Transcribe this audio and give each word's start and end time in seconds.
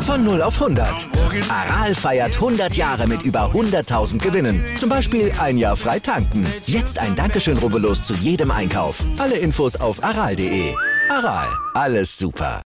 Von 0.00 0.24
0 0.24 0.40
auf 0.40 0.62
100. 0.62 1.08
Aral 1.50 1.94
feiert 1.94 2.36
100 2.36 2.74
Jahre 2.74 3.06
mit 3.06 3.22
über 3.22 3.50
100.000 3.52 4.18
Gewinnen. 4.18 4.64
Zum 4.78 4.88
Beispiel 4.88 5.32
ein 5.40 5.58
Jahr 5.58 5.76
frei 5.76 5.98
tanken. 5.98 6.46
Jetzt 6.64 6.98
ein 6.98 7.14
Dankeschön, 7.16 7.58
rubbellos 7.58 8.02
zu 8.02 8.14
jedem 8.14 8.50
Einkauf. 8.50 9.04
Alle 9.18 9.36
Infos 9.36 9.76
auf 9.76 10.02
aral.de. 10.02 10.74
Aral, 11.10 11.48
alles 11.74 12.16
super. 12.16 12.62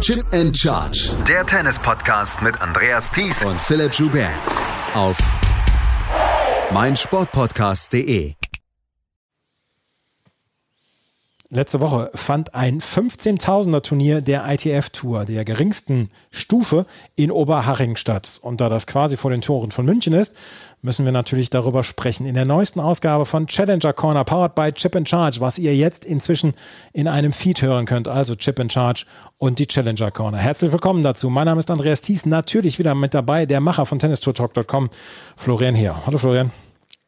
Chip 0.00 0.26
and 0.34 0.58
Charge. 0.58 1.10
Der 1.28 1.46
Tennis-Podcast 1.46 2.42
mit 2.42 2.60
Andreas 2.60 3.10
Thies 3.12 3.42
und 3.44 3.58
Philipp 3.60 3.94
Joubert. 3.94 4.28
Auf 4.94 5.16
meinsportpodcast.de. 6.72 8.34
Letzte 11.54 11.80
Woche 11.80 12.10
fand 12.14 12.54
ein 12.54 12.80
15.000er 12.80 13.82
Turnier 13.82 14.22
der 14.22 14.50
ITF 14.50 14.88
Tour, 14.88 15.26
der 15.26 15.44
geringsten 15.44 16.08
Stufe, 16.30 16.86
in 17.14 17.30
Oberhaching 17.30 17.96
statt. 17.96 18.38
Und 18.40 18.62
da 18.62 18.70
das 18.70 18.86
quasi 18.86 19.18
vor 19.18 19.30
den 19.30 19.42
Toren 19.42 19.70
von 19.70 19.84
München 19.84 20.14
ist, 20.14 20.34
müssen 20.80 21.04
wir 21.04 21.12
natürlich 21.12 21.50
darüber 21.50 21.82
sprechen. 21.82 22.24
In 22.24 22.32
der 22.32 22.46
neuesten 22.46 22.80
Ausgabe 22.80 23.26
von 23.26 23.48
Challenger 23.48 23.92
Corner, 23.92 24.24
powered 24.24 24.54
by 24.54 24.72
Chip 24.72 24.96
and 24.96 25.06
Charge, 25.06 25.42
was 25.42 25.58
ihr 25.58 25.76
jetzt 25.76 26.06
inzwischen 26.06 26.54
in 26.94 27.06
einem 27.06 27.34
Feed 27.34 27.60
hören 27.60 27.84
könnt, 27.84 28.08
also 28.08 28.34
Chip 28.34 28.58
and 28.58 28.72
Charge 28.72 29.04
und 29.36 29.58
die 29.58 29.66
Challenger 29.66 30.10
Corner. 30.10 30.38
Herzlich 30.38 30.72
willkommen 30.72 31.02
dazu. 31.02 31.28
Mein 31.28 31.44
Name 31.44 31.58
ist 31.58 31.70
Andreas 31.70 32.00
Thies, 32.00 32.24
natürlich 32.24 32.78
wieder 32.78 32.94
mit 32.94 33.12
dabei, 33.12 33.44
der 33.44 33.60
Macher 33.60 33.84
von 33.84 33.98
TennistourTalk.com, 33.98 34.88
Florian 35.36 35.74
Heer. 35.74 36.00
Hallo 36.06 36.16
Florian. 36.16 36.50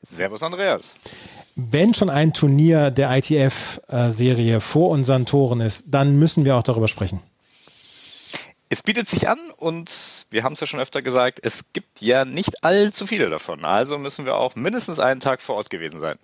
Servus 0.06 0.42
Andreas 0.42 0.92
wenn 1.56 1.94
schon 1.94 2.10
ein 2.10 2.32
Turnier 2.32 2.90
der 2.90 3.16
ITF-Serie 3.16 4.60
vor 4.60 4.90
unseren 4.90 5.26
Toren 5.26 5.60
ist, 5.60 5.86
dann 5.88 6.18
müssen 6.18 6.44
wir 6.44 6.56
auch 6.56 6.62
darüber 6.62 6.88
sprechen. 6.88 7.20
Es 8.68 8.82
bietet 8.82 9.08
sich 9.08 9.28
an 9.28 9.38
und 9.56 10.26
wir 10.30 10.42
haben 10.42 10.54
es 10.54 10.60
ja 10.60 10.66
schon 10.66 10.80
öfter 10.80 11.00
gesagt, 11.00 11.38
es 11.42 11.72
gibt 11.72 12.00
ja 12.00 12.24
nicht 12.24 12.64
allzu 12.64 13.06
viele 13.06 13.30
davon. 13.30 13.64
Also 13.64 13.98
müssen 13.98 14.24
wir 14.24 14.34
auch 14.34 14.56
mindestens 14.56 14.98
einen 14.98 15.20
Tag 15.20 15.42
vor 15.42 15.56
Ort 15.56 15.70
gewesen 15.70 16.00
sein. 16.00 16.18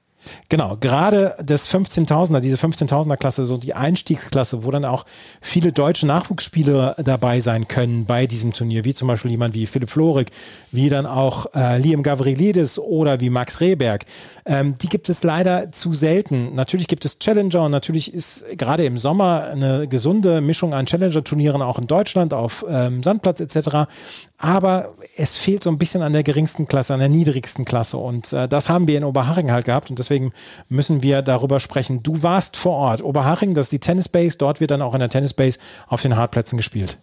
Genau, 0.48 0.76
gerade 0.78 1.34
das 1.42 1.72
15.000er, 1.72 2.40
diese 2.40 2.56
15.000er 2.56 3.16
Klasse, 3.16 3.46
so 3.46 3.56
die 3.56 3.74
Einstiegsklasse, 3.74 4.64
wo 4.64 4.70
dann 4.70 4.84
auch 4.84 5.06
viele 5.40 5.72
deutsche 5.72 6.06
Nachwuchsspieler 6.06 6.96
dabei 7.02 7.40
sein 7.40 7.68
können 7.68 8.04
bei 8.04 8.26
diesem 8.26 8.52
Turnier, 8.52 8.84
wie 8.84 8.94
zum 8.94 9.08
Beispiel 9.08 9.30
jemand 9.30 9.54
wie 9.54 9.66
Philipp 9.66 9.90
Florig, 9.90 10.30
wie 10.72 10.88
dann 10.88 11.06
auch 11.06 11.46
äh, 11.54 11.78
Liam 11.78 12.02
Gavrilidis 12.02 12.78
oder 12.78 13.20
wie 13.20 13.30
Max 13.30 13.60
Rehberg. 13.60 14.04
Ähm, 14.44 14.76
die 14.78 14.88
gibt 14.88 15.08
es 15.08 15.22
leider 15.22 15.72
zu 15.72 15.92
selten. 15.92 16.54
Natürlich 16.54 16.88
gibt 16.88 17.04
es 17.04 17.18
Challenger 17.18 17.64
und 17.64 17.70
natürlich 17.70 18.12
ist 18.12 18.44
gerade 18.58 18.84
im 18.84 18.98
Sommer 18.98 19.44
eine 19.52 19.86
gesunde 19.88 20.40
Mischung 20.40 20.74
an 20.74 20.86
Challenger-Turnieren 20.86 21.62
auch 21.62 21.78
in 21.78 21.86
Deutschland 21.86 22.34
auf 22.34 22.64
ähm, 22.68 23.02
Sandplatz 23.02 23.40
etc. 23.40 23.90
Aber 24.38 24.90
es 25.16 25.36
fehlt 25.36 25.62
so 25.62 25.70
ein 25.70 25.78
bisschen 25.78 26.02
an 26.02 26.12
der 26.12 26.22
geringsten 26.22 26.66
Klasse, 26.66 26.94
an 26.94 27.00
der 27.00 27.08
niedrigsten 27.08 27.64
Klasse 27.64 27.96
und 27.96 28.32
äh, 28.32 28.48
das 28.48 28.68
haben 28.68 28.88
wir 28.88 28.98
in 28.98 29.04
Oberhaching 29.04 29.50
halt 29.50 29.66
gehabt 29.66 29.90
und 29.90 29.98
deswegen 30.10 30.32
müssen 30.68 31.02
wir 31.02 31.22
darüber 31.22 31.60
sprechen. 31.60 32.02
Du 32.02 32.22
warst 32.22 32.56
vor 32.56 32.76
Ort. 32.76 33.02
Oberhaching, 33.02 33.54
das 33.54 33.66
ist 33.66 33.72
die 33.72 33.78
Tennis 33.78 34.08
Base. 34.08 34.36
Dort 34.36 34.60
wird 34.60 34.72
dann 34.72 34.82
auch 34.82 34.94
in 34.94 35.00
der 35.00 35.08
Tennis 35.08 35.32
Base 35.32 35.58
auf 35.86 36.02
den 36.02 36.16
Hartplätzen 36.16 36.56
gespielt. 36.56 36.98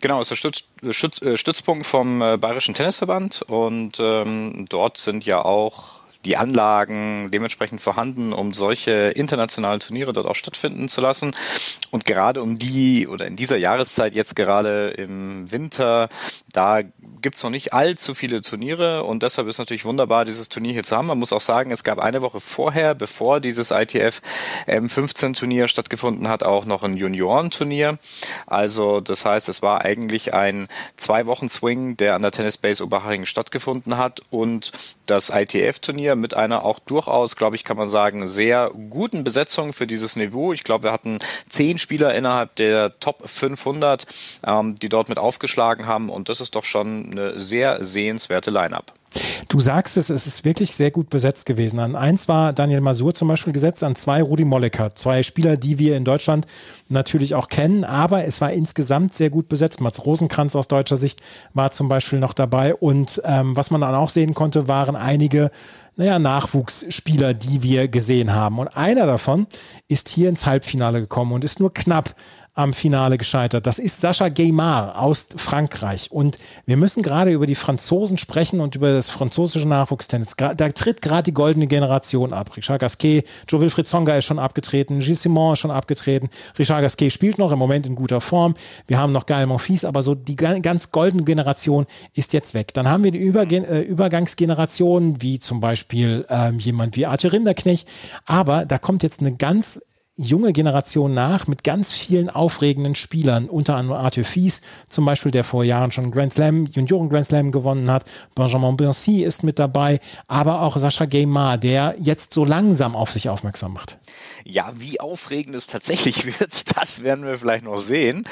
Genau, 0.00 0.20
ist 0.20 0.30
der 0.30 0.36
Stütz, 0.36 0.64
Stütz, 0.90 1.22
äh, 1.22 1.36
Stützpunkt 1.36 1.86
vom 1.86 2.22
äh, 2.22 2.36
Bayerischen 2.36 2.74
Tennisverband 2.74 3.42
und 3.42 3.98
ähm, 4.00 4.64
dort 4.68 4.96
sind 4.96 5.24
ja 5.26 5.44
auch 5.44 5.99
die 6.24 6.36
Anlagen 6.36 7.30
dementsprechend 7.30 7.80
vorhanden, 7.80 8.32
um 8.32 8.52
solche 8.52 8.92
internationalen 9.10 9.80
Turniere 9.80 10.12
dort 10.12 10.26
auch 10.26 10.34
stattfinden 10.34 10.88
zu 10.88 11.00
lassen. 11.00 11.34
Und 11.90 12.04
gerade 12.04 12.42
um 12.42 12.58
die 12.58 13.08
oder 13.08 13.26
in 13.26 13.36
dieser 13.36 13.56
Jahreszeit 13.56 14.14
jetzt 14.14 14.36
gerade 14.36 14.88
im 14.90 15.50
Winter, 15.50 16.08
da 16.52 16.82
gibt's 17.22 17.42
noch 17.42 17.50
nicht 17.50 17.72
allzu 17.72 18.14
viele 18.14 18.42
Turniere 18.42 19.04
und 19.04 19.22
deshalb 19.22 19.48
ist 19.48 19.58
natürlich 19.58 19.84
wunderbar, 19.84 20.24
dieses 20.24 20.48
Turnier 20.48 20.72
hier 20.72 20.82
zu 20.82 20.96
haben. 20.96 21.06
Man 21.06 21.18
muss 21.18 21.32
auch 21.32 21.40
sagen, 21.40 21.70
es 21.70 21.84
gab 21.84 21.98
eine 21.98 22.22
Woche 22.22 22.40
vorher, 22.40 22.94
bevor 22.94 23.40
dieses 23.40 23.70
ITF 23.70 24.20
M15 24.66 25.38
Turnier 25.38 25.68
stattgefunden 25.68 26.28
hat, 26.28 26.42
auch 26.42 26.64
noch 26.66 26.82
ein 26.82 26.96
Juniorenturnier. 26.96 27.98
Also 28.46 29.00
das 29.00 29.24
heißt, 29.24 29.48
es 29.48 29.62
war 29.62 29.82
eigentlich 29.82 30.34
ein 30.34 30.68
zwei 30.96 31.26
Wochen 31.26 31.48
Swing, 31.48 31.96
der 31.96 32.14
an 32.14 32.22
der 32.22 32.30
Tennis 32.30 32.58
Base 32.58 32.82
Oberhaching 32.82 33.26
stattgefunden 33.26 33.96
hat 33.96 34.20
und 34.30 34.72
das 35.06 35.30
ITF 35.30 35.80
Turnier 35.80 36.09
Turnier 36.10 36.16
mit 36.16 36.34
einer 36.34 36.64
auch 36.64 36.78
durchaus, 36.78 37.36
glaube 37.36 37.56
ich, 37.56 37.64
kann 37.64 37.76
man 37.76 37.88
sagen, 37.88 38.26
sehr 38.26 38.70
guten 38.90 39.24
Besetzung 39.24 39.72
für 39.72 39.86
dieses 39.86 40.16
Niveau. 40.16 40.52
Ich 40.52 40.64
glaube, 40.64 40.84
wir 40.84 40.92
hatten 40.92 41.18
zehn 41.48 41.78
Spieler 41.78 42.14
innerhalb 42.14 42.54
der 42.56 42.98
Top 43.00 43.28
500, 43.28 44.06
ähm, 44.46 44.74
die 44.74 44.88
dort 44.88 45.08
mit 45.08 45.18
aufgeschlagen 45.18 45.86
haben 45.86 46.10
und 46.10 46.28
das 46.28 46.40
ist 46.40 46.54
doch 46.54 46.64
schon 46.64 47.10
eine 47.12 47.38
sehr 47.38 47.82
sehenswerte 47.84 48.50
Line-up. 48.50 48.92
Du 49.48 49.58
sagst 49.58 49.96
es, 49.96 50.10
es 50.10 50.26
ist 50.26 50.44
wirklich 50.44 50.76
sehr 50.76 50.92
gut 50.92 51.10
besetzt 51.10 51.44
gewesen. 51.46 51.80
An 51.80 51.96
eins 51.96 52.28
war 52.28 52.52
Daniel 52.52 52.80
Masur 52.80 53.14
zum 53.14 53.26
Beispiel 53.26 53.52
gesetzt, 53.52 53.82
an 53.82 53.96
zwei 53.96 54.22
Rudi 54.22 54.44
Mollecker. 54.44 54.94
Zwei 54.94 55.22
Spieler, 55.24 55.56
die 55.56 55.78
wir 55.78 55.96
in 55.96 56.04
Deutschland 56.04 56.46
natürlich 56.88 57.34
auch 57.34 57.48
kennen, 57.48 57.82
aber 57.84 58.24
es 58.24 58.40
war 58.40 58.52
insgesamt 58.52 59.14
sehr 59.14 59.30
gut 59.30 59.48
besetzt. 59.48 59.80
Mats 59.80 60.06
Rosenkranz 60.06 60.54
aus 60.54 60.68
deutscher 60.68 60.96
Sicht 60.96 61.20
war 61.54 61.72
zum 61.72 61.88
Beispiel 61.88 62.20
noch 62.20 62.34
dabei 62.34 62.74
und 62.74 63.20
ähm, 63.24 63.56
was 63.56 63.70
man 63.70 63.80
dann 63.80 63.94
auch 63.94 64.10
sehen 64.10 64.34
konnte, 64.34 64.68
waren 64.68 64.94
einige 64.94 65.50
naja, 65.96 66.18
Nachwuchsspieler, 66.18 67.34
die 67.34 67.62
wir 67.62 67.88
gesehen 67.88 68.32
haben. 68.32 68.58
Und 68.58 68.68
einer 68.68 69.06
davon 69.06 69.46
ist 69.86 70.08
hier 70.08 70.28
ins 70.28 70.46
Halbfinale 70.46 71.00
gekommen 71.00 71.32
und 71.32 71.44
ist 71.44 71.60
nur 71.60 71.74
knapp 71.74 72.14
am 72.60 72.74
Finale 72.74 73.18
gescheitert. 73.18 73.66
Das 73.66 73.78
ist 73.78 74.00
Sascha 74.00 74.28
Gaymard 74.28 74.96
aus 74.96 75.28
Frankreich. 75.34 76.12
Und 76.12 76.38
wir 76.66 76.76
müssen 76.76 77.02
gerade 77.02 77.32
über 77.32 77.46
die 77.46 77.54
Franzosen 77.54 78.18
sprechen 78.18 78.60
und 78.60 78.76
über 78.76 78.92
das 78.92 79.08
französische 79.08 79.66
Nachwuchstennis. 79.66 80.36
Da 80.36 80.54
tritt 80.54 81.00
gerade 81.00 81.24
die 81.24 81.34
goldene 81.34 81.66
Generation 81.66 82.32
ab. 82.32 82.56
Richard 82.56 82.80
Gasquet, 82.80 83.24
Joe 83.48 83.60
Wilfried 83.60 83.86
Songa 83.86 84.16
ist 84.16 84.26
schon 84.26 84.38
abgetreten, 84.38 85.00
Gilles 85.00 85.22
Simon 85.22 85.54
ist 85.54 85.60
schon 85.60 85.70
abgetreten. 85.70 86.28
Richard 86.58 86.82
Gasquet 86.82 87.10
spielt 87.10 87.38
noch 87.38 87.50
im 87.50 87.58
Moment 87.58 87.86
in 87.86 87.94
guter 87.94 88.20
Form. 88.20 88.54
Wir 88.86 88.98
haben 88.98 89.12
noch 89.12 89.26
Gael 89.26 89.46
Monfils, 89.46 89.84
aber 89.84 90.02
so 90.02 90.14
die 90.14 90.36
ganz 90.36 90.92
goldene 90.92 91.24
Generation 91.24 91.86
ist 92.14 92.32
jetzt 92.32 92.54
weg. 92.54 92.74
Dann 92.74 92.88
haben 92.88 93.04
wir 93.04 93.10
die 93.10 93.18
Überge 93.18 93.56
äh, 93.56 93.80
Übergangsgeneration, 93.80 95.22
wie 95.22 95.38
zum 95.38 95.60
Beispiel 95.60 96.26
ähm, 96.28 96.58
jemand 96.58 96.96
wie 96.96 97.06
Arthur 97.06 97.32
Rinderknecht. 97.32 97.88
Aber 98.26 98.66
da 98.66 98.78
kommt 98.78 99.02
jetzt 99.02 99.20
eine 99.20 99.34
ganz 99.34 99.80
junge 100.20 100.52
Generation 100.52 101.14
nach 101.14 101.46
mit 101.46 101.64
ganz 101.64 101.94
vielen 101.94 102.28
aufregenden 102.28 102.94
Spielern, 102.94 103.48
unter 103.48 103.76
anderem 103.76 104.00
Arthur 104.00 104.24
Fies 104.24 104.60
zum 104.88 105.06
Beispiel, 105.06 105.32
der 105.32 105.44
vor 105.44 105.64
Jahren 105.64 105.92
schon 105.92 106.10
Grand 106.10 106.34
Slam, 106.34 106.66
Junioren 106.66 107.08
Grand 107.08 107.26
Slam 107.26 107.52
gewonnen 107.52 107.90
hat. 107.90 108.04
Benjamin 108.34 108.76
Boncy 108.76 109.24
ist 109.24 109.42
mit 109.42 109.58
dabei, 109.58 109.98
aber 110.28 110.62
auch 110.62 110.76
Sascha 110.76 111.06
Gaymar, 111.06 111.56
der 111.58 111.94
jetzt 111.98 112.34
so 112.34 112.44
langsam 112.44 112.94
auf 112.94 113.10
sich 113.10 113.28
aufmerksam 113.28 113.72
macht. 113.72 113.98
Ja, 114.44 114.70
wie 114.74 115.00
aufregend 115.00 115.54
es 115.54 115.66
tatsächlich 115.66 116.26
wird, 116.40 116.76
das 116.76 117.02
werden 117.02 117.24
wir 117.24 117.36
vielleicht 117.38 117.64
noch 117.64 117.82
sehen. 117.82 118.24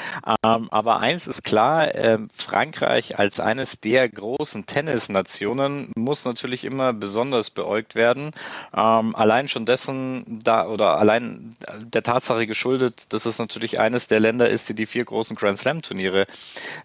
Ähm, 0.45 0.67
aber 0.69 0.99
eins 0.99 1.27
ist 1.27 1.43
klar, 1.43 1.93
äh, 1.95 2.19
Frankreich 2.33 3.17
als 3.17 3.39
eines 3.39 3.79
der 3.79 4.07
großen 4.07 4.65
Tennisnationen 4.65 5.91
muss 5.95 6.25
natürlich 6.25 6.63
immer 6.65 6.93
besonders 6.93 7.49
beäugt 7.49 7.95
werden. 7.95 8.31
Ähm, 8.75 9.15
allein 9.15 9.47
schon 9.47 9.65
dessen 9.65 10.39
da 10.43 10.67
oder 10.67 10.99
allein 10.99 11.51
der 11.79 12.03
Tatsache 12.03 12.47
geschuldet, 12.47 13.13
dass 13.13 13.25
es 13.25 13.39
natürlich 13.39 13.79
eines 13.79 14.07
der 14.07 14.19
Länder 14.19 14.49
ist, 14.49 14.69
die 14.69 14.73
die 14.73 14.85
vier 14.85 15.05
großen 15.05 15.35
Grand 15.35 15.57
Slam 15.57 15.81
Turniere 15.81 16.27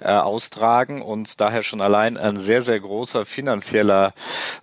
äh, 0.01 0.09
austragen 0.09 1.03
und 1.03 1.41
daher 1.41 1.63
schon 1.63 1.81
allein 1.81 2.17
ein 2.17 2.39
sehr, 2.39 2.63
sehr 2.63 2.81
großer 2.81 3.25
finanzieller, 3.25 4.15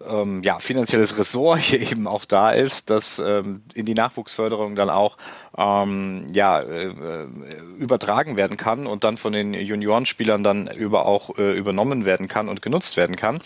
ähm, 0.06 0.42
ja, 0.44 0.60
finanzielles 0.60 1.18
Ressort 1.18 1.60
hier 1.60 1.82
eben 1.92 2.08
auch 2.08 2.26
da 2.26 2.52
ist, 2.52 2.90
das 2.90 3.20
ähm, 3.20 3.62
in 3.74 3.86
die 3.86 3.94
Nachwuchsförderung 3.94 4.76
dann 4.76 4.90
auch 4.90 5.18
ähm, 5.58 6.26
ja, 6.32 6.60
äh, 6.62 6.92
übertragen 7.78 8.38
werden 8.38 8.58
kann 8.58 8.88
und 8.88 9.04
dann 9.04 9.18
von 9.18 9.34
den 9.34 9.54
Juniorenspielern 9.54 10.44
dann 10.44 10.68
über 10.68 11.06
auch 11.06 11.38
äh, 11.38 11.54
übernommen 11.58 12.06
werden 12.06 12.28
kann 12.28 12.48
und 12.48 12.62
genutzt 12.62 12.98
werden 12.98 13.16
kann. 13.16 13.40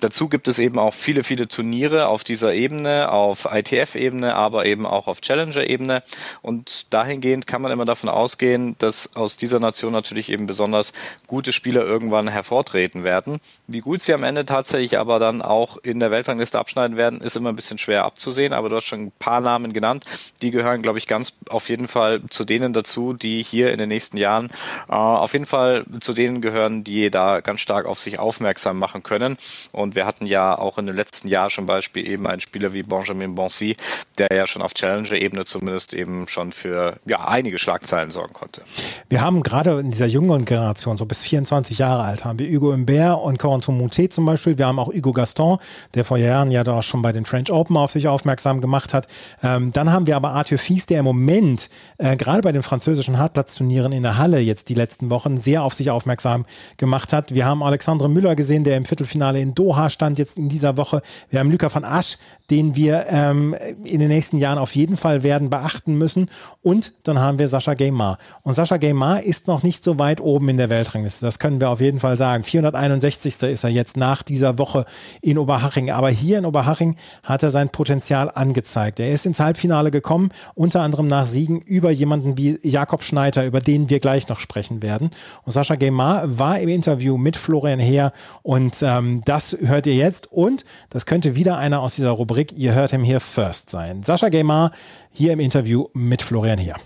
Dazu 0.00 0.28
gibt 0.28 0.48
es 0.48 0.58
eben 0.58 0.78
auch 0.78 0.94
viele, 0.94 1.24
viele 1.24 1.48
Turniere 1.48 2.08
auf 2.08 2.24
dieser 2.24 2.54
Ebene, 2.54 3.10
auf 3.10 3.48
ITF-Ebene, 3.50 4.36
aber 4.36 4.66
eben 4.66 4.86
auch 4.86 5.08
auf 5.08 5.20
Challenger-Ebene. 5.20 6.02
Und 6.42 6.92
dahingehend 6.92 7.46
kann 7.46 7.62
man 7.62 7.72
immer 7.72 7.84
davon 7.84 8.08
ausgehen, 8.08 8.76
dass 8.78 9.16
aus 9.16 9.36
dieser 9.36 9.60
Nation 9.60 9.92
natürlich 9.92 10.30
eben 10.30 10.46
besonders 10.46 10.92
gute 11.26 11.52
Spieler 11.52 11.84
irgendwann 11.84 12.28
hervortreten 12.28 13.04
werden. 13.04 13.38
Wie 13.66 13.80
gut 13.80 14.00
sie 14.00 14.14
am 14.14 14.24
Ende 14.24 14.46
tatsächlich 14.46 14.98
aber 14.98 15.18
dann 15.18 15.42
auch 15.42 15.76
in 15.78 16.00
der 16.00 16.10
Weltrangliste 16.10 16.58
abschneiden 16.58 16.96
werden, 16.96 17.20
ist 17.20 17.36
immer 17.36 17.50
ein 17.50 17.56
bisschen 17.56 17.78
schwer 17.78 18.04
abzusehen. 18.04 18.52
Aber 18.52 18.68
du 18.68 18.76
hast 18.76 18.84
schon 18.84 19.06
ein 19.06 19.12
paar 19.18 19.40
Namen 19.40 19.72
genannt. 19.72 20.04
Die 20.42 20.50
gehören, 20.50 20.82
glaube 20.82 20.98
ich, 20.98 21.06
ganz 21.06 21.36
auf 21.48 21.68
jeden 21.68 21.88
Fall 21.88 22.22
zu 22.30 22.44
denen 22.44 22.72
dazu, 22.72 23.12
die 23.12 23.42
hier 23.42 23.72
in 23.72 23.78
den 23.78 23.88
nächsten 23.88 24.16
Jahren 24.16 24.50
äh, 24.88 24.92
auf 24.92 25.32
jeden 25.32 25.46
Fall 25.46 25.84
zu 26.00 26.12
denen 26.12 26.40
gehören, 26.40 26.84
die 26.84 27.10
da 27.10 27.40
ganz 27.40 27.60
stark 27.60 27.86
auf 27.86 27.98
sich 27.98 28.18
aufmerksam 28.18 28.78
machen 28.78 29.02
können. 29.02 29.36
Und 29.72 29.94
wir 29.94 30.06
hatten 30.06 30.26
ja 30.26 30.56
auch 30.56 30.78
in 30.78 30.86
den 30.86 30.96
letzten 30.96 31.28
Jahren 31.28 31.50
zum 31.50 31.66
Beispiel 31.66 32.06
eben 32.06 32.26
einen 32.26 32.40
Spieler 32.40 32.72
wie 32.72 32.82
Benjamin 32.82 33.34
Bonsi, 33.34 33.76
der 34.18 34.28
ja 34.32 34.46
schon 34.46 34.62
auf 34.62 34.74
Challenger-Ebene 34.74 35.44
zumindest 35.44 35.94
eben 35.94 36.17
schon 36.26 36.52
für 36.52 36.98
ja, 37.06 37.26
einige 37.28 37.58
Schlagzeilen 37.58 38.10
sorgen 38.10 38.34
konnte. 38.34 38.62
Wir 39.08 39.20
haben 39.20 39.42
gerade 39.42 39.78
in 39.80 39.90
dieser 39.90 40.06
jüngeren 40.06 40.44
Generation, 40.44 40.96
so 40.96 41.06
bis 41.06 41.22
24 41.22 41.78
Jahre 41.78 42.02
alt, 42.02 42.24
haben 42.24 42.38
wir 42.38 42.48
Hugo 42.50 42.72
Imbert 42.72 43.20
und 43.22 43.38
Corentin 43.38 43.78
Moutet 43.78 44.12
zum 44.12 44.26
Beispiel. 44.26 44.58
Wir 44.58 44.66
haben 44.66 44.78
auch 44.78 44.92
Hugo 44.92 45.12
Gaston, 45.12 45.58
der 45.94 46.04
vor 46.04 46.16
Jahren 46.16 46.50
ja 46.50 46.64
da 46.64 46.82
schon 46.82 47.02
bei 47.02 47.12
den 47.12 47.24
French 47.24 47.52
Open 47.52 47.76
auf 47.76 47.92
sich 47.92 48.08
aufmerksam 48.08 48.60
gemacht 48.60 48.94
hat. 48.94 49.06
Ähm, 49.42 49.72
dann 49.72 49.92
haben 49.92 50.06
wir 50.06 50.16
aber 50.16 50.30
Arthur 50.30 50.58
Fies, 50.58 50.86
der 50.86 51.00
im 51.00 51.04
Moment 51.04 51.70
äh, 51.98 52.16
gerade 52.16 52.42
bei 52.42 52.52
den 52.52 52.62
französischen 52.62 53.18
Hartplatzturnieren 53.18 53.92
in 53.92 54.02
der 54.02 54.18
Halle 54.18 54.38
jetzt 54.40 54.68
die 54.68 54.74
letzten 54.74 55.10
Wochen 55.10 55.38
sehr 55.38 55.62
auf 55.62 55.74
sich 55.74 55.90
aufmerksam 55.90 56.46
gemacht 56.76 57.12
hat. 57.12 57.34
Wir 57.34 57.44
haben 57.44 57.62
Alexandre 57.62 58.08
Müller 58.08 58.36
gesehen, 58.36 58.64
der 58.64 58.76
im 58.76 58.84
Viertelfinale 58.84 59.40
in 59.40 59.54
Doha 59.54 59.90
stand 59.90 60.18
jetzt 60.18 60.38
in 60.38 60.48
dieser 60.48 60.76
Woche. 60.76 61.02
Wir 61.30 61.40
haben 61.40 61.50
Luca 61.50 61.72
van 61.72 61.84
Asch, 61.84 62.18
den 62.50 62.76
wir 62.76 63.06
ähm, 63.10 63.54
in 63.84 64.00
den 64.00 64.08
nächsten 64.08 64.38
Jahren 64.38 64.58
auf 64.58 64.74
jeden 64.74 64.96
Fall 64.96 65.22
werden 65.22 65.50
beachten 65.50 65.97
müssen. 65.98 66.30
Und 66.62 66.94
dann 67.02 67.18
haben 67.18 67.38
wir 67.38 67.48
Sascha 67.48 67.74
Gaymar. 67.74 68.18
Und 68.42 68.54
Sascha 68.54 68.76
Gaymar 68.76 69.22
ist 69.22 69.46
noch 69.48 69.62
nicht 69.62 69.84
so 69.84 69.98
weit 69.98 70.20
oben 70.20 70.48
in 70.48 70.56
der 70.56 70.70
Weltrangliste. 70.70 71.24
Das 71.26 71.38
können 71.38 71.60
wir 71.60 71.70
auf 71.70 71.80
jeden 71.80 72.00
Fall 72.00 72.16
sagen. 72.16 72.44
461. 72.44 73.42
ist 73.42 73.64
er 73.64 73.70
jetzt 73.70 73.96
nach 73.96 74.22
dieser 74.22 74.58
Woche 74.58 74.84
in 75.20 75.38
Oberhaching. 75.38 75.90
Aber 75.90 76.10
hier 76.10 76.38
in 76.38 76.46
Oberhaching 76.46 76.96
hat 77.22 77.42
er 77.42 77.50
sein 77.50 77.68
Potenzial 77.68 78.30
angezeigt. 78.32 79.00
Er 79.00 79.12
ist 79.12 79.26
ins 79.26 79.40
Halbfinale 79.40 79.90
gekommen, 79.90 80.30
unter 80.54 80.82
anderem 80.82 81.08
nach 81.08 81.26
Siegen 81.26 81.60
über 81.60 81.90
jemanden 81.90 82.36
wie 82.36 82.58
Jakob 82.62 83.02
Schneider, 83.02 83.44
über 83.44 83.60
den 83.60 83.90
wir 83.90 84.00
gleich 84.00 84.28
noch 84.28 84.38
sprechen 84.38 84.82
werden. 84.82 85.10
Und 85.44 85.52
Sascha 85.52 85.74
Gaymar 85.74 86.38
war 86.38 86.58
im 86.60 86.68
Interview 86.68 87.16
mit 87.16 87.36
Florian 87.36 87.80
Heer 87.80 88.12
und 88.42 88.76
ähm, 88.82 89.22
das 89.24 89.56
hört 89.60 89.86
ihr 89.86 89.94
jetzt. 89.94 90.30
Und 90.32 90.64
das 90.90 91.06
könnte 91.06 91.34
wieder 91.34 91.58
einer 91.58 91.80
aus 91.80 91.96
dieser 91.96 92.10
Rubrik 92.10 92.52
Ihr 92.52 92.74
hört 92.74 92.90
him 92.90 93.04
here 93.04 93.20
first 93.20 93.70
sein. 93.70 94.02
Sascha 94.02 94.28
Gaymar 94.28 94.72
hier 95.10 95.32
im 95.32 95.40
Interview 95.40 95.86
mit 95.94 96.22
Florian 96.22 96.58
Heer. 96.58 96.76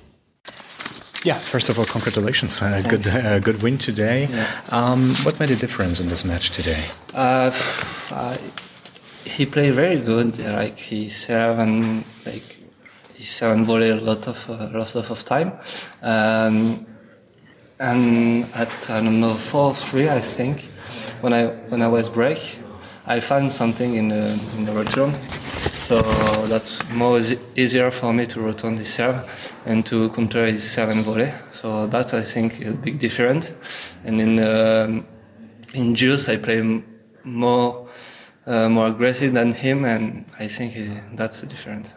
Yeah, 1.24 1.36
first 1.36 1.70
of 1.70 1.78
all, 1.78 1.86
congratulations. 1.86 2.60
Uh, 2.60 2.82
good, 2.88 3.06
uh, 3.06 3.38
good 3.38 3.62
win 3.62 3.78
today. 3.78 4.28
Yeah. 4.28 4.46
Um, 4.70 5.14
what 5.22 5.38
made 5.38 5.52
a 5.52 5.56
difference 5.56 6.00
in 6.00 6.08
this 6.08 6.24
match 6.24 6.50
today? 6.50 6.82
Uh, 7.14 7.52
uh, 8.10 8.36
he 9.24 9.46
played 9.46 9.74
very 9.74 10.00
good. 10.00 10.38
Like 10.38 10.78
he 10.78 11.08
served 11.08 11.60
and 11.60 12.04
like 12.26 12.56
he 13.14 13.22
served 13.22 13.58
and 13.58 13.66
volley 13.66 13.90
a 13.90 13.96
lot 13.96 14.26
of 14.26 14.50
uh, 14.50 14.70
lots 14.72 14.96
of 14.96 15.24
time. 15.24 15.52
Um, 16.02 16.86
and 17.78 18.44
at 18.54 18.90
I 18.90 19.00
don't 19.00 19.20
know 19.20 19.34
four 19.34 19.74
three, 19.74 20.08
I 20.08 20.20
think 20.20 20.68
when 21.20 21.32
I 21.32 21.46
when 21.68 21.82
I 21.82 21.88
was 21.88 22.10
break, 22.10 22.58
I 23.06 23.20
found 23.20 23.52
something 23.52 23.94
in 23.96 24.08
the 24.08 24.28
in 24.56 24.64
the 24.64 24.72
return. 24.72 25.12
So 25.72 25.96
that's 26.46 26.78
more 26.92 27.20
easier 27.56 27.90
for 27.90 28.12
me 28.12 28.26
to 28.26 28.40
return 28.40 28.76
the 28.76 28.84
serve 28.84 29.16
and 29.66 29.84
to 29.86 30.08
counter 30.10 30.46
his 30.46 30.62
serve 30.70 30.90
and 30.90 31.04
volley. 31.04 31.32
So 31.50 31.86
that's 31.88 32.14
I 32.14 32.22
think 32.22 32.60
is 32.60 32.68
a 32.68 32.76
big 32.76 32.98
difference. 32.98 33.52
And 34.04 34.20
in 34.20 34.38
um, 34.40 35.04
in 35.74 35.94
Juice 35.94 36.28
I 36.28 36.36
play 36.36 36.82
more 37.24 37.88
uh, 38.46 38.68
more 38.68 38.86
aggressive 38.88 39.32
than 39.34 39.52
him, 39.52 39.84
and 39.84 40.24
I 40.38 40.48
think 40.48 40.72
he, 40.72 40.88
that's 41.16 41.40
the 41.40 41.46
difference. 41.46 41.94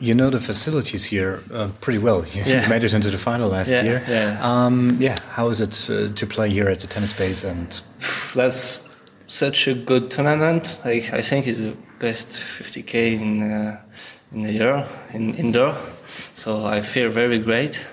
You 0.00 0.14
know 0.14 0.30
the 0.30 0.40
facilities 0.40 1.04
here 1.04 1.40
uh, 1.54 1.68
pretty 1.80 1.98
well. 1.98 2.24
You 2.34 2.42
Yeah. 2.44 2.68
made 2.68 2.84
it 2.84 2.92
into 2.94 3.10
the 3.10 3.18
final 3.18 3.48
last 3.50 3.70
Yeah, 3.70 3.82
year. 3.84 4.02
yeah. 4.08 4.38
Um, 4.66 4.96
yeah. 5.00 5.16
How 5.36 5.50
is 5.50 5.60
it 5.60 5.88
uh, 5.90 6.12
to 6.14 6.26
play 6.26 6.50
here 6.50 6.68
at 6.68 6.78
the 6.80 6.86
tennis 6.88 7.12
base? 7.12 7.44
And 7.44 7.80
That's 8.34 8.80
such 9.32 9.66
a 9.66 9.74
good 9.74 10.10
tournament. 10.10 10.76
Like 10.84 11.12
I 11.12 11.22
think 11.22 11.46
it's 11.46 11.60
the 11.60 11.76
best 11.98 12.28
50k 12.28 12.94
in 13.20 13.42
uh, 13.42 13.80
in 14.32 14.42
the 14.42 14.52
year 14.52 14.86
in 15.14 15.34
indoor. 15.34 15.74
So 16.34 16.66
I 16.66 16.82
feel 16.82 17.10
very 17.10 17.38
great. 17.38 17.86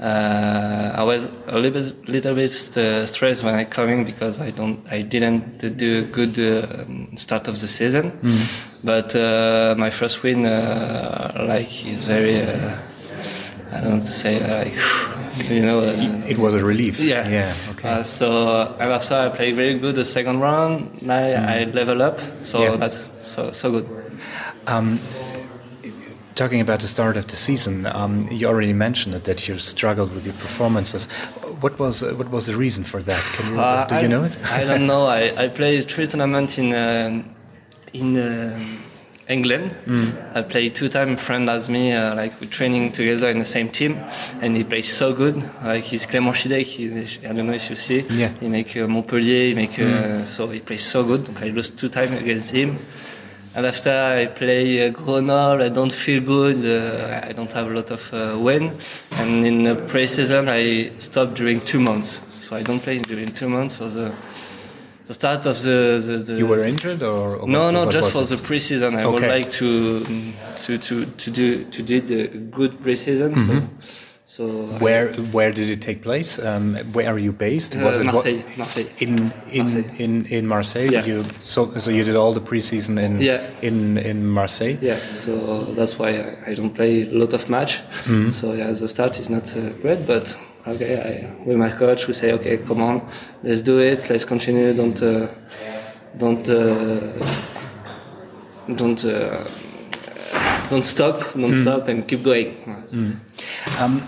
Uh, 0.00 0.92
I 0.94 1.02
was 1.02 1.32
a 1.46 1.58
little 1.58 1.82
bit, 1.82 2.08
little 2.08 2.34
bit 2.34 2.52
uh, 2.76 3.06
stressed 3.06 3.42
when 3.42 3.54
I 3.54 3.64
coming 3.64 4.04
because 4.04 4.40
I 4.40 4.50
don't, 4.50 4.80
I 4.92 5.02
didn't 5.02 5.58
do 5.76 5.98
a 6.00 6.02
good 6.02 6.38
uh, 6.38 7.16
start 7.16 7.48
of 7.48 7.60
the 7.60 7.66
season. 7.66 8.12
But 8.84 9.16
uh, 9.16 9.74
my 9.76 9.90
first 9.90 10.22
win, 10.22 10.44
uh, 10.44 11.46
like, 11.48 11.86
is 11.86 12.04
very, 12.06 12.42
uh, 12.42 12.78
I 13.72 13.80
don't 13.80 13.94
know 13.94 14.00
to 14.00 14.06
say, 14.06 14.38
like, 14.38 14.74
you 15.48 15.60
know. 15.60 15.80
Uh, 15.80 16.22
it 16.28 16.38
was 16.38 16.54
a 16.54 16.64
relief. 16.64 16.98
yeah. 17.00 17.28
Yeah. 17.28 17.54
Okay. 17.72 17.88
Uh, 17.90 18.02
so 18.02 18.26
and 18.80 18.90
after 18.92 19.14
I 19.14 19.28
played 19.28 19.54
very 19.56 19.78
good 19.78 19.94
the 19.94 20.04
second 20.04 20.40
round. 20.40 21.02
Now 21.02 21.18
I 21.18 21.64
level 21.64 22.02
up. 22.02 22.20
So 22.40 22.62
Yeah. 22.62 22.76
that's 22.76 23.10
so 23.22 23.52
so 23.52 23.70
good. 23.70 23.86
Talking 26.34 26.60
about 26.60 26.80
the 26.80 26.86
start 26.88 27.16
of 27.16 27.28
the 27.28 27.36
season, 27.36 27.86
um, 27.86 28.28
you 28.30 28.46
already 28.46 28.74
mentioned 28.74 29.14
it, 29.14 29.24
that 29.24 29.48
you 29.48 29.56
struggled 29.56 30.12
with 30.12 30.26
your 30.26 30.34
performances. 30.34 31.06
What 31.62 31.78
was 31.78 32.02
uh, 32.02 32.12
what 32.14 32.28
was 32.30 32.44
the 32.46 32.54
reason 32.56 32.84
for 32.84 33.00
that? 33.02 33.22
Can 33.36 33.54
you, 33.54 33.60
Uh, 33.60 33.86
do 33.88 33.94
I, 33.94 34.00
you 34.02 34.08
know 34.08 34.22
it? 34.24 34.36
I 34.52 34.64
don't 34.66 34.86
know. 34.86 35.06
I, 35.06 35.44
I 35.44 35.48
played 35.60 35.88
three 35.90 36.06
tournaments 36.06 36.58
in 36.58 36.74
um 36.74 37.24
in 37.94 38.16
um 38.18 38.82
England. 39.28 39.76
Mm. 39.86 40.36
I 40.36 40.42
played 40.42 40.74
two 40.74 40.88
times. 40.88 41.20
Friend 41.20 41.48
as 41.50 41.68
me, 41.68 41.92
uh, 41.92 42.14
like 42.14 42.40
we're 42.40 42.50
training 42.50 42.92
together 42.92 43.28
in 43.28 43.38
the 43.38 43.44
same 43.44 43.68
team, 43.68 43.98
and 44.40 44.56
he 44.56 44.64
plays 44.64 44.92
so 44.92 45.12
good. 45.12 45.42
Like 45.62 45.84
he's 45.84 46.06
Clément 46.06 46.34
Chidek. 46.34 46.62
He, 46.62 47.26
I 47.26 47.32
don't 47.32 47.46
know 47.46 47.54
if 47.54 47.68
you 47.70 47.76
see. 47.76 48.00
Yeah. 48.10 48.28
Mm. 48.28 48.38
He 48.40 48.48
make 48.48 48.76
uh, 48.76 48.86
Montpellier. 48.86 49.48
He 49.48 49.54
make 49.54 49.78
uh, 49.78 50.24
so 50.26 50.48
he 50.48 50.60
plays 50.60 50.84
so 50.84 51.04
good. 51.04 51.28
I 51.40 51.48
lost 51.48 51.78
two 51.78 51.88
times 51.88 52.12
against 52.12 52.52
him. 52.52 52.78
And 53.56 53.64
after 53.64 53.90
I 53.90 54.26
play 54.26 54.86
uh, 54.86 54.90
Grenoble, 54.90 55.64
I 55.64 55.70
don't 55.70 55.92
feel 55.92 56.20
good. 56.20 56.62
Uh, 56.62 57.26
I 57.26 57.32
don't 57.32 57.50
have 57.52 57.66
a 57.70 57.74
lot 57.74 57.90
of 57.90 58.12
uh, 58.12 58.38
win. 58.38 58.76
And 59.12 59.46
in 59.46 59.62
the 59.62 59.76
pre-season, 59.76 60.50
I 60.50 60.90
stopped 60.90 61.36
during 61.36 61.60
two 61.62 61.80
months. 61.80 62.20
So 62.38 62.54
I 62.54 62.62
don't 62.62 62.80
play 62.80 62.98
during 62.98 63.32
two 63.32 63.48
months. 63.48 63.76
So 63.76 63.88
the 63.88 64.14
the 65.06 65.14
start 65.14 65.46
of 65.46 65.56
the 65.62 66.02
the, 66.06 66.16
the 66.18 66.38
You 66.38 66.46
were 66.46 66.64
injured, 66.64 67.02
or, 67.02 67.36
or 67.36 67.48
no, 67.48 67.64
what, 67.64 67.70
no, 67.72 67.84
what 67.84 67.92
just 67.92 68.12
for 68.12 68.22
it? 68.22 68.28
the 68.28 68.36
pre-season. 68.38 68.94
I 68.96 69.06
would 69.06 69.22
like 69.22 69.50
to 69.52 70.00
to 70.64 70.78
to 70.78 71.04
to 71.06 71.30
do 71.30 71.64
to 71.64 71.82
do 71.82 72.00
the 72.00 72.28
good 72.50 72.72
pre-season. 72.82 73.34
So 73.36 73.52
so 74.28 74.44
Mm-hmm. 74.44 74.78
Where 74.84 75.12
where 75.32 75.52
did 75.52 75.68
it 75.68 75.80
take 75.80 76.02
place? 76.02 76.40
Um, 76.40 76.74
where 76.92 77.08
are 77.12 77.18
you 77.26 77.32
based? 77.32 77.76
Uh, 77.76 77.78
it 77.78 78.04
Marseille, 78.04 78.42
Marseille. 78.58 78.88
in 78.98 79.32
in 79.50 79.62
Marseille. 79.64 79.84
in 80.04 80.26
in 80.26 80.46
Marseille? 80.48 80.88
Yeah. 80.90 81.04
You 81.06 81.24
so 81.40 81.70
so 81.78 81.90
you 81.92 82.02
did 82.02 82.16
all 82.16 82.32
the 82.34 82.40
preseason 82.40 82.98
in 82.98 83.20
Yeah. 83.20 83.40
in 83.62 83.98
in 83.98 84.26
Marseille? 84.26 84.76
Yeah, 84.80 84.96
so 84.96 85.32
that's 85.78 85.96
why 86.00 86.08
I, 86.18 86.50
I 86.50 86.54
don't 86.54 86.74
play 86.74 87.02
a 87.02 87.12
lot 87.22 87.32
of 87.34 87.48
match. 87.48 87.72
Mm-hmm. 88.04 88.30
So 88.30 88.52
yeah, 88.54 88.72
the 88.72 88.88
start 88.88 89.18
is 89.20 89.28
not 89.30 89.56
uh, 89.56 89.70
great, 89.82 90.04
but 90.06 90.36
okay, 90.66 90.92
I, 91.08 91.44
with 91.44 91.56
my 91.56 91.70
coach 91.70 92.06
we 92.08 92.12
say 92.14 92.32
okay, 92.32 92.56
come 92.58 92.82
on, 92.82 93.00
let's 93.42 93.60
do 93.62 93.78
it, 93.78 94.08
let's 94.10 94.24
continue, 94.24 94.72
don't 94.74 95.00
uh, 95.02 95.28
don't 96.18 96.48
uh, 96.48 97.12
don't 98.74 99.04
uh, 99.04 99.44
don't 100.70 100.84
stop, 100.84 101.16
don't 101.34 101.52
Mm. 101.54 101.62
stop, 101.62 101.88
and 101.88 102.06
keep 102.08 102.22
going. 102.24 102.50
Um, 103.80 104.02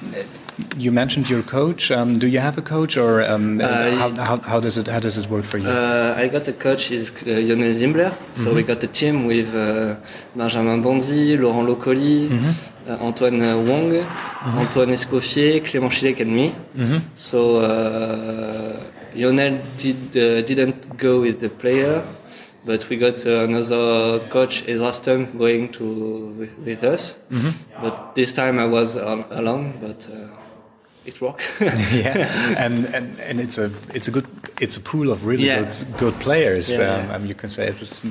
you 0.76 0.90
mentioned 0.90 1.30
your 1.30 1.42
coach. 1.42 1.90
Um, 1.92 2.14
do 2.18 2.26
you 2.26 2.40
have 2.40 2.58
a 2.58 2.62
coach, 2.62 2.96
or 2.96 3.22
um, 3.22 3.60
how, 3.60 4.10
how, 4.28 4.36
how 4.38 4.60
does 4.60 4.76
it 4.76 4.88
how 4.88 4.98
does 4.98 5.16
it 5.16 5.30
work 5.30 5.44
for 5.44 5.58
you? 5.58 5.68
Uh, 5.68 6.14
I 6.18 6.26
got 6.28 6.48
a 6.48 6.52
coach 6.52 6.90
is 6.90 7.10
uh, 7.10 7.30
Lionel 7.30 7.72
Zimbler. 7.72 8.12
So 8.34 8.52
we 8.54 8.62
got 8.64 8.82
a 8.82 8.88
team 8.88 9.26
with 9.26 9.54
uh, 9.54 9.94
Benjamin 10.34 10.82
Bonzi, 10.82 11.38
Laurent 11.38 11.68
Locoli, 11.68 12.30
uh, 12.32 12.52
Antoine 12.88 13.66
Wong, 13.66 13.92
Antoine 14.56 14.90
Escoffier, 14.92 15.60
Clément 15.60 15.90
Chilek 15.90 16.20
and 16.20 16.32
me. 16.34 16.54
So 17.14 17.60
uh, 17.60 18.76
Lionel 19.14 19.58
did 19.76 20.16
uh, 20.16 20.42
didn't 20.42 20.96
go 20.96 21.20
with 21.20 21.40
the 21.40 21.48
player, 21.50 22.02
but 22.64 22.88
we 22.88 22.96
got 22.96 23.26
uh, 23.26 23.44
another 23.44 24.20
coach 24.28 24.64
Ezra 24.68 24.92
Stump 24.92 25.36
going 25.38 25.70
to 25.72 26.48
with, 26.64 26.84
us. 26.84 27.18
But 27.82 28.14
this 28.14 28.32
time 28.32 28.58
I 28.58 28.66
was 28.66 28.96
al- 28.96 29.26
alone, 29.30 29.74
but. 29.80 30.06
Uh, 30.10 30.28
it 31.06 31.22
worked. 31.22 31.42
yeah, 31.60 32.28
and, 32.58 32.84
and 32.94 33.18
and 33.20 33.40
it's 33.40 33.56
a 33.56 33.70
it's 33.94 34.08
a 34.08 34.10
good 34.10 34.26
it's 34.60 34.76
a 34.76 34.80
pool 34.80 35.10
of 35.10 35.24
really 35.24 35.46
Yeah. 35.46 35.62
good 35.62 35.72
good 35.96 36.20
players. 36.20 36.76
Yeah, 36.76 36.96
um, 36.96 37.06
yeah. 37.08 37.14
um, 37.16 37.26
you 37.26 37.34
can 37.34 37.48
say 37.48 37.66
it's 37.66 38.02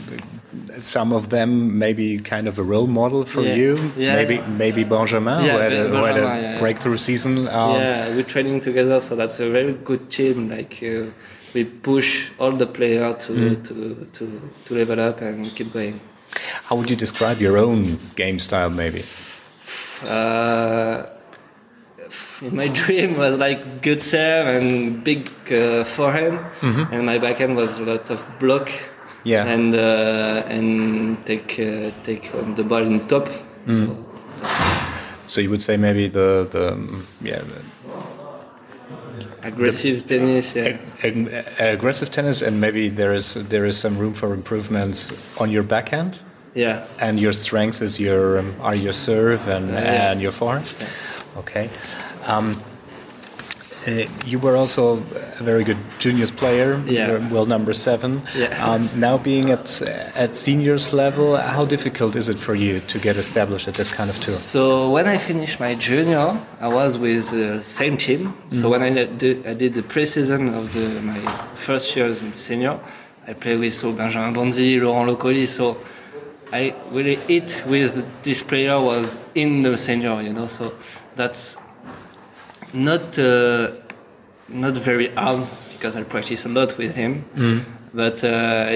some 0.80 1.12
of 1.14 1.30
them 1.30 1.78
maybe 1.78 2.20
kind 2.20 2.48
of 2.48 2.58
a 2.60 2.64
role 2.64 2.88
model 2.88 3.26
for 3.26 3.42
Yeah. 3.42 3.56
you. 3.56 3.92
Yeah. 3.98 4.16
Maybe 4.16 4.38
maybe 4.64 4.84
Benjamin, 4.84 5.46
Yeah, 5.46 5.54
who 5.54 5.58
had 5.60 5.74
a, 5.74 5.88
who 5.88 5.96
had 5.96 6.18
a 6.18 6.22
Benjamin, 6.22 6.44
yeah, 6.44 6.52
yeah. 6.54 6.60
breakthrough 6.60 6.98
season. 6.98 7.48
Um, 7.48 7.76
yeah, 7.76 8.16
we're 8.16 8.24
training 8.36 8.62
together, 8.62 9.00
so 9.02 9.16
that's 9.16 9.40
a 9.40 9.50
very 9.50 9.74
good 9.74 10.10
team. 10.10 10.50
Like 10.50 10.74
uh, 10.84 11.06
we 11.54 11.64
push 11.66 12.30
all 12.40 12.52
the 12.52 12.68
players 12.68 13.16
to, 13.26 13.32
Mm. 13.34 13.64
to 13.68 13.76
to 14.18 14.24
to 14.66 14.74
level 14.74 15.00
up 15.00 15.22
and 15.22 15.46
keep 15.56 15.74
going. 15.74 16.00
How 16.68 16.76
would 16.78 16.90
you 16.90 16.96
describe 16.96 17.40
your 17.42 17.58
own 17.58 17.98
game 18.16 18.40
style, 18.40 18.70
maybe? 18.70 19.04
Uh, 20.06 21.06
my 22.52 22.68
dream 22.68 23.18
was 23.18 23.38
like 23.38 23.82
good 23.82 24.02
serve 24.02 24.48
and 24.48 25.04
big 25.04 25.30
uh, 25.52 25.84
forehand, 25.84 26.40
and 26.92 27.06
my 27.06 27.18
backhand 27.18 27.56
was 27.56 27.78
a 27.80 27.84
lot 27.84 28.10
of 28.10 28.24
block. 28.40 28.70
Yeah. 29.24 29.46
And 29.46 29.76
uh, 29.76 30.44
and 30.48 31.26
take 31.26 31.60
uh, 31.60 31.92
take 32.04 32.32
the 32.56 32.64
ball 32.64 32.84
in 32.84 33.08
top. 33.08 33.30
Mm. 33.66 33.74
So 33.74 34.08
So 35.28 35.42
you 35.42 35.50
would 35.50 35.62
say 35.62 35.78
maybe 35.78 36.08
the 36.08 36.48
the 36.50 36.74
um, 36.74 37.06
yeah 37.22 37.42
aggressive 39.44 40.06
tennis. 40.08 40.56
Yeah. 40.56 40.78
ag- 41.04 41.30
ag- 41.30 41.44
aggressive 41.60 42.12
tennis, 42.12 42.42
and 42.42 42.60
maybe 42.60 42.90
there 42.90 43.14
is 43.14 43.34
there 43.50 43.66
is 43.66 43.78
some 43.78 43.98
room 43.98 44.14
for 44.14 44.34
improvements 44.34 45.14
on 45.40 45.52
your 45.52 45.64
backhand. 45.64 46.20
Yeah. 46.56 46.86
And 47.02 47.20
your 47.20 47.34
strength 47.34 47.82
is 47.82 48.00
your 48.00 48.40
um, 48.40 48.56
are 48.62 48.76
your 48.76 48.94
serve 48.94 49.48
and 49.48 49.70
yeah. 49.70 50.12
and 50.12 50.22
your 50.22 50.32
forehand. 50.32 50.76
Okay. 51.38 51.70
Um, 52.26 52.56
uh, 53.88 54.06
you 54.26 54.38
were 54.38 54.56
also 54.56 54.98
a 55.40 55.44
very 55.44 55.64
good 55.64 55.78
juniors 55.98 56.32
player. 56.32 56.82
Yeah. 56.86 57.32
well, 57.32 57.46
number 57.46 57.74
seven. 57.74 58.22
Yeah. 58.36 58.66
Um, 58.66 58.90
now 58.96 59.18
being 59.18 59.50
at 59.50 59.82
at 60.16 60.36
seniors 60.36 60.94
level, 60.94 61.38
how 61.38 61.66
difficult 61.66 62.16
is 62.16 62.28
it 62.28 62.38
for 62.38 62.56
you 62.56 62.80
to 62.92 63.00
get 63.00 63.16
established 63.16 63.68
at 63.68 63.76
this 63.76 63.92
kind 63.94 64.10
of 64.10 64.16
tour? 64.18 64.36
So 64.36 64.92
when 64.92 65.08
I 65.08 65.18
finished 65.18 65.60
my 65.60 65.76
junior, 65.76 66.38
I 66.60 66.68
was 66.68 66.98
with 66.98 67.32
the 67.32 67.62
same 67.64 67.98
team. 67.98 68.36
So 68.52 68.70
when 68.70 68.82
I 68.82 69.06
did, 69.06 69.48
I 69.48 69.54
did 69.54 69.74
the 69.74 69.84
pre-season 69.84 70.54
of 70.54 70.74
the, 70.74 71.02
my 71.02 71.20
first 71.56 71.96
years 71.96 72.22
in 72.24 72.36
senior, 72.36 72.80
I 73.28 73.34
played 73.34 73.60
with 73.60 73.74
so 73.74 73.92
Benjamin 73.92 74.34
Bonzi, 74.34 74.82
Laurent 74.82 75.10
Locoli. 75.10 75.48
So 75.48 75.78
I 76.52 76.76
really 76.92 77.16
hit 77.16 77.64
with 77.66 78.08
this 78.24 78.42
player 78.44 78.80
was 78.80 79.18
in 79.36 79.64
the 79.64 79.78
senior, 79.78 80.22
you 80.22 80.34
know. 80.34 80.48
So 80.48 80.74
that's 81.16 81.58
not 82.78 83.18
uh, 83.20 83.72
not 84.50 84.74
very 84.74 85.08
hard 85.16 85.44
because 85.74 85.96
I 86.00 86.04
practice 86.04 86.46
a 86.46 86.50
lot 86.50 86.78
with 86.78 86.96
him. 86.96 87.24
But 87.94 88.24
uh, 88.24 88.28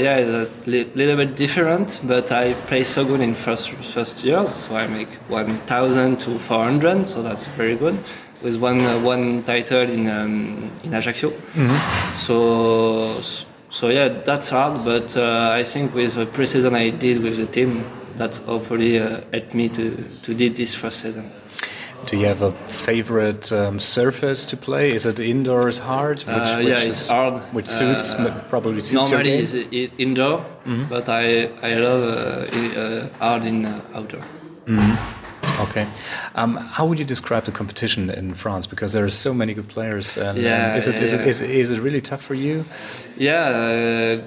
yeah, 0.05 0.17
it's 0.23 0.49
a 0.65 0.69
li- 0.69 0.89
little 0.95 1.17
bit 1.17 1.35
different. 1.35 2.01
But 2.03 2.31
I 2.31 2.53
play 2.69 2.83
so 2.83 3.05
good 3.05 3.21
in 3.21 3.35
first 3.35 3.69
first 3.95 4.23
years, 4.23 4.49
so 4.49 4.75
I 4.75 4.87
make 4.87 5.09
1,000 5.29 6.19
to 6.21 6.39
400, 6.39 7.07
so 7.07 7.21
that's 7.21 7.45
very 7.57 7.75
good. 7.75 7.97
With 8.41 8.57
one 8.57 8.79
uh, 8.81 8.97
one 8.99 9.43
title 9.43 9.81
in 9.97 10.09
um, 10.09 10.71
in 10.83 10.93
Ajaccio. 10.93 11.31
So 12.17 13.21
so 13.69 13.89
yeah, 13.89 14.07
that's 14.09 14.49
hard. 14.49 14.83
But 14.83 15.15
uh, 15.17 15.51
I 15.59 15.63
think 15.63 15.93
with 15.93 16.15
the 16.15 16.25
pre-season 16.25 16.73
I 16.75 16.89
did 16.89 17.21
with 17.21 17.37
the 17.37 17.45
team, 17.45 17.83
that's 18.17 18.39
hopefully 18.39 18.99
uh, 18.99 19.21
helped 19.31 19.53
me 19.53 19.69
to 19.69 20.03
to 20.23 20.33
did 20.33 20.55
this 20.55 20.73
first 20.75 21.01
season. 21.01 21.31
Do 22.07 22.17
you 22.17 22.25
have 22.27 22.41
a 22.41 22.51
favorite 22.67 23.51
um, 23.53 23.79
surface 23.79 24.43
to 24.45 24.57
play? 24.57 24.91
Is 24.93 25.05
it 25.05 25.19
indoors 25.19 25.79
hard? 25.79 26.19
Which, 26.19 26.27
Uh, 26.37 26.57
which 26.57 26.67
yeah, 26.67 26.89
is- 26.89 27.07
hard. 27.09 27.41
Which 27.53 27.67
suits 27.67 28.13
Uh, 28.15 28.43
probably 28.49 28.81
suits 28.81 28.91
your 28.91 29.19
Normally 29.19 29.29
game. 29.31 29.39
it's 29.43 29.55
i- 29.55 29.91
indoor, 30.01 30.45
but 30.89 31.07
I 31.09 31.49
I 31.63 31.75
love 31.75 32.03
uh, 32.03 32.81
uh, 32.81 33.07
hard 33.19 33.45
in 33.45 33.65
uh, 33.65 33.79
outdoor. 33.95 34.23
Okay. 35.61 35.85
Um, 36.35 36.57
how 36.57 36.85
would 36.87 36.99
you 36.99 37.05
describe 37.05 37.43
the 37.43 37.51
competition 37.51 38.09
in 38.09 38.33
France? 38.33 38.67
Because 38.69 38.93
there 38.93 39.05
are 39.05 39.11
so 39.11 39.33
many 39.33 39.53
good 39.53 39.67
players. 39.67 40.17
And, 40.17 40.37
um, 40.37 40.43
Yeah, 40.43 40.75
is 40.77 40.87
it 40.87 40.99
is 40.99 41.11
yeah, 41.13 41.21
it 41.21 41.27
is, 41.27 41.41
is 41.41 41.69
it 41.69 41.79
really 41.79 42.01
tough 42.01 42.21
for 42.23 42.33
you? 42.35 42.65
Yeah, 43.17 43.49
uh, 43.49 44.21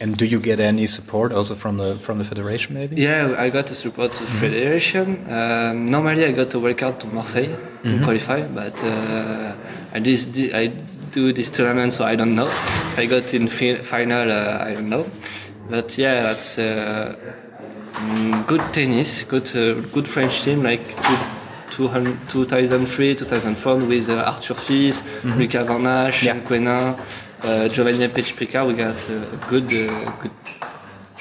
And 0.00 0.14
do 0.16 0.26
you 0.26 0.40
get 0.40 0.60
any 0.60 0.86
support 0.86 1.32
also 1.32 1.54
from 1.54 1.78
the 1.78 1.96
from 1.96 2.18
the 2.18 2.24
federation 2.24 2.74
maybe? 2.74 2.96
yeah. 2.96 3.34
I 3.38 3.48
got 3.50 3.66
to 3.68 3.74
support 3.74 4.14
from 4.14 4.26
the 4.26 4.32
federation. 4.40 5.06
Um, 5.32 5.90
normally 5.90 6.24
I 6.26 6.32
got 6.32 6.50
to 6.50 6.58
work 6.60 6.82
out 6.82 7.00
to 7.00 7.06
Marseille 7.06 7.54
and 7.84 8.04
qualify, 8.04 8.42
but 8.42 8.82
uh, 8.84 9.52
I 9.94 10.00
this 10.00 10.26
I 10.52 10.66
do 11.12 11.32
this 11.32 11.50
tournament, 11.50 11.92
so 11.92 12.04
I 12.04 12.14
don't 12.16 12.34
know. 12.34 12.48
I 12.98 13.06
got 13.06 13.32
in 13.32 13.48
fi- 13.48 13.82
final, 13.82 14.30
uh, 14.30 14.68
I 14.68 14.74
don't 14.74 14.88
know. 14.90 15.06
But 15.70 15.96
yeah, 15.98 16.22
that's. 16.22 16.58
Uh, 16.58 17.14
Mm, 17.96 18.46
good 18.46 18.60
tennis, 18.74 19.24
good 19.24 19.48
uh, 19.56 19.80
good 19.94 20.06
French 20.06 20.42
team 20.44 20.62
like 20.62 20.84
two, 21.02 21.88
2003, 22.28 23.14
2004 23.14 23.76
with 23.88 24.08
uh, 24.10 24.16
Arthur 24.26 24.52
Fils, 24.52 25.02
Lucas 25.24 25.66
Van 25.66 25.86
Asch, 25.86 26.22
Yeah. 26.24 26.38
Quenin, 26.40 26.94
uh, 27.46 27.68
Giovanni. 27.68 28.06
We 28.08 28.74
got 28.74 28.96
uh, 29.08 29.14
a 29.32 29.38
good, 29.48 29.64
uh, 29.72 30.10
good, 30.20 30.30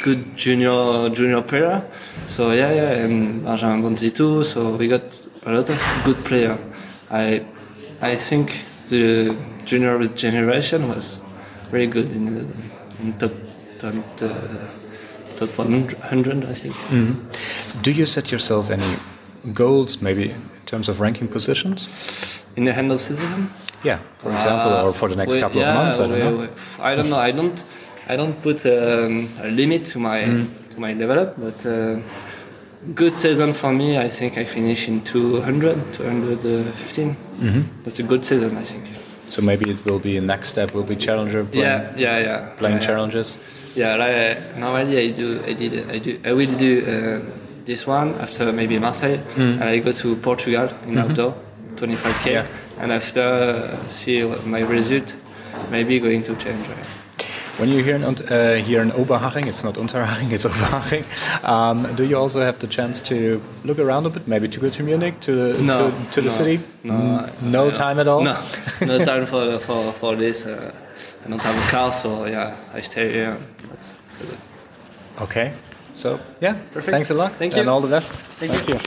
good 0.03 0.37
junior 0.37 1.09
junior 1.09 1.41
player. 1.41 1.83
So 2.27 2.51
yeah, 2.51 2.71
yeah, 2.73 3.03
and 3.05 3.43
Benjamin 3.43 3.83
Bonzi 3.83 4.13
too. 4.13 4.43
So 4.43 4.75
we 4.75 4.87
got 4.87 5.19
a 5.45 5.51
lot 5.51 5.69
of 5.69 5.81
good 6.03 6.17
player. 6.25 6.57
I 7.11 7.45
I 8.01 8.15
think 8.15 8.51
the 8.89 9.35
junior 9.65 10.03
generation 10.07 10.89
was 10.89 11.19
very 11.71 11.87
good 11.87 12.11
in 12.11 12.25
the 12.25 12.45
in 13.01 13.13
top 13.19 13.31
top, 13.79 13.93
uh, 14.21 14.29
top 15.37 15.57
100, 15.57 16.45
I 16.45 16.53
think. 16.53 16.75
Do 17.81 17.91
you 17.91 18.05
set 18.05 18.31
yourself 18.31 18.71
any 18.71 18.97
goals, 19.53 20.01
maybe 20.01 20.31
in 20.31 20.41
terms 20.65 20.89
of 20.89 20.99
ranking 20.99 21.27
positions? 21.27 21.89
In 22.55 22.65
the 22.65 22.75
end 22.75 22.91
of 22.91 23.01
season. 23.01 23.49
Yeah, 23.89 23.99
for 24.21 24.31
example, 24.37 24.71
Uh, 24.73 24.83
or 24.85 24.93
for 24.93 25.07
the 25.09 25.15
next 25.21 25.35
we- 25.35 25.41
couple 25.41 25.61
yeah, 25.61 25.69
of 25.69 25.75
months. 25.79 25.97
I 25.97 26.01
don't 26.01 26.11
we- 26.13 26.19
know. 26.25 26.37
we- 26.41 26.83
I 26.89 26.95
don't 26.97 27.09
know. 27.13 27.19
I 27.29 27.31
don't. 27.39 27.57
I 28.13 28.15
don't 28.19 28.35
put 28.47 28.57
um, 28.65 29.29
a 29.43 29.47
limit 29.61 29.81
to 29.93 29.99
my 29.99 30.19
Mm. 30.25 30.45
to 30.73 30.77
my 30.85 30.91
level 31.01 31.17
up, 31.23 31.31
but 31.45 31.59
uh, 31.65 31.97
good 33.01 33.15
season 33.23 33.53
for 33.53 33.71
me. 33.81 33.87
I 34.07 34.09
think 34.09 34.31
I 34.37 34.45
finish 34.45 34.81
in 34.91 35.01
200, 35.01 35.77
215. 35.93 37.15
Mm-hmm. 37.41 37.61
That's 37.83 37.99
a 37.99 38.03
good 38.11 38.23
season, 38.25 38.57
I 38.57 38.65
think. 38.71 38.83
So 39.33 39.41
maybe 39.41 39.65
it 39.71 39.77
will 39.85 39.99
be 39.99 40.17
a 40.17 40.21
next 40.21 40.47
step. 40.49 40.73
Will 40.75 40.83
be 40.83 40.95
challenger 40.95 41.43
playing, 41.43 41.65
Yeah, 41.65 41.81
yeah, 41.97 42.19
yeah. 42.27 42.39
playing 42.59 42.77
yeah. 42.81 42.87
challenges. 42.87 43.39
Yeah, 43.75 43.95
like, 44.03 44.37
uh, 44.37 44.59
normally 44.59 44.97
I 45.05 45.07
do, 45.21 45.27
I 45.49 45.53
did, 45.53 45.71
I 45.95 45.97
do, 45.99 46.11
I 46.29 46.31
will 46.39 46.53
do 46.67 46.71
uh, 46.85 47.19
this 47.65 47.87
one 47.87 48.13
after 48.21 48.51
maybe 48.53 48.77
Marseille, 48.79 49.19
and 49.37 49.63
I 49.63 49.79
go 49.79 49.91
to 49.91 50.15
Portugal 50.17 50.69
in 50.87 50.97
outdoor, 50.97 51.33
25k, 51.75 52.25
Yeah. 52.31 52.45
And 52.79 52.91
after 52.91 53.21
uh, 53.21 53.89
see 53.89 54.23
what 54.23 54.45
my 54.45 54.59
result, 54.59 55.15
maybe 55.71 55.99
going 55.99 56.23
to 56.23 56.35
change. 56.35 56.67
right? 56.67 56.85
When 57.57 57.69
you're 57.69 57.83
here 57.83 57.95
in, 57.95 58.03
uh, 58.03 58.55
here 58.65 58.81
in 58.81 58.91
Oberhaching, 58.91 59.47
it's 59.47 59.63
not 59.63 59.75
Unterhaching, 59.75 60.31
it's 60.33 60.45
Oberhaching. 60.45 61.05
Um, 61.47 61.87
do 61.95 62.03
you 62.03 62.17
also 62.17 62.41
have 62.41 62.59
the 62.59 62.67
chance 62.67 63.01
to 63.03 63.41
look 63.63 63.79
around 63.79 64.05
a 64.05 64.09
bit, 64.09 64.27
maybe 64.27 64.49
to 64.49 64.59
go 64.59 64.69
to 64.69 64.83
Munich, 64.83 65.21
to, 65.21 65.53
No, 65.63 65.89
to, 65.89 66.11
to 66.11 66.21
the 66.21 66.27
no, 66.27 66.29
city? 66.29 66.59
no, 66.83 66.93
Mm, 66.93 67.41
no 67.43 67.67
I- 67.67 67.71
time 67.71 67.99
at 67.99 68.07
all? 68.09 68.21
No, 68.23 68.41
no 68.81 69.05
time 69.11 69.25
for 69.25 69.57
for 69.59 69.93
for 69.93 70.15
this. 70.17 70.45
Uh, 70.45 70.71
I 71.25 71.29
don't 71.29 71.41
have 71.41 71.55
a 71.57 71.71
car, 71.71 71.93
so 71.93 72.25
yeah, 72.25 72.57
I 72.73 72.81
stay 72.81 73.11
here. 73.13 73.37
That's, 73.69 73.93
so. 74.19 74.25
Okay. 75.23 75.53
So, 75.93 76.19
yeah, 76.41 76.55
Perfect. 76.73 76.91
thanks 76.91 77.09
a 77.09 77.13
lot. 77.13 77.31
Thank 77.39 77.53
you. 77.55 77.61
And 77.61 77.69
all 77.69 77.79
the 77.81 77.87
best. 77.87 78.11
Thank 78.11 78.67
you. 78.67 78.79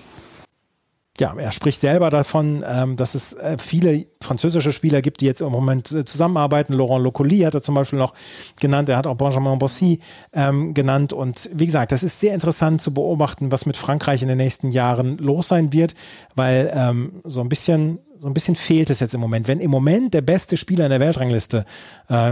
Ja, 1.20 1.34
er 1.36 1.50
spricht 1.50 1.80
selber 1.80 2.10
davon, 2.10 2.64
ähm, 2.64 2.96
dass 2.96 3.16
es 3.16 3.32
äh, 3.32 3.56
viele 3.58 4.06
französische 4.20 4.70
Spieler 4.70 5.02
gibt, 5.02 5.20
die 5.20 5.26
jetzt 5.26 5.40
im 5.40 5.50
Moment 5.50 5.90
äh, 5.90 6.04
zusammenarbeiten. 6.04 6.74
Laurent 6.74 7.02
Locoli 7.02 7.40
hat 7.40 7.54
er 7.54 7.62
zum 7.62 7.74
Beispiel 7.74 7.98
noch 7.98 8.14
genannt. 8.60 8.88
Er 8.88 8.96
hat 8.96 9.08
auch 9.08 9.16
Benjamin 9.16 9.58
Bossy 9.58 9.98
ähm, 10.32 10.74
genannt. 10.74 11.12
Und 11.12 11.50
wie 11.52 11.66
gesagt, 11.66 11.90
das 11.90 12.04
ist 12.04 12.20
sehr 12.20 12.34
interessant 12.34 12.80
zu 12.80 12.94
beobachten, 12.94 13.50
was 13.50 13.66
mit 13.66 13.76
Frankreich 13.76 14.22
in 14.22 14.28
den 14.28 14.38
nächsten 14.38 14.70
Jahren 14.70 15.18
los 15.18 15.48
sein 15.48 15.72
wird, 15.72 15.94
weil 16.36 16.70
ähm, 16.72 17.20
so 17.24 17.40
ein 17.40 17.48
bisschen 17.48 17.98
so 18.20 18.26
ein 18.26 18.34
bisschen 18.34 18.56
fehlt 18.56 18.90
es 18.90 18.98
jetzt 18.98 19.14
im 19.14 19.20
Moment. 19.20 19.46
Wenn 19.46 19.60
im 19.60 19.70
Moment 19.70 20.12
der 20.12 20.22
beste 20.22 20.56
Spieler 20.56 20.86
in 20.86 20.90
der 20.90 20.98
Weltrangliste 20.98 21.64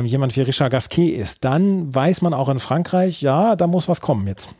jemand 0.03 0.35
wie 0.35 0.41
Richard 0.41 0.73
Gasquet 0.73 1.11
ist, 1.11 1.45
dann 1.45 1.95
weiß 1.95 2.23
man 2.23 2.35
auch 2.35 2.49
in 2.49 2.59
Frankreich, 2.59 3.23
ja, 3.23 3.55
da 3.55 3.69
muss 3.69 3.87
was 3.87 4.01
kommen 4.01 4.27
jetzt. 4.27 4.53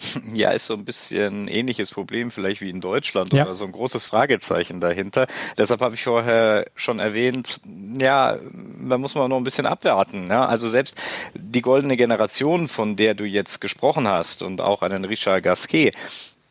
Ja, 0.32 0.50
ist 0.50 0.66
so 0.66 0.74
ein 0.74 0.84
bisschen 0.84 1.44
ein 1.44 1.48
ähnliches 1.48 1.90
Problem 1.90 2.30
vielleicht 2.30 2.60
wie 2.60 2.70
in 2.70 2.80
Deutschland 2.80 3.32
Ja. 3.32 3.44
oder 3.44 3.54
so 3.54 3.64
ein 3.64 3.72
großes 3.72 4.06
Fragezeichen 4.06 4.80
dahinter. 4.80 5.26
Deshalb 5.56 5.80
habe 5.80 5.94
ich 5.94 6.04
vorher 6.04 6.66
schon 6.76 6.98
erwähnt, 6.98 7.60
ja, 8.00 8.38
da 8.88 8.98
muss 8.98 9.14
man 9.14 9.28
noch 9.28 9.36
ein 9.36 9.44
bisschen 9.44 9.66
abwarten. 9.66 10.28
Ja? 10.30 10.46
Also 10.46 10.68
selbst 10.68 10.96
die 11.34 11.62
goldene 11.62 11.96
Generation, 11.96 12.68
von 12.68 12.96
der 12.96 13.14
du 13.14 13.24
jetzt 13.24 13.60
gesprochen 13.60 14.06
hast 14.08 14.42
und 14.42 14.60
auch 14.60 14.82
einen 14.82 15.04
Richard 15.04 15.42
Gasquet, 15.42 15.92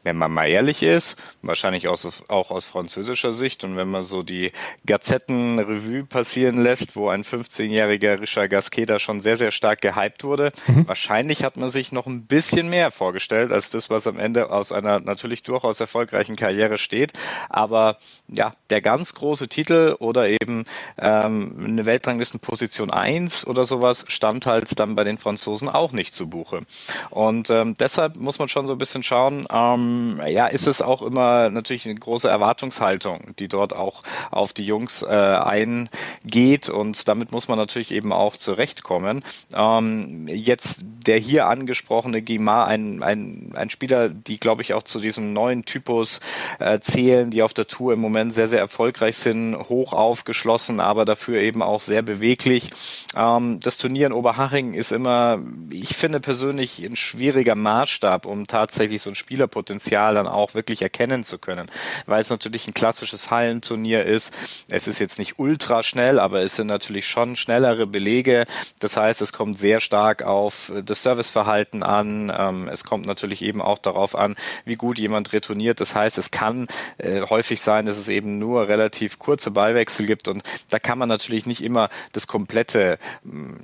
wenn 0.08 0.18
man 0.18 0.32
mal 0.32 0.48
ehrlich 0.48 0.84
ist, 0.84 1.18
wahrscheinlich 1.42 1.90
aus, 1.90 2.24
auch 2.30 2.50
aus 2.50 2.66
französischer 2.66 3.34
Sicht 3.34 3.66
und 3.66 3.76
wenn 3.76 3.90
man 3.90 4.04
so 4.04 4.24
die 4.24 4.54
Gazetten-Revue 4.86 6.06
passieren 6.06 6.64
lässt, 6.64 6.96
wo 6.96 7.10
ein 7.10 7.24
15-jähriger 7.24 8.22
Richard 8.22 8.50
Gasquet 8.50 8.86
da 8.86 9.00
schon 9.00 9.20
sehr, 9.20 9.36
sehr 9.36 9.52
stark 9.52 9.82
gehypt 9.82 10.24
wurde, 10.24 10.54
mhm. 10.68 10.88
wahrscheinlich 10.88 11.44
hat 11.44 11.58
man 11.58 11.68
sich 11.68 11.92
noch 11.92 12.08
ein 12.08 12.26
bisschen 12.26 12.70
mehr 12.70 12.90
vorgestellt 12.90 13.52
als 13.52 13.70
das, 13.70 13.90
was 13.90 14.08
am 14.08 14.18
Ende 14.18 14.50
aus 14.50 14.72
einer 14.72 15.02
natürlich 15.02 15.44
durchaus 15.44 15.82
erfolgreichen 15.82 16.38
Karriere 16.38 16.78
steht. 16.78 17.12
Aber 17.50 17.98
ja, 18.30 18.54
der 18.70 18.80
ganz 18.80 19.14
große 19.14 19.50
Titel 19.50 19.98
oder 20.00 20.30
eben 20.30 20.64
ähm, 21.00 21.66
eine 21.68 21.86
Weltranglistenposition 21.86 22.92
1 22.92 23.46
oder 23.46 23.66
sowas 23.66 24.06
stand 24.08 24.46
halt 24.46 24.80
dann 24.80 24.96
bei 24.96 25.04
den 25.04 25.18
Franzosen 25.18 25.68
auch 25.68 25.92
nicht 25.92 26.16
zu 26.16 26.30
Buche. 26.30 26.62
Und 27.10 27.50
ähm, 27.50 27.76
deshalb 27.78 28.16
muss 28.18 28.40
man 28.40 28.48
schon 28.48 28.68
so 28.68 28.74
ein 28.74 28.80
bisschen 28.80 29.04
schauen, 29.04 29.46
ähm, 29.52 29.97
ja, 30.28 30.48
ist 30.48 30.68
es 30.68 30.82
auch 30.82 31.02
immer 31.02 31.50
natürlich 31.50 31.86
eine 31.86 31.96
große 31.96 32.28
Erwartungshaltung, 32.30 33.36
die 33.40 33.48
dort 33.48 33.76
auch 33.76 34.04
auf 34.32 34.54
die 34.54 34.66
Jungs 34.66 35.02
äh, 35.04 35.08
eingeht 35.08 36.70
und 36.70 37.08
damit 37.08 37.32
muss 37.32 37.48
man 37.48 37.58
natürlich 37.58 37.92
eben 37.92 38.14
auch 38.14 38.36
zurechtkommen. 38.36 39.24
Ähm, 39.54 40.28
jetzt 40.28 40.82
der 41.06 41.18
hier 41.18 41.48
angesprochene 41.48 42.22
Guimard, 42.22 42.70
ein, 42.70 43.02
ein, 43.02 43.52
ein 43.56 43.70
Spieler, 43.70 44.10
die 44.10 44.40
glaube 44.40 44.62
ich 44.62 44.74
auch 44.74 44.84
zu 44.84 45.00
diesem 45.00 45.34
neuen 45.34 45.64
Typus 45.64 46.20
äh, 46.60 46.80
zählen, 46.80 47.32
die 47.32 47.44
auf 47.44 47.54
der 47.54 47.68
Tour 47.68 47.94
im 47.94 48.00
Moment 48.00 48.34
sehr, 48.34 48.48
sehr 48.48 48.60
erfolgreich 48.60 49.16
sind, 49.18 49.56
hoch 49.70 49.94
aufgeschlossen, 49.94 50.80
aber 50.80 51.06
dafür 51.06 51.40
eben 51.42 51.62
auch 51.62 51.80
sehr 51.80 52.02
beweglich. 52.02 52.70
Ähm, 53.16 53.60
das 53.62 53.78
Turnier 53.78 54.08
in 54.08 54.14
Oberhaching 54.14 54.74
ist 54.74 54.92
immer, 54.92 55.40
ich 55.72 55.96
finde 55.96 56.20
persönlich, 56.20 56.80
ein 56.84 56.96
schwieriger 56.96 57.56
Maßstab, 57.56 58.26
um 58.26 58.48
tatsächlich 58.48 59.02
so 59.02 59.10
ein 59.10 59.16
Spielerpotenzial 59.16 59.87
dann 59.92 60.28
auch 60.28 60.54
wirklich 60.54 60.82
erkennen 60.82 61.24
zu 61.24 61.38
können, 61.38 61.70
weil 62.06 62.22
es 62.22 62.30
natürlich 62.30 62.68
ein 62.68 62.74
klassisches 62.74 63.32
Hallenturnier 63.32 64.06
ist. 64.06 64.34
Es 64.68 64.88
ist 64.88 65.00
jetzt 65.00 65.20
nicht 65.20 65.40
ultra 65.40 65.84
schnell, 65.84 66.20
aber 66.20 66.42
es 66.42 66.56
sind 66.56 66.68
natürlich 66.68 67.08
schon 67.08 67.36
schnellere 67.36 67.88
Belege. 67.88 68.46
Das 68.80 68.98
heißt, 68.98 69.22
es 69.22 69.34
kommt 69.34 69.58
sehr 69.58 69.80
stark 69.80 70.24
auf 70.24 70.72
das 70.84 71.04
Serviceverhalten 71.04 71.84
an. 71.84 72.32
Ähm, 72.36 72.70
es 72.72 72.84
kommt 72.84 73.06
natürlich 73.06 73.42
eben 73.42 73.62
auch 73.62 73.78
darauf 73.78 74.16
an, 74.16 74.36
wie 74.66 74.76
gut 74.76 75.00
jemand 75.00 75.34
retourniert. 75.34 75.80
Das 75.80 75.96
heißt, 75.96 76.18
es 76.18 76.32
kann 76.32 76.68
äh, 76.98 77.22
häufig 77.22 77.62
sein, 77.62 77.86
dass 77.86 77.98
es 77.98 78.10
eben 78.10 78.40
nur 78.40 78.68
relativ 78.68 79.20
kurze 79.20 79.52
Ballwechsel 79.52 80.06
gibt 80.06 80.28
und 80.28 80.44
da 80.70 80.80
kann 80.80 80.98
man 80.98 81.10
natürlich 81.10 81.46
nicht 81.46 81.64
immer 81.64 81.90
das 82.14 82.28
komplette, 82.28 83.00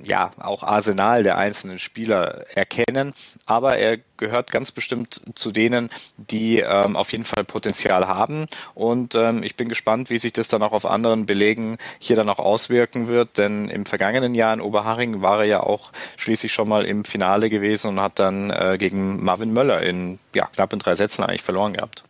ja, 0.04 0.30
auch 0.38 0.62
Arsenal 0.62 1.22
der 1.22 1.38
einzelnen 1.38 1.78
Spieler 1.78 2.44
erkennen, 2.54 3.14
aber 3.46 3.78
er 3.78 3.98
gehört 4.16 4.50
ganz 4.50 4.72
bestimmt 4.72 5.20
zu 5.34 5.50
denen, 5.50 5.90
die 6.16 6.60
ähm, 6.60 6.96
auf 6.96 7.12
jeden 7.12 7.24
Fall 7.24 7.44
Potenzial 7.44 8.06
haben. 8.06 8.46
Und 8.74 9.14
ähm, 9.14 9.42
ich 9.42 9.56
bin 9.56 9.68
gespannt, 9.68 10.10
wie 10.10 10.18
sich 10.18 10.32
das 10.32 10.48
dann 10.48 10.62
auch 10.62 10.72
auf 10.72 10.86
anderen 10.86 11.26
Belegen 11.26 11.76
hier 11.98 12.16
dann 12.16 12.28
auch 12.28 12.38
auswirken 12.38 13.08
wird. 13.08 13.38
Denn 13.38 13.68
im 13.68 13.86
vergangenen 13.86 14.34
Jahr 14.34 14.54
in 14.54 14.60
Oberharing 14.60 15.22
war 15.22 15.40
er 15.40 15.44
ja 15.44 15.60
auch 15.60 15.90
schließlich 16.16 16.52
schon 16.52 16.68
mal 16.68 16.84
im 16.84 17.04
Finale 17.04 17.50
gewesen 17.50 17.88
und 17.88 18.00
hat 18.00 18.18
dann 18.18 18.50
äh, 18.50 18.76
gegen 18.78 19.24
Marvin 19.24 19.52
Möller 19.52 19.82
in 19.82 20.18
ja, 20.34 20.46
knapp 20.46 20.72
in 20.72 20.78
drei 20.78 20.94
Sätzen 20.94 21.24
eigentlich 21.24 21.42
verloren 21.42 21.74
gehabt. 21.74 22.04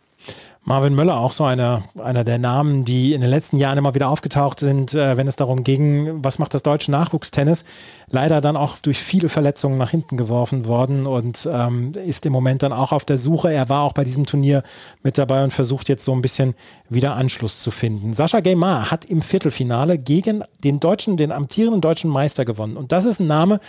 Marvin 0.67 0.95
Möller, 0.95 1.19
auch 1.19 1.31
so 1.31 1.43
einer, 1.43 1.83
einer 2.03 2.23
der 2.23 2.39
Namen, 2.39 2.85
die 2.85 3.13
in 3.13 3.21
den 3.21 3.29
letzten 3.29 3.57
Jahren 3.57 3.77
immer 3.77 3.93
wieder 3.93 4.09
aufgetaucht 4.09 4.59
sind, 4.59 4.95
äh, 4.95 5.15
wenn 5.15 5.27
es 5.27 5.35
darum 5.35 5.63
ging, 5.63 6.23
was 6.23 6.39
macht 6.39 6.55
das 6.55 6.63
deutsche 6.63 6.89
Nachwuchstennis. 6.89 7.65
Leider 8.09 8.41
dann 8.41 8.57
auch 8.57 8.79
durch 8.79 8.97
viele 8.97 9.29
Verletzungen 9.29 9.77
nach 9.77 9.91
hinten 9.91 10.17
geworfen 10.17 10.65
worden 10.65 11.05
und 11.05 11.47
ähm, 11.51 11.93
ist 11.93 12.25
im 12.25 12.33
Moment 12.33 12.63
dann 12.63 12.73
auch 12.73 12.93
auf 12.93 13.05
der 13.05 13.19
Suche. 13.19 13.53
Er 13.53 13.69
war 13.69 13.83
auch 13.83 13.93
bei 13.93 14.03
diesem 14.03 14.25
Turnier 14.25 14.63
mit 15.03 15.19
dabei 15.19 15.43
und 15.43 15.53
versucht 15.53 15.87
jetzt 15.87 16.03
so 16.03 16.13
ein 16.13 16.23
bisschen 16.23 16.55
wieder 16.89 17.15
Anschluss 17.15 17.59
zu 17.59 17.69
finden. 17.69 18.13
Sascha 18.13 18.39
Gaymar 18.39 18.89
hat 18.89 19.05
im 19.05 19.21
Viertelfinale 19.21 19.99
gegen 19.99 20.43
den 20.63 20.79
deutschen, 20.79 21.15
den 21.15 21.31
amtierenden 21.31 21.81
deutschen 21.81 22.09
Meister 22.09 22.43
gewonnen. 22.43 22.75
Und 22.75 22.91
das 22.91 23.05
ist 23.05 23.19
ein 23.19 23.27
Name, 23.27 23.59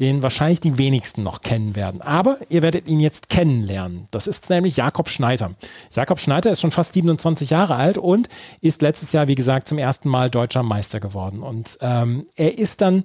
den 0.00 0.22
wahrscheinlich 0.22 0.60
die 0.60 0.76
wenigsten 0.76 1.22
noch 1.22 1.40
kennen 1.40 1.76
werden. 1.76 2.02
Aber 2.02 2.36
ihr 2.50 2.60
werdet 2.60 2.88
ihn 2.88 3.00
jetzt 3.00 3.30
kennenlernen. 3.30 4.06
Das 4.10 4.26
ist 4.26 4.50
nämlich 4.50 4.76
Jakob 4.76 5.08
Schneider. 5.08 5.52
Jakob 5.92 6.20
Schneider 6.20 6.41
ist 6.50 6.60
schon 6.60 6.70
fast 6.70 6.94
27 6.94 7.50
Jahre 7.50 7.76
alt 7.76 7.98
und 7.98 8.28
ist 8.60 8.82
letztes 8.82 9.12
Jahr, 9.12 9.28
wie 9.28 9.34
gesagt, 9.34 9.68
zum 9.68 9.78
ersten 9.78 10.08
Mal 10.08 10.30
deutscher 10.30 10.62
Meister 10.62 11.00
geworden. 11.00 11.42
Und 11.42 11.78
ähm, 11.80 12.26
er 12.36 12.58
ist 12.58 12.80
dann 12.80 13.04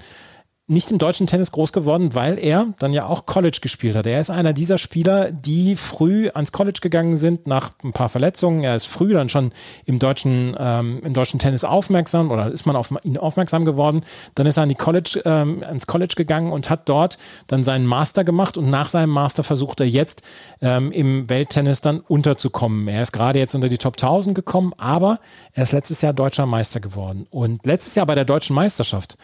nicht 0.69 0.91
im 0.91 0.97
deutschen 0.97 1.27
Tennis 1.27 1.53
groß 1.53 1.71
geworden, 1.71 2.13
weil 2.13 2.37
er 2.37 2.73
dann 2.79 2.91
ja 2.91 3.05
auch 3.05 3.25
College 3.25 3.59
gespielt 3.61 3.95
hat. 3.95 4.05
Er 4.05 4.19
ist 4.19 4.29
einer 4.29 4.51
dieser 4.51 4.77
Spieler, 4.77 5.31
die 5.31 5.77
früh 5.77 6.29
ans 6.33 6.51
College 6.51 6.79
gegangen 6.81 7.15
sind 7.15 7.47
nach 7.47 7.71
ein 7.85 7.93
paar 7.93 8.09
Verletzungen. 8.09 8.65
Er 8.65 8.75
ist 8.75 8.85
früh 8.85 9.13
dann 9.13 9.29
schon 9.29 9.53
im 9.85 9.97
deutschen, 9.97 10.57
ähm, 10.59 10.99
im 11.05 11.13
deutschen 11.13 11.39
Tennis 11.39 11.63
aufmerksam 11.63 12.31
oder 12.31 12.51
ist 12.51 12.65
man 12.65 12.75
auf 12.75 12.93
ihn 13.03 13.17
aufmerksam 13.17 13.63
geworden. 13.63 14.01
Dann 14.35 14.45
ist 14.45 14.57
er 14.57 14.63
an 14.63 14.69
die 14.69 14.75
College, 14.75 15.21
ähm, 15.23 15.63
ans 15.63 15.87
College 15.87 16.15
gegangen 16.17 16.51
und 16.51 16.69
hat 16.69 16.89
dort 16.89 17.17
dann 17.47 17.63
seinen 17.63 17.85
Master 17.85 18.25
gemacht 18.25 18.57
und 18.57 18.69
nach 18.69 18.89
seinem 18.89 19.11
Master 19.11 19.43
versucht 19.43 19.79
er 19.79 19.87
jetzt 19.87 20.21
ähm, 20.61 20.91
im 20.91 21.29
Welttennis 21.29 21.79
dann 21.79 22.01
unterzukommen. 22.01 22.89
Er 22.89 23.03
ist 23.03 23.13
gerade 23.13 23.39
jetzt 23.39 23.55
unter 23.55 23.69
die 23.69 23.77
Top 23.77 23.93
1000 23.93 24.35
gekommen, 24.35 24.73
aber 24.77 25.19
er 25.53 25.63
ist 25.63 25.71
letztes 25.71 26.01
Jahr 26.01 26.11
deutscher 26.11 26.45
Meister 26.45 26.81
geworden. 26.81 27.25
Und 27.29 27.65
letztes 27.65 27.95
Jahr 27.95 28.05
bei 28.05 28.15
der 28.15 28.25
deutschen 28.25 28.53
Meisterschaft 28.53 29.17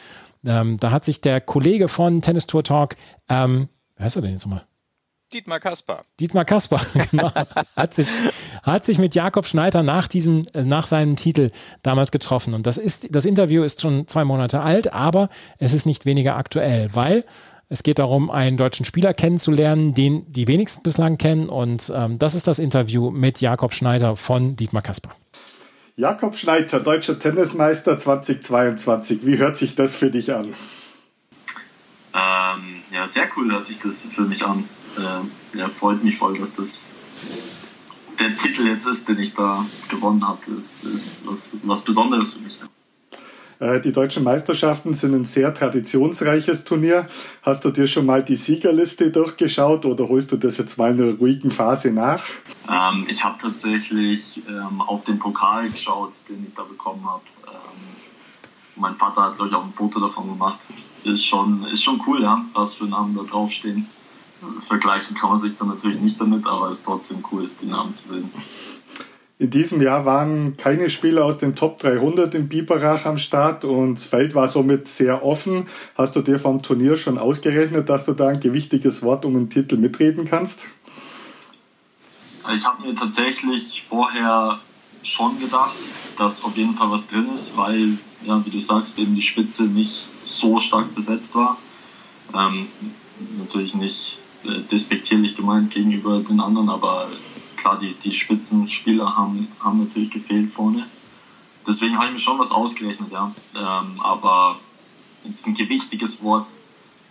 ähm, 0.45 0.77
da 0.79 0.91
hat 0.91 1.05
sich 1.05 1.21
der 1.21 1.41
Kollege 1.41 1.87
von 1.87 2.21
Tennis 2.21 2.47
Tour 2.47 2.63
Talk, 2.63 2.95
ähm, 3.29 3.69
wer 3.95 4.05
heißt 4.05 4.15
er 4.15 4.21
denn 4.21 4.31
jetzt 4.31 4.45
nochmal? 4.45 4.65
Dietmar 5.33 5.59
Kasper. 5.59 6.03
Dietmar 6.19 6.45
Kasper, 6.45 6.79
genau. 7.11 7.31
hat, 7.75 7.93
sich, 7.93 8.07
hat 8.61 8.85
sich 8.85 8.99
mit 8.99 9.15
Jakob 9.15 9.47
Schneider 9.47 9.81
nach 9.81 10.07
diesem, 10.07 10.45
äh, 10.53 10.63
nach 10.63 10.85
seinem 10.85 11.15
Titel 11.15 11.49
damals 11.81 12.11
getroffen. 12.11 12.53
Und 12.53 12.67
das 12.67 12.77
ist, 12.77 13.15
das 13.15 13.25
Interview 13.25 13.63
ist 13.63 13.81
schon 13.81 14.07
zwei 14.07 14.25
Monate 14.25 14.61
alt, 14.61 14.93
aber 14.93 15.29
es 15.57 15.73
ist 15.73 15.85
nicht 15.85 16.05
weniger 16.05 16.35
aktuell, 16.35 16.93
weil 16.93 17.25
es 17.69 17.81
geht 17.81 17.97
darum, 17.97 18.29
einen 18.29 18.57
deutschen 18.57 18.85
Spieler 18.85 19.15
kennenzulernen, 19.15 19.95
den 19.95 20.31
die 20.31 20.47
wenigsten 20.47 20.83
bislang 20.83 21.17
kennen. 21.17 21.49
Und 21.49 21.91
ähm, 21.95 22.19
das 22.19 22.35
ist 22.35 22.45
das 22.45 22.59
Interview 22.59 23.09
mit 23.09 23.41
Jakob 23.41 23.73
Schneider 23.73 24.15
von 24.15 24.55
Dietmar 24.55 24.83
Kasper. 24.83 25.09
Jakob 25.95 26.35
Schneider, 26.35 26.79
deutscher 26.79 27.19
Tennismeister 27.19 27.97
2022. 27.99 29.27
Wie 29.27 29.37
hört 29.37 29.57
sich 29.57 29.75
das 29.75 29.95
für 29.95 30.09
dich 30.09 30.33
an? 30.33 30.55
Ähm, 32.15 32.81
ja, 32.91 33.07
sehr 33.07 33.27
cool 33.37 33.51
hört 33.51 33.67
sich 33.67 33.77
das 33.79 34.07
für 34.07 34.23
mich 34.23 34.43
an. 34.43 34.67
Äh, 34.97 35.57
ja, 35.57 35.69
freut 35.69 36.03
mich 36.03 36.17
voll, 36.17 36.37
dass 36.39 36.55
das 36.55 36.85
der 38.19 38.35
Titel 38.35 38.67
jetzt 38.67 38.87
ist, 38.87 39.07
den 39.07 39.19
ich 39.19 39.35
da 39.35 39.63
gewonnen 39.89 40.27
habe. 40.27 40.39
Das 40.47 40.83
ist 40.83 41.27
was, 41.27 41.51
was 41.61 41.83
Besonderes 41.83 42.33
für 42.33 42.39
mich. 42.39 42.59
Ja. 42.59 42.72
Äh, 43.63 43.79
die 43.79 43.93
deutschen 43.93 44.25
Meisterschaften 44.25 44.93
sind 44.93 45.13
ein 45.13 45.23
sehr 45.23 45.53
traditionsreiches 45.53 46.65
Turnier. 46.65 47.07
Hast 47.43 47.63
du 47.63 47.71
dir 47.71 47.87
schon 47.87 48.05
mal 48.05 48.21
die 48.21 48.35
Siegerliste 48.35 49.09
durchgeschaut 49.09 49.85
oder 49.85 50.09
holst 50.09 50.33
du 50.33 50.35
das 50.35 50.57
jetzt 50.57 50.77
mal 50.77 50.91
in 50.91 51.01
einer 51.01 51.13
ruhigen 51.13 51.49
Phase 51.49 51.91
nach? 51.91 52.25
Ähm, 52.69 53.05
ich 53.07 53.23
habe 53.23 53.37
tatsächlich 53.41 54.41
ähm, 54.49 54.81
auf 54.81 55.05
den 55.05 55.17
Pokal 55.17 55.69
geschaut, 55.69 56.11
den 56.27 56.45
ich 56.45 56.53
da 56.53 56.63
bekommen 56.63 57.05
habe. 57.05 57.23
Ähm, 57.47 57.79
mein 58.75 58.95
Vater 58.95 59.23
hat, 59.23 59.37
glaube 59.37 59.49
ich, 59.49 59.55
auch 59.55 59.63
ein 59.63 59.71
Foto 59.71 59.97
davon 60.01 60.27
gemacht. 60.27 60.59
Ist 61.05 61.25
schon, 61.25 61.65
ist 61.71 61.83
schon 61.83 62.01
cool, 62.05 62.21
ja, 62.21 62.43
was 62.53 62.73
für 62.73 62.85
Namen 62.85 63.15
da 63.15 63.23
draufstehen. 63.23 63.87
Vergleichen 64.67 65.15
kann 65.15 65.29
man 65.29 65.39
sich 65.39 65.53
dann 65.57 65.69
natürlich 65.69 66.01
nicht 66.01 66.19
damit, 66.19 66.45
aber 66.45 66.69
ist 66.69 66.83
trotzdem 66.83 67.23
cool, 67.31 67.49
die 67.61 67.67
Namen 67.67 67.93
zu 67.93 68.09
sehen. 68.09 68.29
In 69.39 69.49
diesem 69.49 69.81
Jahr 69.81 70.05
waren 70.05 70.57
keine 70.57 70.89
Spieler 70.89 71.25
aus 71.25 71.39
den 71.39 71.55
Top 71.55 71.79
300 71.79 72.35
im 72.35 72.47
Biberach 72.47 73.05
am 73.05 73.17
Start 73.17 73.65
und 73.65 73.95
das 73.95 74.03
Feld 74.03 74.35
war 74.35 74.47
somit 74.47 74.87
sehr 74.87 75.25
offen. 75.25 75.67
Hast 75.95 76.15
du 76.15 76.21
dir 76.21 76.39
vom 76.39 76.61
Turnier 76.61 76.97
schon 76.97 77.17
ausgerechnet, 77.17 77.89
dass 77.89 78.05
du 78.05 78.13
da 78.13 78.27
ein 78.27 78.39
gewichtiges 78.39 79.01
Wort 79.01 79.25
um 79.25 79.33
den 79.33 79.49
Titel 79.49 79.77
mitreden 79.77 80.25
kannst? 80.25 80.61
Ich 82.55 82.63
habe 82.63 82.85
mir 82.85 82.93
tatsächlich 82.93 83.83
vorher 83.83 84.59
schon 85.01 85.39
gedacht, 85.39 85.75
dass 86.17 86.43
auf 86.43 86.55
jeden 86.55 86.75
Fall 86.75 86.91
was 86.91 87.07
drin 87.07 87.27
ist, 87.33 87.57
weil, 87.57 87.97
ja, 88.25 88.41
wie 88.45 88.51
du 88.51 88.59
sagst, 88.59 88.99
eben 88.99 89.15
die 89.15 89.21
Spitze 89.21 89.63
nicht 89.63 90.07
so 90.23 90.59
stark 90.59 90.93
besetzt 90.93 91.35
war. 91.35 91.57
Ähm, 92.33 92.67
natürlich 93.39 93.73
nicht 93.73 94.17
äh, 94.45 94.59
despektierlich 94.71 95.35
gemeint 95.35 95.71
gegenüber 95.71 96.19
den 96.19 96.39
anderen, 96.39 96.69
aber 96.69 97.07
klar, 97.63 97.79
die, 97.79 97.93
die 97.93 98.13
Spitzenspieler 98.13 99.15
haben, 99.15 99.47
haben 99.59 99.85
natürlich 99.85 100.11
gefehlt 100.11 100.51
vorne. 100.51 100.85
Deswegen 101.65 101.95
habe 101.95 102.07
ich 102.07 102.13
mir 102.13 102.19
schon 102.19 102.37
was 102.37 102.51
ausgerechnet, 102.51 103.09
ja. 103.11 103.33
Ähm, 103.55 104.01
aber 104.01 104.57
jetzt 105.23 105.47
ein 105.47 105.55
gewichtiges 105.55 106.21
Wort, 106.21 106.45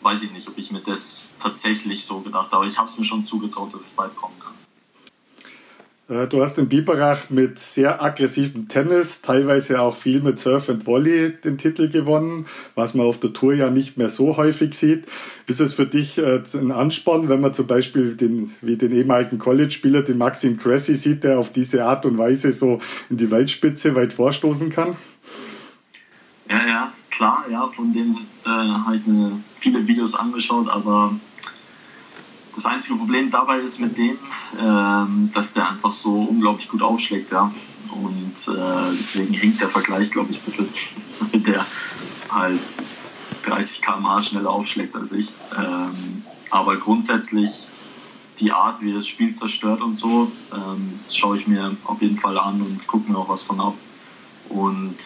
weiß 0.02 0.24
ich 0.24 0.32
nicht, 0.32 0.46
ob 0.46 0.58
ich 0.58 0.70
mir 0.70 0.80
das 0.80 1.30
tatsächlich 1.40 2.04
so 2.04 2.20
gedacht 2.20 2.46
habe. 2.46 2.56
Aber 2.56 2.66
ich 2.66 2.76
habe 2.76 2.86
es 2.86 2.98
mir 2.98 3.06
schon 3.06 3.24
zugetraut, 3.24 3.74
dass 3.74 3.80
ich 3.80 3.96
bald. 3.96 4.12
Äh, 4.12 4.41
du 6.12 6.42
hast 6.42 6.58
in 6.58 6.68
Biberach 6.68 7.30
mit 7.30 7.58
sehr 7.58 8.02
aggressivem 8.02 8.68
Tennis, 8.68 9.22
teilweise 9.22 9.80
auch 9.80 9.96
viel 9.96 10.20
mit 10.20 10.38
Surf 10.38 10.68
and 10.68 10.86
Volley 10.86 11.34
den 11.42 11.58
Titel 11.58 11.88
gewonnen, 11.88 12.46
was 12.74 12.94
man 12.94 13.06
auf 13.06 13.18
der 13.18 13.32
Tour 13.32 13.54
ja 13.54 13.70
nicht 13.70 13.96
mehr 13.96 14.08
so 14.08 14.36
häufig 14.36 14.74
sieht. 14.74 15.04
Ist 15.46 15.60
es 15.60 15.74
für 15.74 15.86
dich 15.86 16.18
äh, 16.18 16.42
ein 16.54 16.70
Ansporn, 16.70 17.28
wenn 17.28 17.40
man 17.40 17.54
zum 17.54 17.66
Beispiel 17.66 18.14
den, 18.14 18.52
wie 18.60 18.76
den 18.76 18.92
ehemaligen 18.92 19.38
College-Spieler, 19.38 20.02
den 20.02 20.18
Maxim 20.18 20.58
Cressy 20.58 20.96
sieht, 20.96 21.24
der 21.24 21.38
auf 21.38 21.52
diese 21.52 21.84
Art 21.84 22.04
und 22.04 22.18
Weise 22.18 22.52
so 22.52 22.78
in 23.08 23.16
die 23.16 23.30
Weltspitze 23.30 23.94
weit 23.94 24.12
vorstoßen 24.12 24.70
kann? 24.70 24.96
Ja, 26.48 26.66
ja, 26.66 26.92
klar, 27.10 27.44
ja, 27.50 27.66
von 27.68 27.92
dem 27.92 28.18
äh, 28.44 28.96
ich 28.96 29.06
mir 29.06 29.32
viele 29.58 29.86
Videos 29.86 30.14
angeschaut, 30.14 30.68
aber 30.68 31.14
das 32.62 32.72
einzige 32.72 32.96
Problem 32.96 33.30
dabei 33.30 33.58
ist 33.58 33.80
mit 33.80 33.96
dem, 33.98 34.16
ähm, 34.60 35.30
dass 35.34 35.54
der 35.54 35.68
einfach 35.68 35.92
so 35.92 36.14
unglaublich 36.14 36.68
gut 36.68 36.82
aufschlägt, 36.82 37.32
ja. 37.32 37.52
Und 37.90 38.54
äh, 38.54 38.96
deswegen 38.96 39.34
hinkt 39.34 39.60
der 39.60 39.68
Vergleich, 39.68 40.10
glaube 40.10 40.32
ich, 40.32 40.38
ein 40.38 40.44
bisschen 40.44 40.68
mit 41.32 41.46
der 41.46 41.66
halt 42.30 42.60
30 43.44 43.82
km/h 43.82 44.22
schneller 44.22 44.50
aufschlägt 44.50 44.94
als 44.94 45.12
ich. 45.12 45.28
Ähm, 45.58 46.22
aber 46.50 46.76
grundsätzlich 46.76 47.66
die 48.38 48.52
Art, 48.52 48.80
wie 48.80 48.92
das 48.92 49.06
Spiel 49.08 49.34
zerstört 49.34 49.82
und 49.82 49.96
so, 49.96 50.30
ähm, 50.54 51.00
das 51.04 51.16
schaue 51.16 51.38
ich 51.38 51.46
mir 51.46 51.76
auf 51.84 52.00
jeden 52.00 52.16
Fall 52.16 52.38
an 52.38 52.62
und 52.62 52.86
gucke 52.86 53.10
mir 53.10 53.18
auch 53.18 53.28
was 53.28 53.42
von 53.42 53.60
ab. 53.60 53.74
Und 54.48 54.96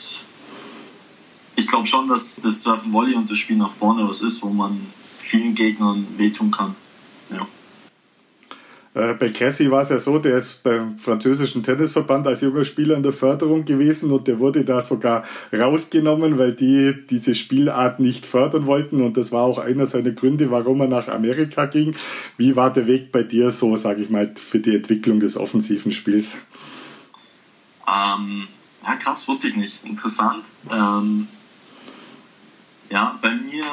ich 1.56 1.68
glaube 1.68 1.86
schon, 1.86 2.08
dass 2.08 2.36
das 2.36 2.62
Surfen 2.62 2.92
Volley 2.92 3.14
und 3.14 3.30
das 3.30 3.38
Spiel 3.38 3.56
nach 3.56 3.72
vorne 3.72 4.06
was 4.06 4.20
ist, 4.20 4.42
wo 4.42 4.50
man 4.50 4.86
vielen 5.20 5.54
Gegnern 5.54 6.06
wehtun 6.18 6.50
kann. 6.50 6.76
Ja. 7.30 7.46
Äh, 8.96 9.12
bei 9.12 9.28
Cassie 9.28 9.70
war 9.70 9.82
es 9.82 9.90
ja 9.90 9.98
so, 9.98 10.18
der 10.18 10.38
ist 10.38 10.62
beim 10.62 10.98
französischen 10.98 11.62
Tennisverband 11.62 12.26
als 12.26 12.40
junger 12.40 12.64
Spieler 12.64 12.96
in 12.96 13.02
der 13.02 13.12
Förderung 13.12 13.66
gewesen 13.66 14.10
und 14.10 14.26
der 14.26 14.38
wurde 14.38 14.64
da 14.64 14.80
sogar 14.80 15.24
rausgenommen, 15.52 16.38
weil 16.38 16.54
die 16.54 16.94
diese 17.10 17.34
Spielart 17.34 18.00
nicht 18.00 18.24
fördern 18.24 18.66
wollten 18.66 19.02
und 19.02 19.18
das 19.18 19.32
war 19.32 19.42
auch 19.42 19.58
einer 19.58 19.84
seiner 19.84 20.12
Gründe, 20.12 20.50
warum 20.50 20.80
er 20.80 20.88
nach 20.88 21.08
Amerika 21.08 21.66
ging. 21.66 21.94
Wie 22.38 22.56
war 22.56 22.72
der 22.72 22.86
Weg 22.86 23.12
bei 23.12 23.22
dir 23.22 23.50
so, 23.50 23.76
sage 23.76 24.02
ich 24.02 24.08
mal, 24.08 24.32
für 24.34 24.60
die 24.60 24.74
Entwicklung 24.74 25.20
des 25.20 25.36
offensiven 25.36 25.92
Spiels? 25.92 26.38
Ähm, 27.86 28.48
ja, 28.82 28.96
krass, 28.96 29.28
wusste 29.28 29.48
ich 29.48 29.56
nicht. 29.56 29.84
Interessant. 29.84 30.42
Ähm, 30.72 31.28
ja, 32.88 33.18
bei 33.20 33.34
mir 33.34 33.66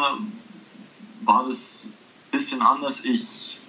war 1.23 1.47
das 1.47 1.87
bisschen 2.33 2.61
anders. 2.61 3.05
Ich, 3.05 3.59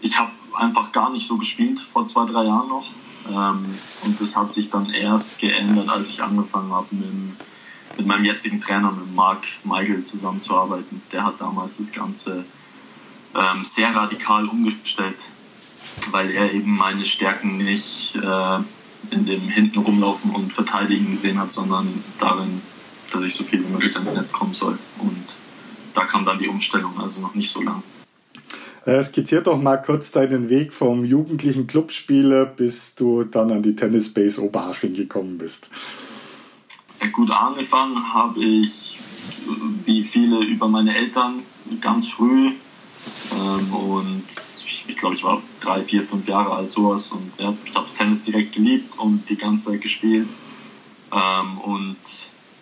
ich 0.00 0.18
habe 0.18 0.32
einfach 0.54 0.90
gar 0.90 1.10
nicht 1.10 1.26
so 1.26 1.36
gespielt 1.36 1.78
vor 1.78 2.04
zwei, 2.06 2.26
drei 2.26 2.44
Jahren 2.44 2.68
noch. 2.68 2.86
Ähm, 3.28 3.78
und 4.04 4.20
das 4.20 4.36
hat 4.36 4.52
sich 4.52 4.70
dann 4.70 4.90
erst 4.90 5.38
geändert, 5.38 5.88
als 5.88 6.08
ich 6.08 6.22
angefangen 6.22 6.72
habe, 6.72 6.88
mit, 6.90 7.06
mit 7.98 8.06
meinem 8.06 8.24
jetzigen 8.24 8.60
Trainer, 8.60 8.90
mit 8.90 9.14
Marc 9.14 9.44
Meigel, 9.62 10.04
zusammenzuarbeiten. 10.04 11.02
Der 11.12 11.24
hat 11.24 11.40
damals 11.40 11.78
das 11.78 11.92
Ganze 11.92 12.44
ähm, 13.34 13.64
sehr 13.64 13.94
radikal 13.94 14.46
umgestellt, 14.46 15.18
weil 16.10 16.30
er 16.30 16.52
eben 16.52 16.76
meine 16.76 17.06
Stärken 17.06 17.58
nicht 17.58 18.16
äh, 18.16 18.58
in 19.10 19.26
dem 19.26 19.42
hinten 19.42 19.78
rumlaufen 19.78 20.30
und 20.30 20.52
verteidigen 20.52 21.12
gesehen 21.12 21.38
hat, 21.38 21.52
sondern 21.52 22.02
darin, 22.18 22.62
dass 23.12 23.22
ich 23.22 23.34
so 23.34 23.44
viel 23.44 23.64
wie 23.64 23.72
möglich 23.72 23.94
ans 23.94 24.14
Netz 24.14 24.32
kommen 24.32 24.54
soll. 24.54 24.78
Da 25.94 26.04
kam 26.04 26.24
dann 26.24 26.38
die 26.38 26.48
Umstellung, 26.48 26.92
also 26.98 27.20
noch 27.20 27.34
nicht 27.34 27.50
so 27.50 27.62
lang. 27.62 27.82
Äh, 28.84 29.02
skizzier 29.02 29.42
doch 29.42 29.60
mal 29.60 29.76
kurz 29.76 30.10
deinen 30.10 30.48
Weg 30.48 30.72
vom 30.72 31.04
jugendlichen 31.04 31.66
Clubspieler, 31.68 32.46
bis 32.46 32.96
du 32.96 33.22
dann 33.22 33.52
an 33.52 33.62
die 33.62 33.76
Tennisbase 33.76 34.42
Oberhaching 34.42 34.94
gekommen 34.94 35.38
bist. 35.38 35.70
Ja, 37.00 37.06
gut 37.08 37.30
angefangen 37.30 38.12
habe 38.12 38.42
ich, 38.42 38.98
wie 39.84 40.02
viele, 40.02 40.44
über 40.44 40.68
meine 40.68 40.96
Eltern 40.96 41.42
ganz 41.80 42.08
früh. 42.08 42.52
Ähm, 43.32 43.72
und 43.72 44.24
ich, 44.28 44.84
ich 44.88 44.96
glaube, 44.96 45.14
ich 45.14 45.22
war 45.22 45.40
drei, 45.60 45.82
vier, 45.82 46.02
fünf 46.02 46.26
Jahre 46.26 46.50
alt, 46.50 46.70
sowas. 46.70 47.12
Und 47.12 47.32
ja, 47.38 47.54
ich 47.64 47.74
habe 47.74 47.86
Tennis 47.86 48.24
direkt 48.24 48.52
geliebt 48.52 48.98
und 48.98 49.28
die 49.28 49.36
ganze 49.36 49.72
Zeit 49.72 49.80
gespielt. 49.80 50.28
Ähm, 51.12 51.58
und 51.58 51.96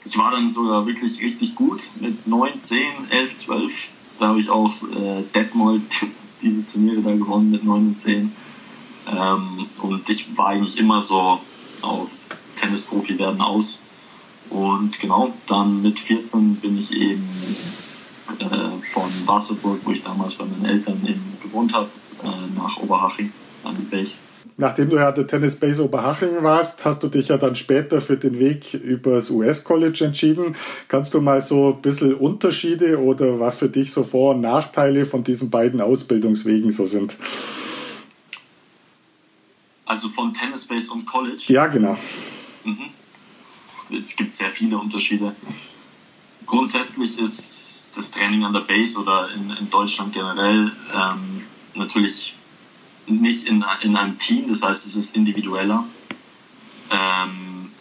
ich 0.04 0.16
war 0.16 0.30
dann 0.30 0.50
sogar 0.50 0.86
wirklich 0.86 1.20
richtig 1.20 1.54
gut 1.54 1.80
mit 2.00 2.26
9, 2.26 2.60
10, 2.60 2.80
11, 3.10 3.36
12 3.36 3.90
da 4.20 4.28
habe 4.28 4.40
ich 4.40 4.50
auch 4.50 4.70
äh, 4.70 5.22
Detmold 5.34 5.82
diese 6.42 6.66
Turniere 6.70 7.00
da 7.00 7.12
gewonnen 7.12 7.50
mit 7.50 7.64
9 7.64 7.88
und 7.88 8.00
10. 8.00 8.32
Ähm, 9.10 9.66
und 9.80 10.08
ich 10.08 10.36
war 10.36 10.48
eigentlich 10.48 10.78
immer 10.78 11.02
so 11.02 11.40
auf 11.80 12.10
Tennisprofi 12.60 13.18
werden 13.18 13.40
aus. 13.40 13.80
Und 14.50 14.98
genau, 15.00 15.32
dann 15.46 15.80
mit 15.80 15.98
14 15.98 16.56
bin 16.56 16.78
ich 16.78 16.92
eben 16.92 17.26
äh, 18.40 18.92
von 18.92 19.10
Wasserburg, 19.24 19.80
wo 19.84 19.90
ich 19.92 20.02
damals 20.02 20.34
bei 20.34 20.44
meinen 20.44 20.66
Eltern 20.66 21.00
eben 21.06 21.38
gewohnt 21.42 21.72
habe, 21.72 21.88
äh, 22.22 22.58
nach 22.58 22.76
Oberhaching 22.76 23.32
an 23.64 23.76
die 23.78 23.84
Base. 23.84 24.16
Nachdem 24.60 24.90
du 24.90 24.96
ja 24.96 25.10
der 25.10 25.26
Tennis 25.26 25.56
Base 25.56 25.82
Oberhaching 25.82 26.42
warst, 26.42 26.84
hast 26.84 27.02
du 27.02 27.08
dich 27.08 27.28
ja 27.28 27.38
dann 27.38 27.56
später 27.56 28.02
für 28.02 28.18
den 28.18 28.38
Weg 28.38 28.74
übers 28.74 29.30
US 29.30 29.64
College 29.64 30.04
entschieden. 30.04 30.54
Kannst 30.86 31.14
du 31.14 31.22
mal 31.22 31.40
so 31.40 31.72
ein 31.72 31.80
bisschen 31.80 32.12
Unterschiede 32.14 33.00
oder 33.00 33.40
was 33.40 33.56
für 33.56 33.70
dich 33.70 33.90
so 33.90 34.04
Vor- 34.04 34.34
und 34.34 34.42
Nachteile 34.42 35.06
von 35.06 35.24
diesen 35.24 35.48
beiden 35.48 35.80
Ausbildungswegen 35.80 36.70
so 36.70 36.86
sind? 36.86 37.16
Also 39.86 40.10
von 40.10 40.34
Tennis 40.34 40.68
Base 40.68 40.92
und 40.92 41.06
College? 41.06 41.42
Ja, 41.46 41.66
genau. 41.66 41.96
Mhm. 42.64 42.90
Es 43.98 44.14
gibt 44.14 44.34
sehr 44.34 44.50
viele 44.50 44.76
Unterschiede. 44.76 45.34
Grundsätzlich 46.44 47.18
ist 47.18 47.94
das 47.96 48.10
Training 48.10 48.44
an 48.44 48.52
der 48.52 48.60
Base 48.60 49.00
oder 49.00 49.30
in, 49.34 49.56
in 49.58 49.70
Deutschland 49.70 50.12
generell 50.12 50.70
ähm, 50.94 51.44
natürlich 51.74 52.34
nicht 53.10 53.46
in, 53.46 53.64
in 53.82 53.96
einem 53.96 54.18
Team, 54.18 54.48
das 54.48 54.62
heißt, 54.62 54.86
es 54.86 54.96
ist 54.96 55.16
individueller. 55.16 55.84
Ähm, 56.90 57.72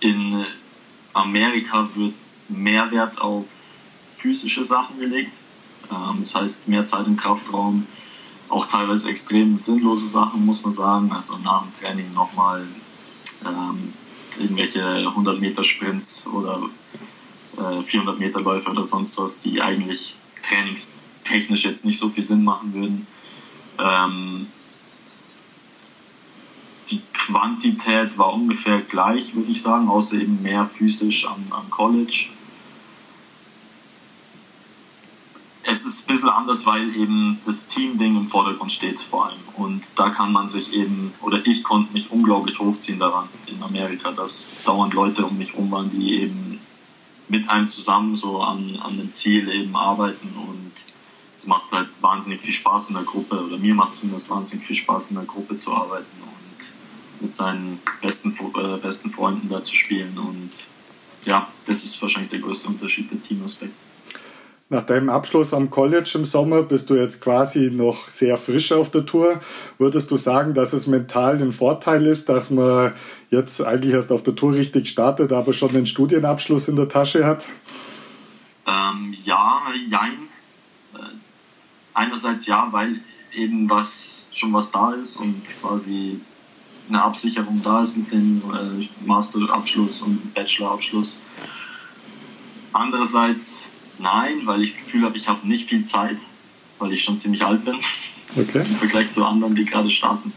in 0.00 0.44
Amerika 1.12 1.88
wird 1.94 2.14
mehr 2.48 2.90
Wert 2.90 3.20
auf 3.20 3.46
physische 4.16 4.64
Sachen 4.64 4.98
gelegt. 4.98 5.34
Ähm, 5.90 6.18
das 6.20 6.34
heißt, 6.34 6.68
mehr 6.68 6.86
Zeit 6.86 7.06
im 7.06 7.16
Kraftraum, 7.16 7.86
auch 8.48 8.66
teilweise 8.66 9.10
extrem 9.10 9.58
sinnlose 9.58 10.08
Sachen, 10.08 10.44
muss 10.44 10.62
man 10.62 10.72
sagen. 10.72 11.10
Also 11.12 11.38
nach 11.38 11.62
dem 11.62 11.72
Training 11.80 12.12
nochmal 12.14 12.66
ähm, 13.44 13.92
irgendwelche 14.38 14.84
100 14.84 15.40
Meter 15.40 15.64
Sprints 15.64 16.26
oder 16.26 16.60
äh, 17.58 17.82
400 17.82 18.18
Meter 18.18 18.40
Läufe 18.40 18.70
oder 18.70 18.84
sonst 18.84 19.18
was, 19.18 19.42
die 19.42 19.60
eigentlich 19.60 20.14
Trainings 20.48 20.94
technisch 21.28 21.64
jetzt 21.64 21.84
nicht 21.84 21.98
so 21.98 22.08
viel 22.08 22.24
Sinn 22.24 22.44
machen 22.44 22.72
würden. 22.72 23.06
Ähm, 23.78 24.46
die 26.90 27.02
Quantität 27.12 28.16
war 28.16 28.32
ungefähr 28.32 28.80
gleich, 28.80 29.34
würde 29.34 29.52
ich 29.52 29.62
sagen, 29.62 29.88
außer 29.88 30.16
eben 30.16 30.42
mehr 30.42 30.66
physisch 30.66 31.26
am, 31.26 31.44
am 31.50 31.68
College. 31.70 32.30
Es 35.70 35.84
ist 35.84 36.08
ein 36.08 36.14
bisschen 36.14 36.30
anders, 36.30 36.64
weil 36.64 36.96
eben 36.96 37.38
das 37.44 37.68
Team-Ding 37.68 38.16
im 38.16 38.26
Vordergrund 38.26 38.72
steht 38.72 38.98
vor 38.98 39.26
allem. 39.26 39.38
Und 39.56 39.82
da 39.96 40.08
kann 40.08 40.32
man 40.32 40.48
sich 40.48 40.72
eben, 40.72 41.12
oder 41.20 41.44
ich 41.44 41.62
konnte 41.62 41.92
mich 41.92 42.10
unglaublich 42.10 42.58
hochziehen 42.58 42.98
daran 42.98 43.28
in 43.46 43.62
Amerika, 43.62 44.10
dass 44.12 44.62
dauernd 44.64 44.94
Leute 44.94 45.26
um 45.26 45.36
mich 45.36 45.54
rum 45.54 45.70
waren, 45.70 45.90
die 45.90 46.22
eben 46.22 46.58
mit 47.28 47.50
einem 47.50 47.68
zusammen 47.68 48.16
so 48.16 48.40
an, 48.40 48.78
an 48.82 48.96
dem 48.96 49.12
Ziel 49.12 49.50
eben 49.50 49.76
arbeiten 49.76 50.34
und 50.36 50.72
es 51.38 51.46
macht 51.46 51.70
halt 51.70 51.88
wahnsinnig 52.00 52.40
viel 52.40 52.52
Spaß 52.52 52.90
in 52.90 52.96
der 52.96 53.04
Gruppe, 53.04 53.40
oder 53.44 53.58
mir 53.58 53.74
macht 53.74 53.92
es 53.92 54.00
zumindest 54.00 54.28
wahnsinnig 54.28 54.66
viel 54.66 54.76
Spaß 54.76 55.10
in 55.10 55.16
der 55.16 55.24
Gruppe 55.24 55.56
zu 55.56 55.72
arbeiten 55.72 56.22
und 56.22 57.22
mit 57.22 57.34
seinen 57.34 57.80
besten, 58.02 58.30
äh, 58.30 58.76
besten 58.78 59.10
Freunden 59.10 59.48
da 59.48 59.62
zu 59.62 59.76
spielen. 59.76 60.18
Und 60.18 60.50
ja, 61.24 61.46
das 61.66 61.84
ist 61.84 62.02
wahrscheinlich 62.02 62.30
der 62.30 62.40
größte 62.40 62.68
Unterschied, 62.68 63.10
der 63.10 63.22
Teamaspekt. 63.22 63.72
Nach 64.70 64.82
deinem 64.82 65.08
Abschluss 65.08 65.54
am 65.54 65.70
College 65.70 66.10
im 66.16 66.24
Sommer 66.26 66.62
bist 66.62 66.90
du 66.90 66.94
jetzt 66.94 67.22
quasi 67.22 67.70
noch 67.70 68.10
sehr 68.10 68.36
frisch 68.36 68.72
auf 68.72 68.90
der 68.90 69.06
Tour. 69.06 69.40
Würdest 69.78 70.10
du 70.10 70.18
sagen, 70.18 70.52
dass 70.52 70.74
es 70.74 70.86
mental 70.86 71.40
ein 71.40 71.52
Vorteil 71.52 72.04
ist, 72.04 72.28
dass 72.28 72.50
man 72.50 72.92
jetzt 73.30 73.62
eigentlich 73.62 73.94
erst 73.94 74.12
auf 74.12 74.24
der 74.24 74.34
Tour 74.34 74.52
richtig 74.52 74.88
startet, 74.88 75.32
aber 75.32 75.54
schon 75.54 75.72
den 75.72 75.86
Studienabschluss 75.86 76.68
in 76.68 76.76
der 76.76 76.88
Tasche 76.88 77.24
hat? 77.24 77.44
Ähm, 78.66 79.14
ja, 79.24 79.62
jein 79.88 80.28
einerseits 81.98 82.46
ja, 82.46 82.68
weil 82.70 83.00
eben 83.32 83.68
was 83.68 84.22
schon 84.32 84.52
was 84.52 84.70
da 84.70 84.92
ist 84.92 85.16
und 85.16 85.42
quasi 85.60 86.20
eine 86.88 87.02
Absicherung 87.02 87.60
da 87.62 87.82
ist 87.82 87.96
mit 87.96 88.10
dem 88.12 88.42
äh, 88.52 89.06
Masterabschluss 89.06 90.02
und 90.02 90.32
Bachelorabschluss. 90.32 91.20
Andererseits 92.72 93.64
nein, 93.98 94.42
weil 94.44 94.62
ich 94.62 94.74
das 94.74 94.84
Gefühl 94.84 95.02
habe, 95.02 95.18
ich 95.18 95.28
habe 95.28 95.46
nicht 95.46 95.68
viel 95.68 95.84
Zeit, 95.84 96.18
weil 96.78 96.92
ich 96.92 97.02
schon 97.02 97.18
ziemlich 97.18 97.44
alt 97.44 97.64
bin. 97.64 97.76
Okay. 98.36 98.60
Im 98.60 98.76
Vergleich 98.76 99.10
zu 99.10 99.24
anderen, 99.24 99.54
die 99.54 99.64
gerade 99.64 99.90
starten. 99.90 100.32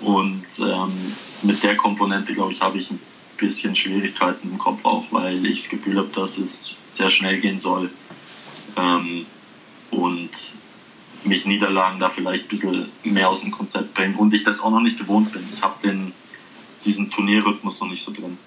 Und 0.00 0.46
ähm, 0.60 0.92
mit 1.42 1.62
der 1.62 1.76
Komponente, 1.76 2.34
glaube 2.34 2.52
ich, 2.52 2.60
habe 2.60 2.78
ich 2.78 2.90
ein 2.90 3.00
bisschen 3.36 3.76
Schwierigkeiten 3.76 4.50
im 4.50 4.58
Kopf 4.58 4.84
auch, 4.84 5.04
weil 5.10 5.44
ich 5.46 5.62
das 5.62 5.70
Gefühl 5.70 5.98
habe, 5.98 6.08
dass 6.14 6.38
es 6.38 6.76
sehr 6.88 7.10
schnell 7.10 7.40
gehen 7.40 7.58
soll. 7.58 7.90
Ähm, 8.76 9.26
und 9.90 10.30
mich 11.28 11.46
Niederlagen 11.46 12.00
da 12.00 12.10
vielleicht 12.10 12.46
ein 12.46 12.48
bisschen 12.48 12.88
mehr 13.04 13.28
aus 13.28 13.42
dem 13.42 13.50
Konzept 13.50 13.94
bringen 13.94 14.16
und 14.16 14.34
ich 14.34 14.44
das 14.44 14.60
auch 14.62 14.70
noch 14.70 14.80
nicht 14.80 14.98
gewohnt 14.98 15.32
bin. 15.32 15.42
Ich 15.54 15.62
habe 15.62 15.74
diesen 16.84 17.10
Turnierrhythmus 17.10 17.80
noch 17.80 17.90
nicht 17.90 18.04
so 18.04 18.12
drin. 18.12 18.38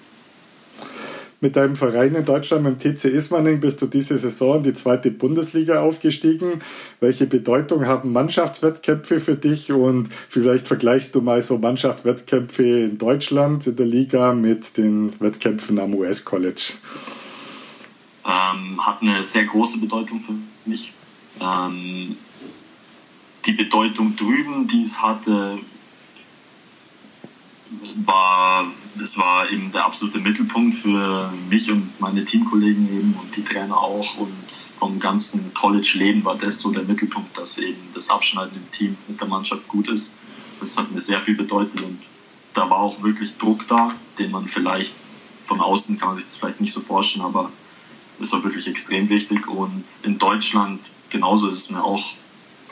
Mit 1.42 1.56
deinem 1.56 1.74
Verein 1.74 2.14
in 2.14 2.24
Deutschland, 2.24 2.62
mit 2.62 2.84
dem 2.84 2.94
TC 2.94 3.06
Ismaning, 3.06 3.58
bist 3.58 3.82
du 3.82 3.86
diese 3.86 4.16
Saison 4.16 4.58
in 4.58 4.62
die 4.62 4.74
zweite 4.74 5.10
Bundesliga 5.10 5.80
aufgestiegen. 5.80 6.62
Welche 7.00 7.26
Bedeutung 7.26 7.84
haben 7.84 8.12
Mannschaftswettkämpfe 8.12 9.18
für 9.18 9.34
dich 9.34 9.72
und 9.72 10.08
vielleicht 10.28 10.68
vergleichst 10.68 11.16
du 11.16 11.20
mal 11.20 11.42
so 11.42 11.58
Mannschaftswettkämpfe 11.58 12.62
in 12.62 12.96
Deutschland 12.96 13.66
in 13.66 13.74
der 13.74 13.86
Liga 13.86 14.32
mit 14.34 14.76
den 14.76 15.14
Wettkämpfen 15.18 15.80
am 15.80 15.96
US-College? 15.96 16.74
Ähm, 18.24 18.86
hat 18.86 19.02
eine 19.02 19.24
sehr 19.24 19.44
große 19.44 19.80
Bedeutung 19.80 20.20
für 20.20 20.34
mich. 20.70 20.92
Ähm, 21.40 22.16
die 23.46 23.52
Bedeutung 23.52 24.16
drüben, 24.16 24.68
die 24.68 24.82
es 24.82 25.02
hatte, 25.02 25.58
war, 27.96 28.66
es 29.02 29.18
war 29.18 29.50
eben 29.50 29.72
der 29.72 29.86
absolute 29.86 30.18
Mittelpunkt 30.18 30.74
für 30.74 31.32
mich 31.48 31.70
und 31.70 32.00
meine 32.00 32.24
Teamkollegen 32.24 32.86
eben 32.88 33.14
und 33.14 33.34
die 33.34 33.44
Trainer 33.44 33.76
auch 33.76 34.18
und 34.18 34.50
vom 34.76 34.98
ganzen 35.00 35.54
College-Leben 35.54 36.24
war 36.24 36.36
das 36.36 36.60
so 36.60 36.70
der 36.70 36.82
Mittelpunkt, 36.82 37.36
dass 37.36 37.58
eben 37.58 37.80
das 37.94 38.10
Abschneiden 38.10 38.56
im 38.56 38.70
Team 38.70 38.96
mit 39.08 39.20
der 39.20 39.28
Mannschaft 39.28 39.66
gut 39.68 39.88
ist. 39.88 40.16
Das 40.60 40.76
hat 40.76 40.90
mir 40.92 41.00
sehr 41.00 41.20
viel 41.20 41.34
bedeutet 41.34 41.80
und 41.80 41.98
da 42.54 42.68
war 42.68 42.78
auch 42.78 43.02
wirklich 43.02 43.36
Druck 43.38 43.66
da, 43.68 43.94
den 44.18 44.30
man 44.30 44.48
vielleicht 44.48 44.94
von 45.38 45.60
außen 45.60 45.98
kann 45.98 46.10
man 46.10 46.16
sich 46.16 46.26
das 46.26 46.36
vielleicht 46.36 46.60
nicht 46.60 46.72
so 46.72 46.80
vorstellen, 46.80 47.24
aber 47.24 47.50
es 48.20 48.32
war 48.32 48.44
wirklich 48.44 48.68
extrem 48.68 49.08
wichtig 49.08 49.48
und 49.48 49.84
in 50.02 50.18
Deutschland 50.18 50.80
genauso 51.10 51.48
ist 51.48 51.58
es 51.58 51.70
mir 51.70 51.82
auch 51.82 52.04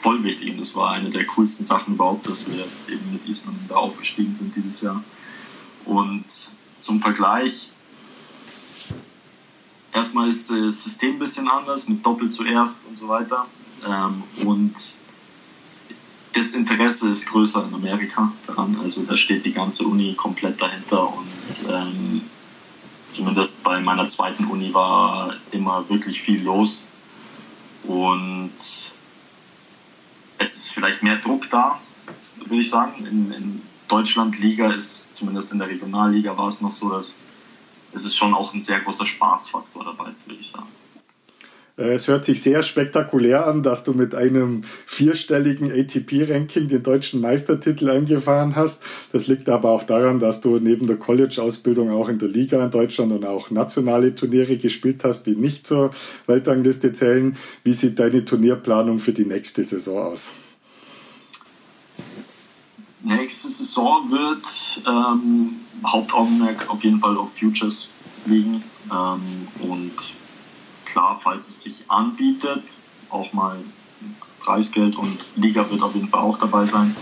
voll 0.01 0.23
wichtig 0.23 0.51
und 0.51 0.59
das 0.59 0.75
war 0.75 0.91
eine 0.91 1.09
der 1.09 1.25
coolsten 1.25 1.63
Sachen 1.63 1.93
überhaupt, 1.93 2.27
dass 2.27 2.49
wir 2.49 2.65
eben 2.87 3.13
mit 3.13 3.27
Island 3.27 3.57
da 3.69 3.75
aufgestiegen 3.75 4.35
sind 4.35 4.55
dieses 4.55 4.81
Jahr. 4.81 5.03
Und 5.85 6.25
zum 6.79 6.99
Vergleich, 6.99 7.69
erstmal 9.93 10.29
ist 10.29 10.49
das 10.49 10.83
System 10.83 11.15
ein 11.15 11.19
bisschen 11.19 11.47
anders, 11.47 11.87
mit 11.87 12.03
Doppel 12.03 12.29
zuerst 12.29 12.87
und 12.87 12.97
so 12.97 13.07
weiter. 13.07 13.45
Ähm, 13.87 14.23
und 14.47 14.73
das 16.33 16.53
Interesse 16.53 17.11
ist 17.11 17.27
größer 17.27 17.67
in 17.67 17.73
Amerika 17.75 18.31
daran. 18.47 18.77
Also 18.81 19.03
da 19.03 19.15
steht 19.15 19.45
die 19.45 19.53
ganze 19.53 19.85
Uni 19.85 20.15
komplett 20.15 20.59
dahinter 20.59 21.13
und 21.13 21.69
ähm, 21.69 22.21
zumindest 23.09 23.63
bei 23.63 23.79
meiner 23.79 24.07
zweiten 24.07 24.45
Uni 24.45 24.73
war 24.73 25.35
immer 25.51 25.87
wirklich 25.89 26.19
viel 26.21 26.41
los. 26.43 26.85
Und 27.83 28.51
es 30.41 30.57
ist 30.57 30.73
vielleicht 30.73 31.03
mehr 31.03 31.17
Druck 31.17 31.49
da, 31.49 31.79
würde 32.37 32.61
ich 32.61 32.69
sagen. 32.69 33.05
In, 33.05 33.31
in 33.31 33.61
Deutschland 33.87 34.37
Liga 34.39 34.71
ist, 34.71 35.15
zumindest 35.15 35.53
in 35.53 35.59
der 35.59 35.69
Regionalliga 35.69 36.35
war 36.37 36.47
es 36.47 36.61
noch 36.61 36.71
so, 36.71 36.89
dass 36.89 37.27
es 37.93 38.05
ist 38.05 38.15
schon 38.15 38.33
auch 38.33 38.53
ein 38.53 38.61
sehr 38.61 38.79
großer 38.79 39.05
Spaßfaktor 39.05 39.83
dabei, 39.83 40.11
würde 40.25 40.41
ich 40.41 40.49
sagen. 40.49 40.67
Äh, 41.81 41.95
es 41.95 42.07
hört 42.07 42.25
sich 42.25 42.41
sehr 42.41 42.61
spektakulär 42.61 43.47
an, 43.47 43.63
dass 43.63 43.83
du 43.83 43.93
mit 43.93 44.13
einem 44.15 44.63
vierstelligen 44.85 45.71
ATP-Ranking 45.71 46.67
den 46.67 46.83
deutschen 46.83 47.21
Meistertitel 47.21 47.89
eingefahren 47.89 48.55
hast. 48.55 48.83
Das 49.11 49.27
liegt 49.27 49.49
aber 49.49 49.71
auch 49.71 49.83
daran, 49.83 50.19
dass 50.19 50.41
du 50.41 50.59
neben 50.59 50.87
der 50.87 50.97
College-Ausbildung 50.97 51.89
auch 51.91 52.09
in 52.09 52.19
der 52.19 52.29
Liga 52.29 52.63
in 52.63 52.71
Deutschland 52.71 53.11
und 53.11 53.25
auch 53.25 53.49
nationale 53.49 54.15
Turniere 54.15 54.57
gespielt 54.57 55.03
hast, 55.03 55.25
die 55.25 55.35
nicht 55.35 55.67
zur 55.67 55.91
Weltrangliste 56.27 56.93
zählen. 56.93 57.35
Wie 57.63 57.73
sieht 57.73 57.99
deine 57.99 58.23
Turnierplanung 58.23 58.99
für 58.99 59.13
die 59.13 59.25
nächste 59.25 59.63
Saison 59.63 60.11
aus? 60.11 60.29
Nächste 63.03 63.49
Saison 63.49 64.11
wird 64.11 64.87
ähm, 64.87 65.55
Hauptaugenmerk 65.83 66.69
auf 66.69 66.83
jeden 66.83 66.99
Fall 66.99 67.17
auf 67.17 67.35
Futures 67.35 67.89
liegen 68.27 68.63
ähm, 68.91 69.47
und 69.67 69.91
klar, 70.91 71.19
falls 71.21 71.49
es 71.49 71.63
sich 71.63 71.75
anbietet, 71.87 72.63
auch 73.09 73.31
mal 73.33 73.57
Preisgeld 74.39 74.95
und 74.95 75.19
Liga 75.35 75.69
wird 75.69 75.81
auf 75.81 75.93
jeden 75.95 76.07
Fall 76.07 76.21
auch 76.21 76.39
dabei 76.39 76.65
sein. 76.65 76.95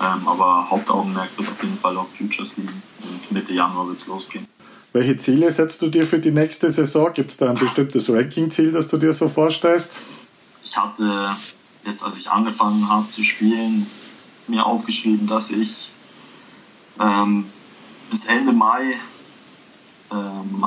Ähm, 0.00 0.26
aber 0.26 0.68
Hauptaugenmerk 0.68 1.30
wird 1.36 1.48
auf 1.48 1.62
jeden 1.62 1.78
Fall 1.78 1.96
auf 1.96 2.08
Futures 2.16 2.56
liegen 2.56 2.82
und 3.02 3.32
Mitte 3.32 3.52
Januar 3.52 3.88
wird 3.88 3.98
es 3.98 4.06
losgehen. 4.06 4.46
Welche 4.92 5.16
Ziele 5.16 5.50
setzt 5.50 5.80
du 5.80 5.88
dir 5.88 6.06
für 6.06 6.18
die 6.18 6.32
nächste 6.32 6.70
Saison? 6.70 7.12
Gibt 7.14 7.30
es 7.30 7.38
da 7.38 7.50
ein 7.50 7.58
bestimmtes 7.58 8.10
Ranking-Ziel, 8.10 8.72
das 8.72 8.88
du 8.88 8.98
dir 8.98 9.12
so 9.12 9.28
vorstellst? 9.28 9.98
Ich 10.64 10.76
hatte 10.76 11.30
jetzt, 11.86 12.04
als 12.04 12.18
ich 12.18 12.30
angefangen 12.30 12.88
habe 12.88 13.10
zu 13.10 13.22
spielen, 13.24 13.86
mir 14.48 14.66
aufgeschrieben, 14.66 15.26
dass 15.26 15.50
ich 15.50 15.90
ähm, 17.00 17.46
bis 18.10 18.26
Ende 18.26 18.52
Mai 18.52 18.94
ähm, 20.10 20.66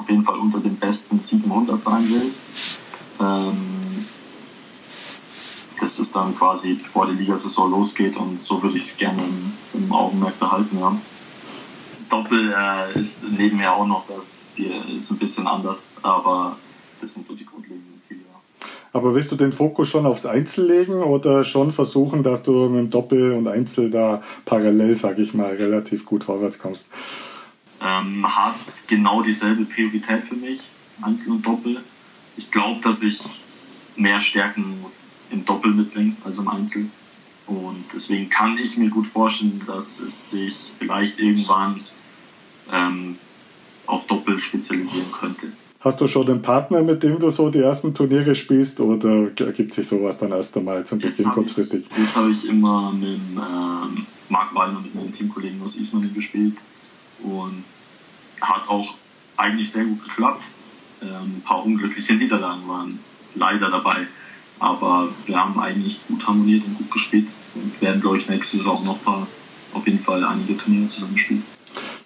auf 0.00 0.08
jeden 0.08 0.24
Fall 0.24 0.38
unter 0.38 0.60
den 0.60 0.76
besten 0.76 1.20
700 1.20 1.80
sein 1.80 2.08
will. 2.08 2.32
Ähm, 3.20 4.06
das 5.78 5.98
ist 5.98 6.16
dann 6.16 6.36
quasi 6.36 6.74
bevor 6.74 7.06
die 7.06 7.16
Ligasaison 7.16 7.70
losgeht 7.70 8.16
und 8.16 8.42
so 8.42 8.62
würde 8.62 8.76
ich 8.76 8.84
es 8.84 8.96
gerne 8.96 9.22
im, 9.22 9.52
im, 9.82 9.92
Augenmerk 9.92 10.38
behalten. 10.38 10.78
Ja. 10.78 10.96
Doppel 12.08 12.52
äh, 12.52 12.98
ist 12.98 13.24
nebenher 13.30 13.74
auch 13.74 13.86
noch, 13.86 14.04
das 14.08 14.52
ist 14.96 15.10
ein 15.10 15.18
bisschen 15.18 15.46
anders, 15.46 15.92
aber 16.02 16.56
das 17.00 17.14
sind 17.14 17.24
so 17.24 17.34
die 17.34 17.44
grundlegenden 17.44 18.00
Ziele. 18.00 18.20
Ja. 18.20 18.68
Aber 18.92 19.14
willst 19.14 19.30
du 19.30 19.36
den 19.36 19.52
Fokus 19.52 19.88
schon 19.88 20.06
aufs 20.06 20.26
Einzel 20.26 20.66
legen 20.66 21.02
oder 21.02 21.44
schon 21.44 21.70
versuchen, 21.70 22.22
dass 22.22 22.42
du 22.42 22.68
mit 22.68 22.80
dem 22.80 22.90
Doppel 22.90 23.32
und 23.32 23.46
Einzel 23.48 23.90
da 23.90 24.22
parallel, 24.44 24.94
sag 24.94 25.18
ich 25.18 25.32
mal, 25.32 25.54
relativ 25.54 26.04
gut 26.04 26.24
vorwärts 26.24 26.58
kommst? 26.58 26.88
Ähm, 27.80 28.36
hat 28.36 28.56
genau 28.88 29.22
dieselbe 29.22 29.64
Priorität 29.64 30.24
für 30.24 30.36
mich, 30.36 30.60
Einzel 31.00 31.32
und 31.32 31.46
Doppel. 31.46 31.80
Ich 32.36 32.50
glaube, 32.50 32.80
dass 32.82 33.02
ich 33.02 33.20
mehr 33.96 34.20
Stärken 34.20 34.76
im 35.30 35.44
Doppel 35.44 35.72
mitbringe 35.72 36.16
als 36.24 36.38
im 36.38 36.48
Einzel. 36.48 36.86
Und 37.46 37.84
deswegen 37.92 38.28
kann 38.28 38.56
ich 38.58 38.76
mir 38.76 38.90
gut 38.90 39.06
vorstellen, 39.06 39.60
dass 39.66 40.00
es 40.00 40.30
sich 40.30 40.54
vielleicht 40.78 41.18
irgendwann 41.18 41.76
ähm, 42.72 43.18
auf 43.86 44.06
Doppel 44.06 44.38
spezialisieren 44.38 45.10
könnte. 45.10 45.48
Hast 45.80 46.00
du 46.00 46.06
schon 46.06 46.28
einen 46.28 46.42
Partner, 46.42 46.82
mit 46.82 47.02
dem 47.02 47.18
du 47.18 47.30
so 47.30 47.48
die 47.48 47.60
ersten 47.60 47.94
Turniere 47.94 48.34
spielst 48.34 48.80
oder 48.80 49.30
ergibt 49.40 49.72
sich 49.72 49.88
sowas 49.88 50.18
dann 50.18 50.30
erst 50.30 50.56
einmal 50.56 50.84
zum 50.84 50.98
Beginn 50.98 51.24
kurzfristig? 51.30 51.86
Jetzt 51.96 52.16
habe 52.16 52.30
ich 52.30 52.46
immer 52.46 52.92
mit 52.92 53.08
ähm, 53.08 54.06
Marc 54.28 54.54
Wallner, 54.54 54.80
mit 54.80 54.94
meinem 54.94 55.12
Teamkollegen 55.12 55.60
aus 55.62 55.76
Ismaning 55.76 56.12
gespielt 56.12 56.54
und 57.22 57.64
hat 58.40 58.68
auch 58.68 58.94
eigentlich 59.36 59.70
sehr 59.70 59.84
gut 59.84 60.04
geklappt. 60.04 60.42
Ähm, 61.02 61.36
ein 61.36 61.42
paar 61.44 61.64
unglückliche 61.64 62.14
Niederlagen 62.14 62.66
waren 62.68 62.98
leider 63.34 63.70
dabei, 63.70 64.06
aber 64.58 65.08
wir 65.26 65.36
haben 65.38 65.58
eigentlich 65.58 66.00
gut 66.08 66.26
harmoniert 66.26 66.64
und 66.66 66.76
gut 66.76 66.90
gespielt 66.90 67.28
und 67.54 67.80
werden, 67.80 68.00
glaube 68.00 68.18
ich, 68.18 68.28
nächste 68.28 68.58
Saison 68.58 68.84
noch 68.84 69.02
paar, 69.02 69.26
auf 69.72 69.86
jeden 69.86 70.00
Fall 70.00 70.24
einige 70.24 70.56
Turniere 70.56 70.88
zusammen 70.88 71.16
spielen. 71.16 71.44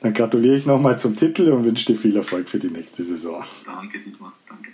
Dann 0.00 0.12
gratuliere 0.12 0.57
ich 0.57 0.66
nochmal 0.66 0.98
zum 0.98 1.16
Titel 1.16 1.50
und 1.50 1.64
wünsche 1.64 1.87
dir 1.87 1.98
viel 1.98 2.14
Erfolg 2.14 2.48
für 2.48 2.59
die 2.59 2.68
nächste 2.68 3.03
Saison. 3.03 3.42
Danke, 3.64 3.98
Dietmar. 4.00 4.35
Danke. 4.46 4.74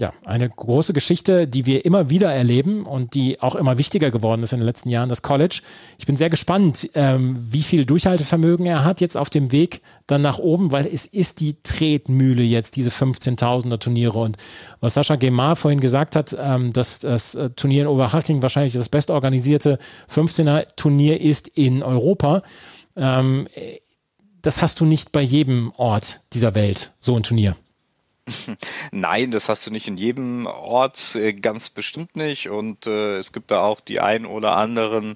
Ja, 0.00 0.12
eine 0.24 0.48
große 0.48 0.92
Geschichte, 0.92 1.48
die 1.48 1.66
wir 1.66 1.84
immer 1.84 2.08
wieder 2.08 2.32
erleben 2.32 2.86
und 2.86 3.14
die 3.14 3.42
auch 3.42 3.56
immer 3.56 3.78
wichtiger 3.78 4.12
geworden 4.12 4.44
ist 4.44 4.52
in 4.52 4.60
den 4.60 4.66
letzten 4.66 4.90
Jahren, 4.90 5.08
das 5.08 5.22
College. 5.22 5.60
Ich 5.98 6.06
bin 6.06 6.16
sehr 6.16 6.30
gespannt, 6.30 6.88
ähm, 6.94 7.36
wie 7.36 7.64
viel 7.64 7.84
Durchhaltevermögen 7.84 8.64
er 8.64 8.84
hat 8.84 9.00
jetzt 9.00 9.16
auf 9.16 9.28
dem 9.28 9.50
Weg 9.50 9.82
dann 10.06 10.22
nach 10.22 10.38
oben, 10.38 10.70
weil 10.70 10.86
es 10.86 11.04
ist 11.04 11.40
die 11.40 11.56
Tretmühle 11.64 12.44
jetzt, 12.44 12.76
diese 12.76 12.90
15.000er 12.90 13.80
Turniere. 13.80 14.20
Und 14.20 14.36
was 14.78 14.94
Sascha 14.94 15.16
Gemar 15.16 15.56
vorhin 15.56 15.80
gesagt 15.80 16.14
hat, 16.14 16.36
ähm, 16.40 16.72
dass 16.72 17.00
das 17.00 17.34
äh, 17.34 17.50
Turnier 17.50 17.82
in 17.82 17.88
Oberhaching 17.88 18.40
wahrscheinlich 18.40 18.74
das 18.74 18.88
bestorganisierte 18.88 19.80
15er 20.14 20.76
Turnier 20.76 21.20
ist 21.20 21.48
in 21.48 21.82
Europa. 21.82 22.44
Ähm, 22.94 23.48
das 24.42 24.62
hast 24.62 24.78
du 24.78 24.84
nicht 24.84 25.10
bei 25.10 25.22
jedem 25.22 25.72
Ort 25.76 26.20
dieser 26.32 26.54
Welt, 26.54 26.92
so 27.00 27.16
ein 27.16 27.24
Turnier. 27.24 27.56
Nein, 28.90 29.30
das 29.30 29.48
hast 29.48 29.66
du 29.66 29.70
nicht 29.70 29.88
in 29.88 29.96
jedem 29.96 30.46
Ort, 30.46 31.14
äh, 31.14 31.32
ganz 31.32 31.70
bestimmt 31.70 32.16
nicht. 32.16 32.48
Und 32.48 32.86
äh, 32.86 33.16
es 33.16 33.32
gibt 33.32 33.50
da 33.50 33.62
auch 33.62 33.80
die 33.80 34.00
ein 34.00 34.26
oder 34.26 34.56
anderen 34.56 35.12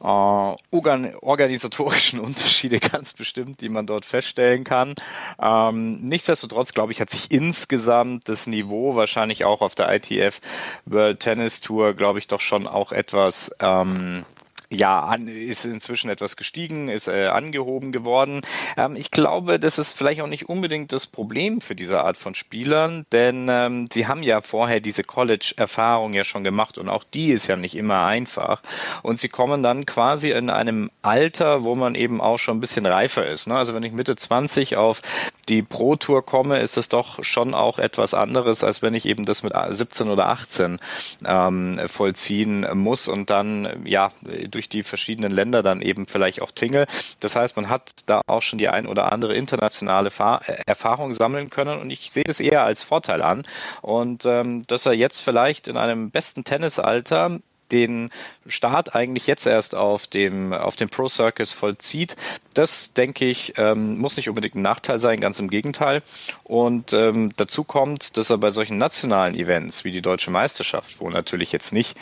äh, 0.00 0.04
organ 0.04 1.14
organisatorischen 1.20 2.20
Unterschiede, 2.24 2.80
ganz 2.80 3.12
bestimmt, 3.12 3.60
die 3.60 3.68
man 3.68 3.86
dort 3.86 4.04
feststellen 4.04 4.64
kann. 4.64 4.94
Ähm, 5.40 5.94
nichtsdestotrotz, 5.96 6.72
glaube 6.72 6.92
ich, 6.92 7.00
hat 7.00 7.10
sich 7.10 7.30
insgesamt 7.30 8.28
das 8.28 8.46
Niveau 8.46 8.96
wahrscheinlich 8.96 9.44
auch 9.44 9.60
auf 9.60 9.74
der 9.74 9.92
ITF 9.94 10.40
World 10.86 11.20
Tennis 11.20 11.60
Tour, 11.60 11.94
glaube 11.94 12.18
ich, 12.18 12.28
doch 12.28 12.40
schon 12.40 12.66
auch 12.66 12.92
etwas 12.92 13.54
ähm, 13.60 14.24
ja, 14.70 15.00
an, 15.00 15.28
ist 15.28 15.64
inzwischen 15.64 16.10
etwas 16.10 16.36
gestiegen, 16.36 16.88
ist 16.88 17.08
äh, 17.08 17.26
angehoben 17.26 17.92
geworden. 17.92 18.42
Ähm, 18.76 18.96
ich 18.96 19.10
glaube, 19.10 19.58
das 19.58 19.78
ist 19.78 19.92
vielleicht 19.92 20.20
auch 20.20 20.26
nicht 20.26 20.48
unbedingt 20.48 20.92
das 20.92 21.06
Problem 21.06 21.60
für 21.60 21.74
diese 21.74 22.02
Art 22.02 22.16
von 22.16 22.34
Spielern, 22.34 23.06
denn 23.12 23.46
ähm, 23.50 23.86
sie 23.92 24.06
haben 24.06 24.22
ja 24.22 24.40
vorher 24.40 24.80
diese 24.80 25.04
College-Erfahrung 25.04 26.14
ja 26.14 26.24
schon 26.24 26.44
gemacht 26.44 26.78
und 26.78 26.88
auch 26.88 27.04
die 27.04 27.30
ist 27.30 27.46
ja 27.46 27.56
nicht 27.56 27.76
immer 27.76 28.04
einfach. 28.04 28.62
Und 29.02 29.18
sie 29.18 29.28
kommen 29.28 29.62
dann 29.62 29.86
quasi 29.86 30.30
in 30.30 30.50
einem 30.50 30.90
Alter, 31.02 31.64
wo 31.64 31.74
man 31.74 31.94
eben 31.94 32.20
auch 32.20 32.38
schon 32.38 32.58
ein 32.58 32.60
bisschen 32.60 32.86
reifer 32.86 33.26
ist. 33.26 33.46
Ne? 33.46 33.56
Also 33.56 33.74
wenn 33.74 33.82
ich 33.82 33.92
Mitte 33.92 34.16
20 34.16 34.76
auf 34.76 35.02
die 35.48 35.62
Pro 35.62 35.96
Tour 35.96 36.24
komme, 36.24 36.58
ist 36.60 36.76
das 36.76 36.88
doch 36.88 37.22
schon 37.22 37.54
auch 37.54 37.78
etwas 37.78 38.14
anderes, 38.14 38.64
als 38.64 38.82
wenn 38.82 38.94
ich 38.94 39.06
eben 39.06 39.24
das 39.24 39.42
mit 39.42 39.52
17 39.68 40.08
oder 40.08 40.28
18 40.28 40.78
ähm, 41.24 41.80
vollziehen 41.86 42.66
muss 42.74 43.08
und 43.08 43.30
dann 43.30 43.82
ja 43.84 44.10
durch 44.54 44.68
die 44.68 44.82
verschiedenen 44.82 45.32
Länder 45.32 45.62
dann 45.62 45.80
eben 45.80 46.06
vielleicht 46.06 46.42
auch 46.42 46.50
tingle. 46.50 46.86
Das 47.20 47.36
heißt, 47.36 47.56
man 47.56 47.68
hat 47.68 47.92
da 48.06 48.20
auch 48.26 48.42
schon 48.42 48.58
die 48.58 48.68
ein 48.68 48.86
oder 48.86 49.12
andere 49.12 49.34
internationale 49.34 50.10
Fa 50.10 50.40
Erfahrung 50.66 51.12
sammeln 51.12 51.50
können 51.50 51.78
und 51.78 51.90
ich 51.90 52.10
sehe 52.10 52.24
das 52.24 52.40
eher 52.40 52.64
als 52.64 52.82
Vorteil 52.82 53.22
an 53.22 53.44
und 53.82 54.24
ähm, 54.26 54.62
dass 54.66 54.86
er 54.86 54.92
jetzt 54.92 55.18
vielleicht 55.18 55.68
in 55.68 55.76
einem 55.76 56.10
besten 56.10 56.44
Tennisalter 56.44 57.38
den 57.72 58.10
Start 58.46 58.94
eigentlich 58.94 59.26
jetzt 59.26 59.46
erst 59.46 59.74
auf 59.74 60.06
dem, 60.06 60.52
auf 60.52 60.76
dem 60.76 60.88
Pro 60.88 61.08
Circus 61.08 61.52
vollzieht, 61.52 62.16
das 62.54 62.92
denke 62.92 63.24
ich, 63.24 63.54
ähm, 63.56 63.98
muss 63.98 64.16
nicht 64.16 64.28
unbedingt 64.28 64.54
ein 64.54 64.62
Nachteil 64.62 64.98
sein, 64.98 65.20
ganz 65.20 65.40
im 65.40 65.50
Gegenteil. 65.50 66.02
Und 66.44 66.92
ähm, 66.92 67.32
dazu 67.36 67.64
kommt, 67.64 68.16
dass 68.16 68.30
er 68.30 68.38
bei 68.38 68.50
solchen 68.50 68.78
nationalen 68.78 69.34
Events 69.34 69.84
wie 69.84 69.90
die 69.90 70.02
Deutsche 70.02 70.30
Meisterschaft, 70.30 71.00
wo 71.00 71.10
natürlich 71.10 71.52
jetzt 71.52 71.72
nicht 71.72 71.96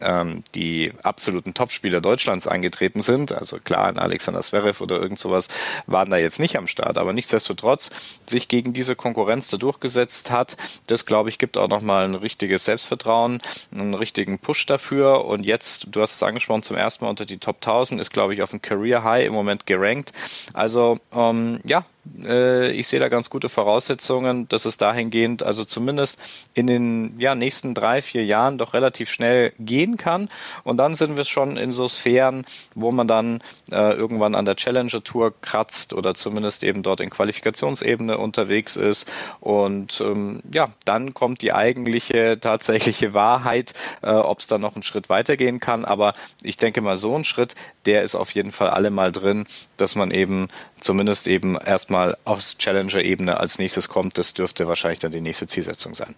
ähm, 0.00 0.44
die 0.54 0.92
absoluten 1.02 1.54
Topspieler 1.54 2.00
Deutschlands 2.00 2.46
angetreten 2.46 3.02
sind, 3.02 3.32
also 3.32 3.58
klar, 3.58 3.86
ein 3.86 3.98
Alexander 3.98 4.40
Zverev 4.40 4.82
oder 4.82 5.00
irgend 5.00 5.18
sowas 5.18 5.48
waren 5.86 6.10
da 6.10 6.16
jetzt 6.16 6.38
nicht 6.38 6.56
am 6.56 6.66
Start, 6.66 6.98
aber 6.98 7.12
nichtsdestotrotz 7.12 7.90
sich 8.26 8.48
gegen 8.48 8.72
diese 8.72 8.96
Konkurrenz 8.96 9.48
da 9.48 9.56
durchgesetzt 9.56 10.30
hat, 10.30 10.56
das 10.86 11.06
glaube 11.06 11.30
ich 11.30 11.38
gibt 11.38 11.56
auch 11.56 11.68
nochmal 11.68 12.04
ein 12.04 12.14
richtiges 12.14 12.64
Selbstvertrauen, 12.64 13.40
einen 13.72 13.94
richtigen 13.94 14.38
Push 14.38 14.66
dafür. 14.66 15.24
Und 15.24 15.46
jetzt, 15.46 15.85
du 15.86 16.00
hast 16.00 16.14
es 16.14 16.22
angesprochen, 16.22 16.62
zum 16.62 16.76
ersten 16.76 17.04
Mal 17.04 17.10
unter 17.10 17.24
die 17.24 17.38
Top 17.38 17.56
1000 17.56 18.00
ist 18.00 18.10
glaube 18.10 18.34
ich 18.34 18.42
auf 18.42 18.50
dem 18.50 18.62
Career 18.62 19.04
High 19.04 19.26
im 19.26 19.32
Moment 19.32 19.66
gerankt. 19.66 20.12
Also 20.52 20.98
ähm, 21.14 21.60
ja, 21.64 21.84
äh, 22.24 22.70
ich 22.70 22.88
sehe 22.88 23.00
da 23.00 23.08
ganz 23.08 23.30
gute 23.30 23.48
Voraussetzungen, 23.48 24.48
dass 24.48 24.64
es 24.64 24.76
dahingehend, 24.76 25.42
also 25.42 25.64
zumindest 25.64 26.20
in 26.54 26.66
den 26.66 27.18
ja, 27.18 27.34
nächsten 27.34 27.74
drei, 27.74 28.02
vier 28.02 28.24
Jahren 28.24 28.58
doch 28.58 28.74
relativ 28.74 29.10
schnell 29.10 29.52
gehen 29.58 29.96
kann. 29.96 30.28
Und 30.64 30.76
dann 30.76 30.94
sind 30.94 31.16
wir 31.16 31.24
schon 31.24 31.56
in 31.56 31.72
so 31.72 31.88
Sphären, 31.88 32.44
wo 32.74 32.92
man 32.92 33.08
dann 33.08 33.40
äh, 33.70 33.92
irgendwann 33.92 34.34
an 34.34 34.44
der 34.44 34.56
Challenger 34.56 35.02
Tour 35.02 35.34
kratzt 35.40 35.92
oder 35.92 36.14
zumindest 36.14 36.64
eben 36.64 36.82
dort 36.82 37.00
in 37.00 37.10
Qualifikationsebene 37.10 38.18
unterwegs 38.18 38.76
ist. 38.76 39.08
Und 39.40 40.00
ähm, 40.00 40.40
ja, 40.52 40.68
dann 40.84 41.14
kommt 41.14 41.42
die 41.42 41.52
eigentliche 41.52 42.38
tatsächliche 42.40 43.14
Wahrheit, 43.14 43.74
äh, 44.02 44.10
ob 44.10 44.40
es 44.40 44.46
dann 44.46 44.60
noch 44.60 44.74
einen 44.74 44.82
Schritt 44.82 45.08
weitergehen 45.08 45.60
kann. 45.60 45.84
Aber 45.84 46.14
ich 46.42 46.56
denke 46.56 46.80
mal, 46.80 46.96
so 46.96 47.14
ein 47.14 47.24
Schritt, 47.24 47.54
der 47.86 48.02
ist 48.02 48.14
auf 48.14 48.32
jeden 48.32 48.52
Fall 48.52 48.70
alle 48.70 48.90
mal 48.90 49.12
drin, 49.12 49.46
dass 49.76 49.94
man 49.94 50.10
eben 50.10 50.48
zumindest 50.80 51.26
eben 51.26 51.56
erstmal 51.56 51.95
aufs 52.24 52.58
Challenger-Ebene 52.58 53.38
als 53.38 53.58
nächstes 53.58 53.88
kommt. 53.88 54.18
Das 54.18 54.34
dürfte 54.34 54.66
wahrscheinlich 54.66 55.00
dann 55.00 55.12
die 55.12 55.20
nächste 55.20 55.46
Zielsetzung 55.46 55.94
sein. 55.94 56.14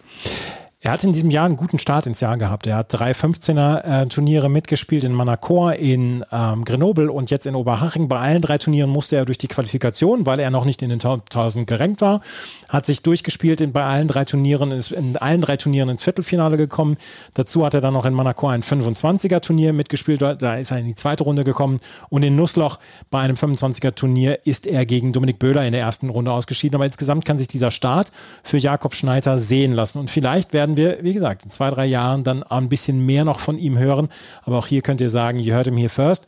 Er 0.81 0.91
hat 0.91 1.03
in 1.03 1.11
diesem 1.11 1.29
Jahr 1.29 1.45
einen 1.45 1.57
guten 1.57 1.77
Start 1.77 2.07
ins 2.07 2.21
Jahr 2.21 2.37
gehabt. 2.37 2.65
Er 2.65 2.77
hat 2.77 2.85
drei 2.89 3.11
15er 3.11 4.03
äh, 4.03 4.05
Turniere 4.05 4.49
mitgespielt 4.49 5.03
in 5.03 5.11
Manacor, 5.11 5.73
in 5.73 6.23
ähm, 6.31 6.63
Grenoble 6.63 7.11
und 7.11 7.29
jetzt 7.31 7.45
in 7.45 7.55
Oberhaching. 7.55 8.07
Bei 8.07 8.17
allen 8.19 8.41
drei 8.41 8.57
Turnieren 8.57 8.89
musste 8.89 9.17
er 9.17 9.25
durch 9.25 9.37
die 9.37 9.49
Qualifikation, 9.49 10.25
weil 10.25 10.39
er 10.39 10.51
noch 10.51 10.63
nicht 10.63 10.81
in 10.81 10.87
den 10.87 11.01
1000 11.01 11.67
gerankt 11.67 11.99
war. 11.99 12.21
Hat 12.69 12.85
sich 12.85 13.03
durchgespielt 13.03 13.59
in, 13.59 13.73
bei 13.73 13.83
allen 13.83 14.07
drei 14.07 14.23
Turnieren, 14.23 14.71
ist 14.71 14.93
in 14.93 15.17
allen 15.17 15.41
drei 15.41 15.57
Turnieren 15.57 15.89
ins 15.89 16.03
Viertelfinale 16.03 16.55
gekommen. 16.55 16.95
Dazu 17.33 17.65
hat 17.65 17.73
er 17.73 17.81
dann 17.81 17.93
noch 17.93 18.05
in 18.05 18.13
Manacor 18.13 18.51
ein 18.51 18.63
25er 18.63 19.41
Turnier 19.41 19.73
mitgespielt. 19.73 20.21
Da 20.21 20.55
ist 20.55 20.71
er 20.71 20.79
in 20.79 20.85
die 20.85 20.95
zweite 20.95 21.25
Runde 21.25 21.43
gekommen. 21.43 21.81
Und 22.07 22.23
in 22.23 22.37
Nussloch 22.37 22.79
bei 23.09 23.19
einem 23.19 23.35
25er 23.35 23.95
Turnier 23.95 24.45
ist 24.45 24.65
er 24.65 24.85
gegen 24.85 25.11
Dominik 25.11 25.39
Böhler 25.39 25.65
in 25.65 25.73
der 25.73 25.81
ersten 25.81 26.09
Runde 26.09 26.31
ausgeschieden. 26.31 26.75
Aber 26.75 26.85
insgesamt 26.85 27.25
kann 27.25 27.37
sich 27.37 27.49
dieser 27.49 27.69
Start 27.69 28.13
für 28.43 28.57
Jakob 28.59 28.95
Schneider 28.95 29.37
sehen 29.37 29.73
lassen. 29.73 29.99
Und 29.99 30.09
vielleicht 30.09 30.53
werden 30.53 30.68
werden 30.69 30.97
wir, 30.99 31.03
wie 31.03 31.13
gesagt, 31.13 31.43
in 31.43 31.49
zwei, 31.49 31.69
drei 31.69 31.85
Jahren 31.85 32.23
dann 32.23 32.43
ein 32.43 32.69
bisschen 32.69 33.05
mehr 33.05 33.25
noch 33.25 33.39
von 33.39 33.57
ihm 33.57 33.77
hören. 33.77 34.09
Aber 34.43 34.57
auch 34.57 34.67
hier 34.67 34.81
könnt 34.81 35.01
ihr 35.01 35.09
sagen, 35.09 35.39
you 35.39 35.53
heard 35.53 35.65
him 35.65 35.77
here 35.77 35.89
first 35.89 36.27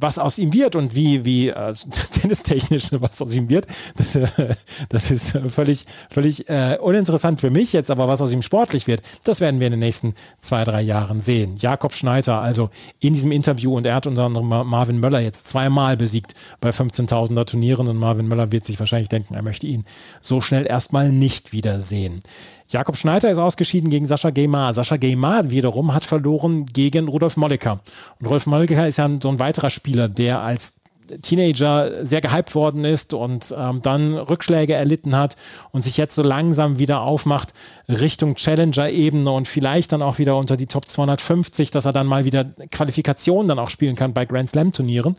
was 0.00 0.18
aus 0.18 0.38
ihm 0.38 0.52
wird 0.52 0.76
und 0.76 0.94
wie, 0.94 1.24
wie 1.24 1.48
äh, 1.48 1.74
tennistechnisch 2.12 2.88
was 2.92 3.20
aus 3.20 3.34
ihm 3.34 3.48
wird, 3.48 3.66
das, 3.96 4.14
äh, 4.14 4.54
das 4.88 5.10
ist 5.10 5.38
völlig, 5.48 5.86
völlig 6.10 6.48
äh, 6.48 6.78
uninteressant 6.80 7.40
für 7.40 7.50
mich 7.50 7.72
jetzt, 7.72 7.90
aber 7.90 8.08
was 8.08 8.22
aus 8.22 8.32
ihm 8.32 8.42
sportlich 8.42 8.86
wird, 8.86 9.02
das 9.24 9.40
werden 9.40 9.60
wir 9.60 9.66
in 9.66 9.72
den 9.72 9.80
nächsten 9.80 10.14
zwei, 10.38 10.64
drei 10.64 10.80
Jahren 10.80 11.20
sehen. 11.20 11.56
Jakob 11.58 11.92
Schneider, 11.92 12.40
also 12.40 12.70
in 13.00 13.14
diesem 13.14 13.32
Interview 13.32 13.76
und 13.76 13.86
er 13.86 13.94
hat 13.94 14.06
unter 14.06 14.24
anderem 14.24 14.48
Marvin 14.48 15.00
Möller 15.00 15.20
jetzt 15.20 15.48
zweimal 15.48 15.96
besiegt 15.96 16.34
bei 16.60 16.70
15.000er 16.70 17.44
Turnieren 17.44 17.88
und 17.88 17.96
Marvin 17.96 18.28
Möller 18.28 18.52
wird 18.52 18.64
sich 18.64 18.78
wahrscheinlich 18.78 19.08
denken, 19.08 19.34
er 19.34 19.42
möchte 19.42 19.66
ihn 19.66 19.84
so 20.20 20.40
schnell 20.40 20.66
erstmal 20.66 21.10
nicht 21.10 21.52
wiedersehen. 21.52 22.22
Jakob 22.70 22.96
Schneider 22.96 23.30
ist 23.30 23.38
ausgeschieden 23.38 23.90
gegen 23.90 24.06
Sascha 24.06 24.30
Geymar. 24.30 24.72
Sascha 24.74 24.96
Geymar 24.96 25.50
wiederum 25.50 25.92
hat 25.92 26.04
verloren 26.04 26.66
gegen 26.66 27.08
Rudolf 27.08 27.36
Molliker. 27.36 27.80
Und 28.20 28.26
Rudolf 28.26 28.46
Molliker 28.46 28.86
ist 28.86 28.98
ja 28.98 29.10
so 29.20 29.28
ein 29.28 29.40
weiterer 29.40 29.70
Spieler, 29.70 30.08
der 30.08 30.40
als 30.40 30.80
Teenager 31.22 32.06
sehr 32.06 32.20
gehypt 32.20 32.54
worden 32.54 32.84
ist 32.84 33.14
und 33.14 33.52
ähm, 33.56 33.82
dann 33.82 34.12
Rückschläge 34.12 34.74
erlitten 34.74 35.16
hat 35.16 35.36
und 35.72 35.82
sich 35.82 35.96
jetzt 35.96 36.14
so 36.14 36.22
langsam 36.22 36.78
wieder 36.78 37.02
aufmacht 37.02 37.52
Richtung 37.88 38.36
Challenger-Ebene 38.36 39.30
und 39.30 39.48
vielleicht 39.48 39.92
dann 39.92 40.02
auch 40.02 40.18
wieder 40.18 40.36
unter 40.36 40.56
die 40.56 40.66
Top 40.66 40.86
250, 40.86 41.70
dass 41.70 41.84
er 41.84 41.92
dann 41.92 42.06
mal 42.06 42.24
wieder 42.24 42.44
Qualifikationen 42.70 43.48
dann 43.48 43.58
auch 43.58 43.70
spielen 43.70 43.96
kann 43.96 44.12
bei 44.12 44.24
Grand 44.24 44.50
Slam-Turnieren. 44.50 45.16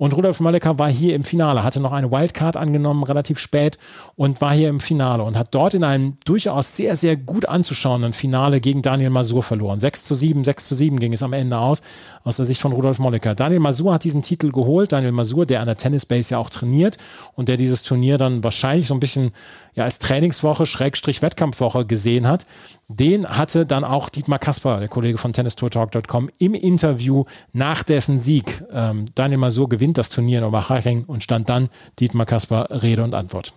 Und 0.00 0.16
Rudolf 0.16 0.40
Maleka 0.40 0.78
war 0.78 0.88
hier 0.88 1.14
im 1.14 1.24
Finale, 1.24 1.62
hatte 1.62 1.78
noch 1.78 1.92
eine 1.92 2.10
Wildcard 2.10 2.56
angenommen, 2.56 3.02
relativ 3.02 3.38
spät 3.38 3.76
und 4.16 4.40
war 4.40 4.54
hier 4.54 4.70
im 4.70 4.80
Finale 4.80 5.22
und 5.22 5.36
hat 5.36 5.54
dort 5.54 5.74
in 5.74 5.84
einem 5.84 6.16
durchaus 6.24 6.74
sehr, 6.74 6.96
sehr 6.96 7.18
gut 7.18 7.44
anzuschauenden 7.44 8.14
Finale 8.14 8.60
gegen 8.60 8.80
Daniel 8.80 9.10
Masur 9.10 9.42
verloren. 9.42 9.78
6 9.78 10.04
zu 10.04 10.14
7, 10.14 10.42
6 10.42 10.68
zu 10.68 10.74
7 10.74 10.98
ging 11.00 11.12
es 11.12 11.22
am 11.22 11.34
Ende 11.34 11.58
aus, 11.58 11.82
aus 12.24 12.36
der 12.38 12.46
Sicht 12.46 12.62
von 12.62 12.72
Rudolf 12.72 12.98
Molleker. 12.98 13.34
Daniel 13.34 13.60
Masur 13.60 13.92
hat 13.92 14.02
diesen 14.04 14.22
Titel 14.22 14.52
geholt. 14.52 14.90
Daniel 14.92 15.12
Masur, 15.12 15.44
der 15.44 15.60
an 15.60 15.66
der 15.66 15.76
Tennisbase 15.76 16.30
ja 16.30 16.38
auch 16.38 16.48
trainiert 16.48 16.96
und 17.34 17.50
der 17.50 17.58
dieses 17.58 17.82
Turnier 17.82 18.16
dann 18.16 18.42
wahrscheinlich 18.42 18.88
so 18.88 18.94
ein 18.94 19.00
bisschen 19.00 19.32
ja 19.74 19.84
als 19.84 19.98
Trainingswoche, 19.98 20.66
Schrägstrich 20.66 21.22
Wettkampfwoche 21.22 21.84
gesehen 21.84 22.26
hat, 22.26 22.46
den 22.88 23.28
hatte 23.28 23.66
dann 23.66 23.84
auch 23.84 24.08
Dietmar 24.08 24.40
Kasper, 24.40 24.80
der 24.80 24.88
Kollege 24.88 25.16
von 25.16 25.32
tennistourtalk.com, 25.32 26.30
im 26.38 26.54
Interview 26.54 27.24
nach 27.52 27.84
dessen 27.84 28.18
Sieg. 28.18 28.64
Ähm, 28.72 29.06
Daniel 29.14 29.38
Masur 29.38 29.68
gewinnt 29.68 29.89
das 29.98 30.10
Turnier 30.10 30.38
in 30.38 30.44
Oberhaching 30.44 31.04
und 31.04 31.22
stand 31.22 31.48
dann 31.48 31.68
Dietmar 31.98 32.26
Kasper 32.26 32.68
Rede 32.70 33.02
und 33.02 33.14
Antwort. 33.14 33.54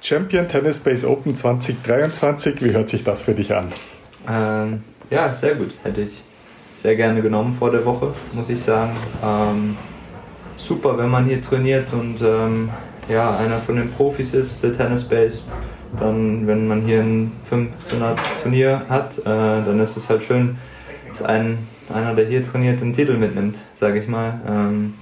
Champion 0.00 0.48
Tennis 0.48 0.78
Base 0.78 1.08
Open 1.08 1.34
2023, 1.34 2.62
wie 2.62 2.72
hört 2.72 2.88
sich 2.88 3.02
das 3.02 3.22
für 3.22 3.34
dich 3.34 3.54
an? 3.54 3.72
Ähm, 4.28 4.84
ja, 5.10 5.32
sehr 5.32 5.54
gut. 5.54 5.72
Hätte 5.82 6.02
ich 6.02 6.22
sehr 6.76 6.96
gerne 6.96 7.22
genommen 7.22 7.56
vor 7.58 7.70
der 7.70 7.84
Woche, 7.84 8.12
muss 8.32 8.48
ich 8.48 8.62
sagen. 8.62 8.92
Ähm, 9.24 9.76
super, 10.56 10.98
wenn 10.98 11.08
man 11.08 11.24
hier 11.24 11.42
trainiert 11.42 11.92
und 11.92 12.20
ähm, 12.22 12.70
ja, 13.08 13.36
einer 13.36 13.58
von 13.58 13.76
den 13.76 13.90
Profis 13.90 14.34
ist, 14.34 14.62
der 14.62 14.76
Tennis 14.76 15.04
Base. 15.04 15.40
dann, 16.00 16.46
wenn 16.46 16.66
man 16.66 16.82
hier 16.82 17.00
ein 17.00 17.32
15er 17.50 18.16
Turnier 18.42 18.82
hat, 18.88 19.18
äh, 19.18 19.24
dann 19.24 19.80
ist 19.80 19.96
es 19.96 20.10
halt 20.10 20.22
schön, 20.22 20.58
dass 21.08 21.22
ein, 21.22 21.58
einer, 21.92 22.14
der 22.14 22.26
hier 22.26 22.44
trainiert, 22.44 22.80
den 22.80 22.92
Titel 22.92 23.16
mitnimmt, 23.16 23.56
sage 23.74 24.00
ich 24.00 24.08
mal. 24.08 24.40
Ähm, 24.46 24.94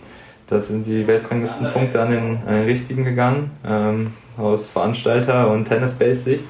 da 0.48 0.60
sind 0.60 0.86
die 0.86 1.06
weltranglisten 1.06 1.72
Punkte 1.72 2.00
an 2.00 2.10
den, 2.10 2.38
an 2.46 2.54
den 2.54 2.64
richtigen 2.64 3.04
gegangen, 3.04 3.50
ähm, 3.66 4.12
aus 4.36 4.68
Veranstalter- 4.68 5.50
und 5.50 5.66
Tennis-Base-Sicht. 5.66 6.46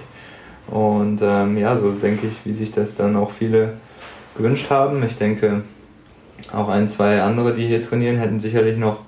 Und 0.66 1.20
ähm, 1.22 1.58
ja, 1.58 1.76
so 1.76 1.90
denke 1.92 2.26
ich, 2.26 2.44
wie 2.44 2.52
sich 2.52 2.72
das 2.72 2.96
dann 2.96 3.16
auch 3.16 3.30
viele 3.30 3.74
gewünscht 4.36 4.70
haben. 4.70 5.02
Ich 5.04 5.16
denke, 5.16 5.62
auch 6.52 6.68
ein, 6.68 6.88
zwei 6.88 7.22
andere, 7.22 7.54
die 7.54 7.66
hier 7.66 7.82
trainieren, 7.82 8.16
hätten 8.16 8.40
sicherlich 8.40 8.76
noch 8.76 9.00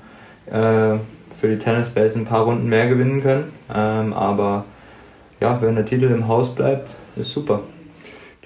äh, 0.47 0.99
für 1.39 1.49
die 1.49 1.59
Tennis 1.59 1.91
Base 1.91 2.19
ein 2.19 2.25
paar 2.25 2.45
Runden 2.45 2.69
mehr 2.69 2.89
gewinnen 2.89 3.23
können. 3.23 3.53
Ähm, 3.75 4.13
aber 4.13 4.65
ja, 5.41 5.61
wenn 5.61 5.75
der 5.75 5.87
Titel 5.87 6.07
im 6.07 6.29
Haus 6.29 6.55
bleibt, 6.55 6.91
ist 7.17 7.33
super. 7.33 7.61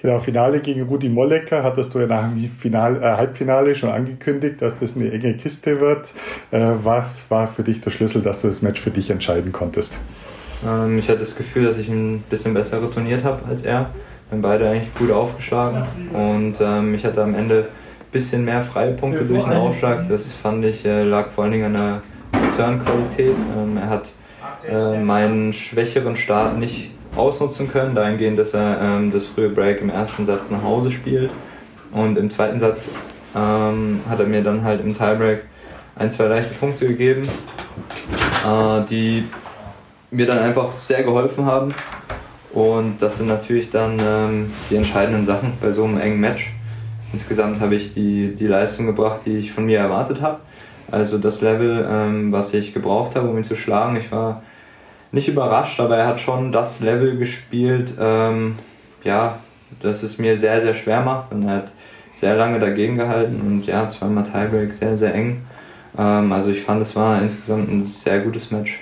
Genau, 0.01 0.17
Finale 0.17 0.59
gegen 0.61 0.81
Rudi 0.83 1.09
Mollecker 1.09 1.61
hattest 1.61 1.93
du 1.93 1.99
ja 1.99 2.07
nach 2.07 2.27
dem 2.27 2.49
Final, 2.49 2.97
äh, 2.97 3.17
Halbfinale 3.17 3.75
schon 3.75 3.91
angekündigt, 3.91 4.59
dass 4.59 4.79
das 4.79 4.95
eine 4.95 5.11
enge 5.11 5.35
Kiste 5.35 5.79
wird. 5.79 6.11
Äh, 6.49 6.71
was 6.81 7.29
war 7.29 7.45
für 7.45 7.61
dich 7.61 7.81
der 7.81 7.91
Schlüssel, 7.91 8.23
dass 8.23 8.41
du 8.41 8.47
das 8.47 8.63
Match 8.63 8.81
für 8.81 8.89
dich 8.89 9.11
entscheiden 9.11 9.51
konntest? 9.51 9.99
Ähm, 10.67 10.97
ich 10.97 11.07
hatte 11.07 11.19
das 11.19 11.35
Gefühl, 11.35 11.65
dass 11.65 11.77
ich 11.77 11.87
ein 11.89 12.23
bisschen 12.29 12.55
besser 12.55 12.81
retourniert 12.81 13.23
habe 13.23 13.45
als 13.47 13.61
er. 13.61 13.91
Wir 14.29 14.37
haben 14.37 14.41
beide 14.41 14.69
eigentlich 14.69 14.93
gut 14.95 15.11
aufgeschlagen 15.11 15.83
und 16.13 16.55
ähm, 16.61 16.95
ich 16.95 17.05
hatte 17.05 17.21
am 17.21 17.35
Ende 17.35 17.67
ein 17.99 18.11
bisschen 18.11 18.43
mehr 18.43 18.63
freie 18.63 18.93
Punkte 18.93 19.23
durch 19.25 19.43
den 19.43 19.53
Aufschlag. 19.53 20.07
Das 20.07 20.33
fand 20.33 20.65
ich 20.65 20.83
äh, 20.83 21.03
lag 21.03 21.29
vor 21.29 21.43
allen 21.43 21.53
Dingen 21.53 21.75
an 21.75 22.01
der 22.33 22.41
Return-Qualität. 22.51 23.35
Ähm, 23.57 23.77
er 23.77 23.89
hat 23.89 24.09
äh, 24.67 24.99
meinen 24.99 25.53
schwächeren 25.53 26.15
Start 26.15 26.57
nicht 26.57 26.91
ausnutzen 27.15 27.69
können, 27.69 27.95
dahingehend, 27.95 28.39
dass 28.39 28.53
er 28.53 28.79
ähm, 28.81 29.11
das 29.11 29.25
frühe 29.25 29.49
Break 29.49 29.81
im 29.81 29.89
ersten 29.89 30.25
Satz 30.25 30.49
nach 30.49 30.63
Hause 30.63 30.91
spielt. 30.91 31.31
Und 31.91 32.17
im 32.17 32.29
zweiten 32.29 32.59
Satz 32.59 32.89
ähm, 33.35 34.01
hat 34.09 34.19
er 34.19 34.25
mir 34.25 34.43
dann 34.43 34.63
halt 34.63 34.81
im 34.81 34.93
Tiebreak 34.93 35.43
ein, 35.95 36.09
zwei 36.09 36.25
leichte 36.25 36.53
Punkte 36.53 36.87
gegeben, 36.87 37.27
äh, 38.47 38.81
die 38.89 39.25
mir 40.09 40.25
dann 40.25 40.39
einfach 40.39 40.71
sehr 40.79 41.03
geholfen 41.03 41.45
haben. 41.45 41.73
Und 42.53 43.01
das 43.01 43.17
sind 43.17 43.27
natürlich 43.27 43.71
dann 43.71 43.99
ähm, 43.99 44.53
die 44.69 44.75
entscheidenden 44.75 45.25
Sachen 45.25 45.53
bei 45.61 45.71
so 45.71 45.83
einem 45.83 45.99
engen 45.99 46.19
Match. 46.19 46.51
Insgesamt 47.13 47.59
habe 47.59 47.75
ich 47.75 47.93
die, 47.93 48.35
die 48.35 48.47
Leistung 48.47 48.85
gebracht, 48.85 49.21
die 49.25 49.37
ich 49.37 49.51
von 49.51 49.65
mir 49.65 49.79
erwartet 49.79 50.21
habe. 50.21 50.39
Also 50.89 51.17
das 51.17 51.41
Level, 51.41 51.85
ähm, 51.89 52.31
was 52.31 52.53
ich 52.53 52.73
gebraucht 52.73 53.15
habe, 53.15 53.29
um 53.29 53.37
ihn 53.37 53.43
zu 53.43 53.55
schlagen. 53.55 53.95
Ich 53.97 54.11
war 54.11 54.43
nicht 55.11 55.27
überrascht, 55.27 55.79
aber 55.79 55.97
er 55.97 56.07
hat 56.07 56.21
schon 56.21 56.51
das 56.51 56.79
Level 56.79 57.17
gespielt, 57.17 57.93
ähm, 57.99 58.57
ja, 59.03 59.39
das 59.81 60.03
es 60.03 60.17
mir 60.17 60.37
sehr, 60.37 60.61
sehr 60.61 60.73
schwer 60.73 61.01
macht 61.01 61.31
und 61.31 61.47
er 61.47 61.57
hat 61.57 61.73
sehr 62.13 62.35
lange 62.35 62.59
dagegen 62.59 62.97
gehalten 62.97 63.41
und 63.41 63.65
ja, 63.65 63.89
zweimal 63.89 64.23
Tiebreak, 64.23 64.73
sehr, 64.73 64.97
sehr 64.97 65.13
eng. 65.13 65.41
Ähm, 65.97 66.31
also 66.31 66.49
ich 66.49 66.61
fand, 66.61 66.81
es 66.81 66.95
war 66.95 67.21
insgesamt 67.21 67.69
ein 67.69 67.83
sehr 67.83 68.19
gutes 68.19 68.51
Match. 68.51 68.79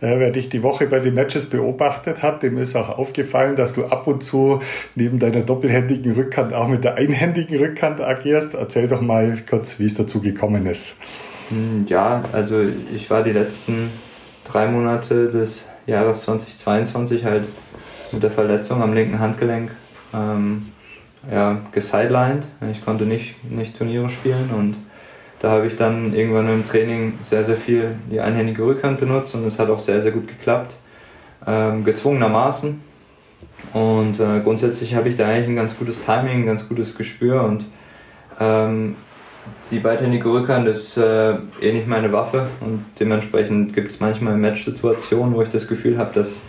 Äh, 0.00 0.18
wer 0.18 0.30
dich 0.30 0.48
die 0.48 0.62
Woche 0.62 0.86
bei 0.86 1.00
den 1.00 1.14
Matches 1.14 1.46
beobachtet 1.46 2.22
hat, 2.22 2.42
dem 2.42 2.56
ist 2.56 2.74
auch 2.74 2.98
aufgefallen, 2.98 3.56
dass 3.56 3.74
du 3.74 3.84
ab 3.84 4.06
und 4.06 4.22
zu 4.22 4.60
neben 4.94 5.18
deiner 5.18 5.42
doppelhändigen 5.42 6.12
Rückhand 6.12 6.54
auch 6.54 6.68
mit 6.68 6.84
der 6.84 6.94
einhändigen 6.94 7.58
Rückhand 7.58 8.00
agierst. 8.00 8.54
Erzähl 8.54 8.88
doch 8.88 9.02
mal 9.02 9.36
kurz, 9.48 9.78
wie 9.78 9.86
es 9.86 9.96
dazu 9.96 10.20
gekommen 10.20 10.66
ist. 10.66 10.96
Hm, 11.50 11.84
ja, 11.88 12.24
also 12.32 12.62
ich 12.94 13.10
war 13.10 13.22
die 13.22 13.32
letzten 13.32 13.90
drei 14.52 14.68
Monate 14.68 15.28
des 15.30 15.64
Jahres 15.86 16.22
2022 16.22 17.24
halt 17.24 17.44
mit 18.12 18.22
der 18.22 18.30
Verletzung 18.30 18.82
am 18.82 18.92
linken 18.92 19.18
Handgelenk 19.18 19.70
ähm, 20.14 20.72
ja, 21.30 21.58
gesidelined. 21.72 22.44
Ich 22.70 22.84
konnte 22.84 23.04
nicht, 23.04 23.42
nicht 23.44 23.76
Turniere 23.76 24.10
spielen 24.10 24.50
und 24.56 24.76
da 25.40 25.50
habe 25.50 25.66
ich 25.66 25.76
dann 25.76 26.14
irgendwann 26.14 26.52
im 26.52 26.66
Training 26.66 27.18
sehr, 27.22 27.44
sehr 27.44 27.56
viel 27.56 27.96
die 28.10 28.20
einhändige 28.20 28.64
Rückhand 28.64 29.00
benutzt 29.00 29.34
und 29.34 29.46
es 29.46 29.58
hat 29.58 29.70
auch 29.70 29.80
sehr, 29.80 30.02
sehr 30.02 30.12
gut 30.12 30.28
geklappt. 30.28 30.76
Ähm, 31.46 31.84
gezwungenermaßen. 31.84 32.82
Und 33.72 34.20
äh, 34.20 34.40
grundsätzlich 34.40 34.94
habe 34.94 35.08
ich 35.08 35.16
da 35.16 35.26
eigentlich 35.26 35.48
ein 35.48 35.56
ganz 35.56 35.76
gutes 35.76 36.04
Timing, 36.04 36.42
ein 36.42 36.46
ganz 36.46 36.68
gutes 36.68 36.94
Gespür 36.94 37.44
und 37.44 37.64
ähm, 38.38 38.96
die 39.70 39.78
beidhändige 39.78 40.28
Rückhand 40.28 40.66
ist 40.66 40.96
äh, 40.96 41.34
eh 41.60 41.72
nicht 41.72 41.86
meine 41.86 42.12
Waffe 42.12 42.46
und 42.60 42.84
dementsprechend 42.98 43.74
gibt 43.74 43.92
es 43.92 44.00
manchmal 44.00 44.36
Match-Situationen, 44.36 45.34
wo 45.34 45.42
ich 45.42 45.50
das 45.50 45.68
Gefühl 45.68 45.96
habe, 45.96 46.10
dass 46.14 46.40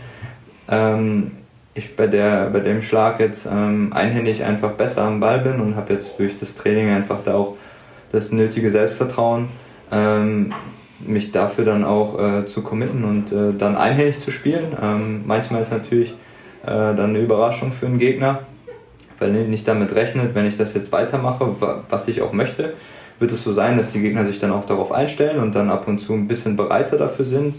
ähm, 0.70 1.32
ich 1.74 1.96
bei, 1.96 2.08
der, 2.08 2.50
bei 2.50 2.60
dem 2.60 2.82
Schlag 2.82 3.20
jetzt 3.20 3.46
ähm, 3.46 3.94
einhändig 3.94 4.44
einfach 4.44 4.72
besser 4.72 5.04
am 5.04 5.20
Ball 5.20 5.40
bin 5.40 5.60
und 5.62 5.76
habe 5.76 5.94
jetzt 5.94 6.20
durch 6.20 6.38
das 6.40 6.56
Training 6.56 6.90
einfach 6.90 7.20
da 7.24 7.36
auch 7.36 7.58
das 8.12 8.32
nötige 8.32 8.72
Selbstvertrauen, 8.72 9.48
ähm, 9.92 10.54
mich 11.00 11.32
dafür 11.32 11.66
dann 11.66 11.86
auch 11.86 12.20
äh, 12.20 12.46
zu 12.48 12.62
committen 12.62 13.04
und 13.04 13.32
äh, 13.32 13.58
dann 13.58 13.78
einhändig 13.78 14.20
zu 14.20 14.32
spielen. 14.32 14.76
Ähm, 14.82 15.24
manchmal 15.26 15.62
ist 15.62 15.72
natürlich 15.72 16.12
äh, 16.64 16.68
dann 16.68 17.12
eine 17.12 17.20
Überraschung 17.20 17.72
für 17.72 17.86
einen 17.86 18.00
Gegner, 18.00 18.40
weil 19.22 19.32
nicht 19.32 19.68
damit 19.68 19.96
rechnet, 19.96 20.36
wenn 20.36 20.46
ich 20.46 20.58
das 20.58 20.74
jetzt 20.74 20.92
weitermache, 20.92 21.56
was 21.90 22.08
ich 22.08 22.22
auch 22.22 22.34
möchte, 22.34 22.74
wird 23.20 23.32
es 23.32 23.44
so 23.44 23.54
sein, 23.54 23.78
dass 23.78 23.92
die 23.92 24.02
Gegner 24.02 24.26
sich 24.26 24.40
dann 24.40 24.52
auch 24.52 24.66
darauf 24.66 24.92
einstellen 24.92 25.40
und 25.40 25.54
dann 25.54 25.70
ab 25.70 25.88
und 25.88 26.00
zu 26.00 26.14
ein 26.14 26.28
bisschen 26.28 26.58
bereiter 26.58 26.98
dafür 26.98 27.26
sind. 27.26 27.56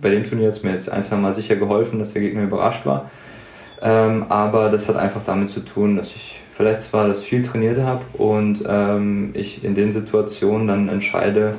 Bei 0.00 0.10
dem 0.10 0.24
Turnier 0.24 0.48
hat 0.48 0.56
es 0.56 0.62
mir 0.62 0.72
jetzt 0.72 0.90
ein, 0.90 1.02
zwei 1.02 1.16
Mal 1.16 1.32
sicher 1.34 1.56
geholfen, 1.56 1.98
dass 1.98 2.12
der 2.12 2.20
Gegner 2.20 2.42
überrascht 2.42 2.84
war. 2.84 3.10
Ähm, 3.80 4.26
aber 4.28 4.68
das 4.68 4.88
hat 4.88 4.96
einfach 4.96 5.22
damit 5.24 5.50
zu 5.50 5.60
tun, 5.60 5.96
dass 5.96 6.08
ich 6.08 6.40
verletzt 6.52 6.92
war, 6.92 7.08
dass 7.08 7.22
ich 7.22 7.28
viel 7.28 7.42
trainiert 7.42 7.78
habe 7.80 8.02
und 8.14 8.62
ähm, 8.66 9.30
ich 9.34 9.64
in 9.64 9.74
den 9.74 9.92
Situationen 9.92 10.66
dann 10.68 10.88
entscheide, 10.88 11.54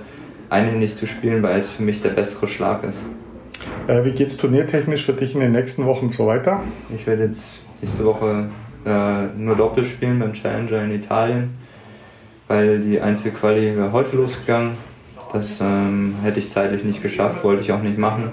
einhändig 0.49 0.95
zu 0.95 1.07
spielen, 1.07 1.43
weil 1.43 1.59
es 1.59 1.69
für 1.69 1.83
mich 1.83 2.01
der 2.01 2.09
bessere 2.09 2.47
Schlag 2.47 2.83
ist. 2.83 2.99
Äh, 3.87 4.03
wie 4.05 4.11
geht 4.11 4.27
es 4.27 4.37
turniertechnisch 4.37 5.05
für 5.05 5.13
dich 5.13 5.33
in 5.33 5.41
den 5.41 5.51
nächsten 5.51 5.85
Wochen 5.85 6.09
so 6.09 6.27
weiter? 6.27 6.61
Ich 6.95 7.05
werde 7.05 7.25
jetzt 7.25 7.43
nächste 7.81 8.05
Woche 8.05 8.45
äh, 8.87 9.37
nur 9.37 9.55
Doppel 9.55 9.85
spielen 9.85 10.19
beim 10.19 10.33
Challenger 10.33 10.83
in 10.83 10.91
Italien, 10.91 11.49
weil 12.47 12.79
die 12.79 12.99
Einzelquali 13.01 13.75
wäre 13.75 13.91
heute 13.91 14.15
losgegangen. 14.15 14.71
Das 15.33 15.59
ähm, 15.61 16.15
hätte 16.23 16.39
ich 16.39 16.49
zeitlich 16.49 16.83
nicht 16.83 17.03
geschafft, 17.03 17.43
wollte 17.43 17.61
ich 17.61 17.71
auch 17.71 17.81
nicht 17.81 17.97
machen. 17.97 18.31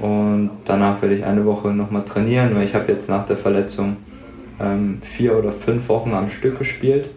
Und 0.00 0.50
danach 0.64 1.00
werde 1.00 1.14
ich 1.14 1.24
eine 1.24 1.44
Woche 1.44 1.68
nochmal 1.68 2.04
trainieren, 2.04 2.54
weil 2.54 2.64
ich 2.64 2.74
habe 2.74 2.90
jetzt 2.92 3.08
nach 3.08 3.26
der 3.26 3.36
Verletzung 3.36 3.96
ähm, 4.60 5.00
vier 5.02 5.38
oder 5.38 5.52
fünf 5.52 5.88
Wochen 5.88 6.12
am 6.12 6.28
Stück 6.28 6.58
gespielt. 6.58 7.10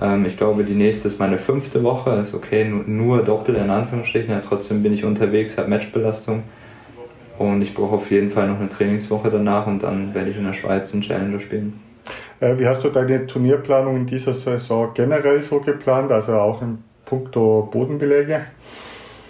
Ähm, 0.00 0.24
ich 0.24 0.36
glaube, 0.36 0.62
die 0.64 0.74
nächste 0.74 1.08
ist 1.08 1.18
meine 1.18 1.38
fünfte 1.38 1.82
Woche. 1.82 2.10
Ist 2.22 2.32
okay, 2.32 2.64
nur, 2.64 2.84
nur 2.86 3.22
Doppel 3.24 3.56
in 3.56 3.70
Anführungsstrichen. 3.70 4.30
Ja, 4.30 4.40
trotzdem 4.46 4.82
bin 4.82 4.94
ich 4.94 5.04
unterwegs, 5.04 5.58
habe 5.58 5.68
Matchbelastung. 5.68 6.44
Und 7.38 7.62
ich 7.62 7.74
brauche 7.74 7.96
auf 7.96 8.10
jeden 8.10 8.30
Fall 8.30 8.48
noch 8.48 8.58
eine 8.58 8.68
Trainingswoche 8.68 9.30
danach 9.30 9.66
und 9.66 9.82
dann 9.82 10.14
werde 10.14 10.30
ich 10.30 10.36
in 10.36 10.44
der 10.44 10.54
Schweiz 10.54 10.92
einen 10.92 11.02
Challenger 11.02 11.40
spielen. 11.40 11.87
Äh, 12.40 12.58
wie 12.58 12.66
hast 12.66 12.84
du 12.84 12.88
deine 12.88 13.26
Turnierplanung 13.26 13.96
in 13.96 14.06
dieser 14.06 14.32
Saison 14.32 14.90
generell 14.94 15.42
so 15.42 15.60
geplant, 15.60 16.10
also 16.12 16.34
auch 16.34 16.62
in 16.62 16.78
puncto 17.04 17.68
Bodenbeläge? 17.70 18.42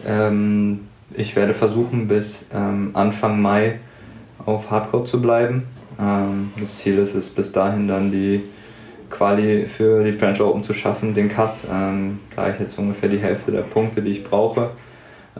Ähm, 0.06 0.80
ich 1.14 1.34
werde 1.36 1.54
versuchen, 1.54 2.08
bis 2.08 2.44
ähm, 2.54 2.90
Anfang 2.92 3.40
Mai 3.40 3.80
auf 4.44 4.70
Hardcore 4.70 5.04
zu 5.04 5.22
bleiben. 5.22 5.64
Ähm, 5.98 6.52
das 6.60 6.78
Ziel 6.78 6.98
ist 6.98 7.14
es, 7.14 7.30
bis 7.30 7.52
dahin 7.52 7.88
dann 7.88 8.10
die 8.10 8.42
Quali 9.10 9.66
für 9.66 10.04
die 10.04 10.12
French 10.12 10.40
Open 10.40 10.62
zu 10.62 10.74
schaffen, 10.74 11.14
den 11.14 11.30
Cut. 11.30 11.54
Ähm, 11.72 12.20
da 12.36 12.50
ich 12.50 12.60
jetzt 12.60 12.78
ungefähr 12.78 13.08
die 13.08 13.18
Hälfte 13.18 13.52
der 13.52 13.62
Punkte, 13.62 14.02
die 14.02 14.10
ich 14.10 14.24
brauche, 14.24 14.70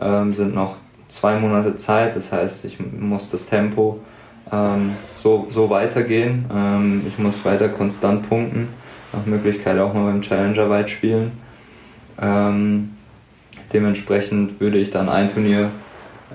ähm, 0.01 0.33
sind 0.33 0.55
noch 0.55 0.77
zwei 1.07 1.37
Monate 1.39 1.77
Zeit. 1.77 2.15
Das 2.15 2.31
heißt, 2.31 2.65
ich 2.65 2.79
muss 2.79 3.29
das 3.29 3.45
Tempo 3.45 3.99
ähm, 4.51 4.91
so, 5.17 5.47
so 5.49 5.69
weitergehen. 5.69 6.45
Ähm, 6.53 7.03
ich 7.07 7.17
muss 7.17 7.43
weiter 7.43 7.69
konstant 7.69 8.27
punkten, 8.27 8.69
nach 9.13 9.25
Möglichkeit 9.25 9.79
auch 9.79 9.93
mal 9.93 10.05
beim 10.05 10.21
Challenger 10.21 10.69
weit 10.69 10.89
spielen. 10.89 11.31
Ähm, 12.21 12.91
dementsprechend 13.71 14.59
würde 14.59 14.77
ich 14.77 14.91
dann 14.91 15.09
ein 15.09 15.31
Turnier 15.31 15.69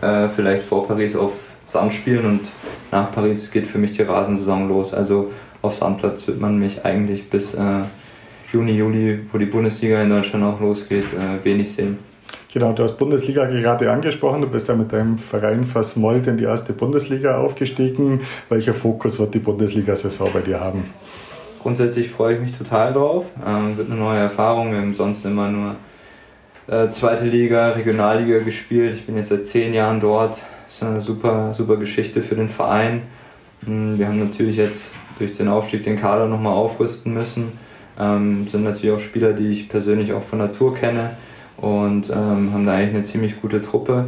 äh, 0.01 0.29
vielleicht 0.29 0.65
vor 0.65 0.87
Paris 0.87 1.17
auf 1.17 1.33
Sand 1.67 1.95
spielen 1.95 2.25
und 2.25 2.41
nach 2.91 3.13
Paris 3.13 3.51
geht 3.51 3.67
für 3.67 3.79
mich 3.79 3.93
die 3.93 4.03
Rasensaison 4.03 4.69
los. 4.69 4.95
Also 4.95 5.33
auf 5.63 5.77
Sandplatz 5.77 6.27
wird 6.27 6.41
man 6.41 6.59
mich 6.59 6.85
eigentlich 6.85 7.29
bis 7.31 7.55
äh, 7.55 7.83
Juni, 8.53 8.73
Juli, 8.73 9.21
wo 9.33 9.39
die 9.39 9.47
Bundesliga 9.47 10.03
in 10.03 10.11
Deutschland 10.11 10.45
auch 10.45 10.61
losgeht, 10.61 11.07
äh, 11.13 11.45
wenig 11.45 11.73
sehen. 11.73 11.99
Genau, 12.55 12.73
du 12.73 12.85
hast 12.85 12.99
Bundesliga 12.99 13.47
gerade 13.47 13.91
angesprochen. 13.91 14.43
Du 14.43 14.47
bist 14.47 14.69
ja 14.69 14.77
mit 14.77 14.93
deinem 14.93 15.19
Verein 15.19 15.65
Versmold 15.65 16.29
in 16.29 16.37
die 16.37 16.45
erste 16.45 16.73
Bundesliga 16.73 17.39
aufgestiegen. 17.39 18.21
Welcher 18.49 18.73
Fokus 18.73 19.19
wird 19.19 19.35
die 19.35 19.41
Bundesliga-Saison 19.41 20.31
bei 20.33 20.41
dir 20.41 20.61
haben? 20.61 20.85
Grundsätzlich 21.61 22.11
freue 22.11 22.37
ich 22.37 22.41
mich 22.41 22.57
total 22.57 22.93
drauf. 22.93 23.27
Ähm, 23.45 23.77
wird 23.77 23.91
eine 23.91 23.99
neue 23.99 24.21
Erfahrung. 24.21 24.71
Wir 24.71 24.79
haben 24.79 24.95
sonst 24.95 25.25
immer 25.25 25.51
nur 25.51 25.75
äh, 26.69 26.91
zweite 26.91 27.25
Liga, 27.25 27.71
Regionalliga 27.71 28.39
gespielt. 28.39 28.95
Ich 28.95 29.07
bin 29.07 29.17
jetzt 29.17 29.31
seit 29.31 29.45
zehn 29.47 29.75
Jahren 29.75 29.99
dort 29.99 30.41
ist 30.69 30.81
eine 30.85 31.01
super, 31.01 31.53
super 31.55 31.77
Geschichte 31.77 32.23
für 32.23 32.37
den 32.37 32.49
Verein. 32.49 33.03
Hm, 33.65 33.99
wir 33.99 34.07
haben 34.07 34.21
natürlich 34.21 34.59
jetzt 34.59 34.95
durch 35.19 35.37
den 35.37 35.49
Aufstieg 35.49 35.83
den 35.83 36.01
Kader 36.01 36.29
nochmal 36.29 36.55
aufrüsten 36.55 37.15
müssen. 37.15 37.51
Ähm, 37.99 38.47
sind 38.47 38.63
natürlich 38.63 38.95
auch 38.95 39.01
Spieler, 39.01 39.33
die 39.33 39.49
ich 39.49 39.69
persönlich 39.69 40.13
auch 40.13 40.23
von 40.23 40.39
Natur 40.39 40.77
kenne 40.77 41.11
und 41.57 42.11
ähm, 42.11 42.53
haben 42.53 42.67
da 42.67 42.75
eigentlich 42.75 42.95
eine 42.95 43.05
ziemlich 43.05 43.41
gute 43.41 43.63
Truppe 43.63 44.07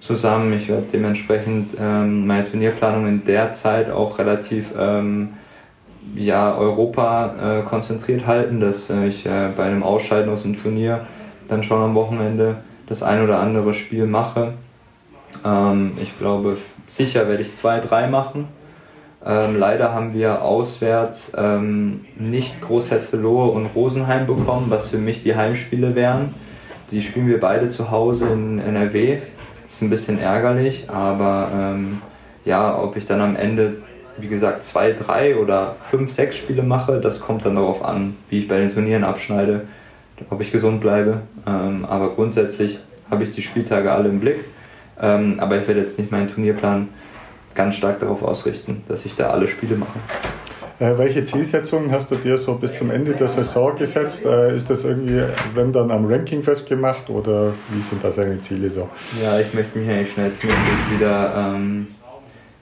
zusammen. 0.00 0.52
Ich 0.52 0.68
werde 0.68 0.86
dementsprechend 0.92 1.76
ähm, 1.80 2.26
meine 2.26 2.48
Turnierplanung 2.48 3.06
in 3.06 3.24
der 3.24 3.52
Zeit 3.52 3.90
auch 3.90 4.18
relativ 4.18 4.72
ähm, 4.78 5.30
ja, 6.14 6.54
Europa 6.56 7.34
äh, 7.60 7.62
konzentriert 7.62 8.26
halten, 8.26 8.60
dass 8.60 8.90
äh, 8.90 9.06
ich 9.06 9.26
äh, 9.26 9.48
bei 9.56 9.64
einem 9.64 9.82
Ausscheiden 9.82 10.30
aus 10.32 10.42
dem 10.42 10.58
Turnier 10.58 11.06
dann 11.48 11.64
schon 11.64 11.82
am 11.82 11.94
Wochenende 11.94 12.56
das 12.86 13.02
ein 13.02 13.22
oder 13.22 13.40
andere 13.40 13.74
Spiel 13.74 14.06
mache. 14.06 14.54
Ähm, 15.44 15.92
ich 16.00 16.18
glaube, 16.18 16.56
sicher 16.88 17.28
werde 17.28 17.42
ich 17.42 17.54
zwei, 17.54 17.80
drei 17.80 18.06
machen. 18.06 18.48
Ähm, 19.24 19.58
leider 19.58 19.92
haben 19.92 20.12
wir 20.12 20.42
auswärts 20.42 21.32
ähm, 21.36 22.04
nicht 22.16 22.60
Großhesselohe 22.60 23.50
und 23.50 23.66
Rosenheim 23.74 24.26
bekommen, 24.26 24.66
was 24.68 24.88
für 24.88 24.98
mich 24.98 25.24
die 25.24 25.34
Heimspiele 25.34 25.96
wären. 25.96 26.34
Die 26.90 27.02
spielen 27.02 27.28
wir 27.28 27.40
beide 27.40 27.68
zu 27.70 27.90
Hause 27.90 28.28
in 28.28 28.58
NRW. 28.58 29.18
Ist 29.66 29.82
ein 29.82 29.90
bisschen 29.90 30.20
ärgerlich, 30.20 30.88
aber 30.88 31.50
ähm, 31.52 32.00
ja, 32.44 32.78
ob 32.78 32.96
ich 32.96 33.06
dann 33.06 33.20
am 33.20 33.34
Ende, 33.34 33.78
wie 34.18 34.28
gesagt, 34.28 34.62
zwei, 34.62 34.92
drei 34.92 35.36
oder 35.36 35.76
fünf, 35.82 36.12
sechs 36.12 36.36
Spiele 36.36 36.62
mache, 36.62 37.00
das 37.00 37.20
kommt 37.20 37.44
dann 37.44 37.56
darauf 37.56 37.84
an, 37.84 38.16
wie 38.28 38.38
ich 38.38 38.48
bei 38.48 38.58
den 38.58 38.72
Turnieren 38.72 39.02
abschneide, 39.02 39.62
ob 40.30 40.40
ich 40.40 40.52
gesund 40.52 40.80
bleibe. 40.80 41.22
Ähm, 41.46 41.84
aber 41.84 42.10
grundsätzlich 42.10 42.78
habe 43.10 43.24
ich 43.24 43.34
die 43.34 43.42
Spieltage 43.42 43.90
alle 43.90 44.08
im 44.08 44.20
Blick. 44.20 44.44
Ähm, 45.00 45.40
aber 45.40 45.60
ich 45.60 45.66
werde 45.66 45.80
jetzt 45.80 45.98
nicht 45.98 46.12
meinen 46.12 46.28
Turnierplan 46.28 46.88
ganz 47.54 47.74
stark 47.74 48.00
darauf 48.00 48.22
ausrichten, 48.22 48.84
dass 48.88 49.04
ich 49.04 49.16
da 49.16 49.30
alle 49.30 49.48
Spiele 49.48 49.76
mache. 49.76 49.98
Äh, 50.78 50.98
welche 50.98 51.24
Zielsetzungen 51.24 51.90
hast 51.90 52.10
du 52.10 52.16
dir 52.16 52.36
so 52.36 52.54
bis 52.54 52.74
zum 52.74 52.90
Ende 52.90 53.12
der 53.12 53.28
Saison 53.28 53.74
gesetzt? 53.76 54.26
Äh, 54.26 54.54
ist 54.54 54.68
das 54.68 54.84
irgendwie, 54.84 55.22
wenn 55.54 55.72
dann 55.72 55.90
am 55.90 56.04
Ranking 56.06 56.42
festgemacht 56.42 57.08
oder 57.08 57.54
wie 57.70 57.80
sind 57.80 58.04
da 58.04 58.10
deine 58.10 58.40
Ziele 58.42 58.68
so? 58.68 58.88
Ja, 59.22 59.40
ich 59.40 59.54
möchte 59.54 59.78
mich 59.78 59.88
eigentlich 59.88 60.12
schnellstmöglich 60.12 60.58
wieder 60.94 61.34
ähm, 61.34 61.86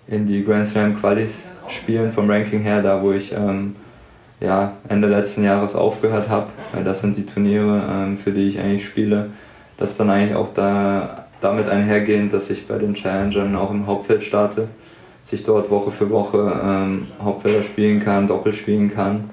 in 0.06 0.26
die 0.26 0.44
Grand 0.44 0.66
Slam 0.66 0.96
Qualis 0.96 1.46
spielen 1.68 2.12
vom 2.12 2.30
Ranking 2.30 2.60
her, 2.60 2.82
da 2.82 3.02
wo 3.02 3.10
ich 3.10 3.32
ähm, 3.32 3.74
ja, 4.40 4.74
Ende 4.88 5.08
letzten 5.08 5.42
Jahres 5.42 5.74
aufgehört 5.74 6.28
habe. 6.28 6.46
Das 6.84 7.00
sind 7.00 7.16
die 7.16 7.26
Turniere, 7.26 7.82
ähm, 7.90 8.16
für 8.16 8.30
die 8.30 8.48
ich 8.48 8.60
eigentlich 8.60 8.86
spiele. 8.86 9.30
Das 9.76 9.96
dann 9.96 10.08
eigentlich 10.10 10.36
auch 10.36 10.54
da, 10.54 11.26
damit 11.40 11.68
einhergehend, 11.68 12.32
dass 12.32 12.48
ich 12.48 12.68
bei 12.68 12.78
den 12.78 12.94
Challengern 12.94 13.56
auch 13.56 13.72
im 13.72 13.88
Hauptfeld 13.88 14.22
starte 14.22 14.68
sich 15.24 15.44
dort 15.44 15.70
Woche 15.70 15.90
für 15.90 16.10
Woche 16.10 16.60
ähm, 16.62 17.08
Hauptfelder 17.22 17.62
spielen 17.62 18.00
kann, 18.00 18.28
Doppel 18.28 18.52
spielen 18.52 18.90
kann. 18.90 19.30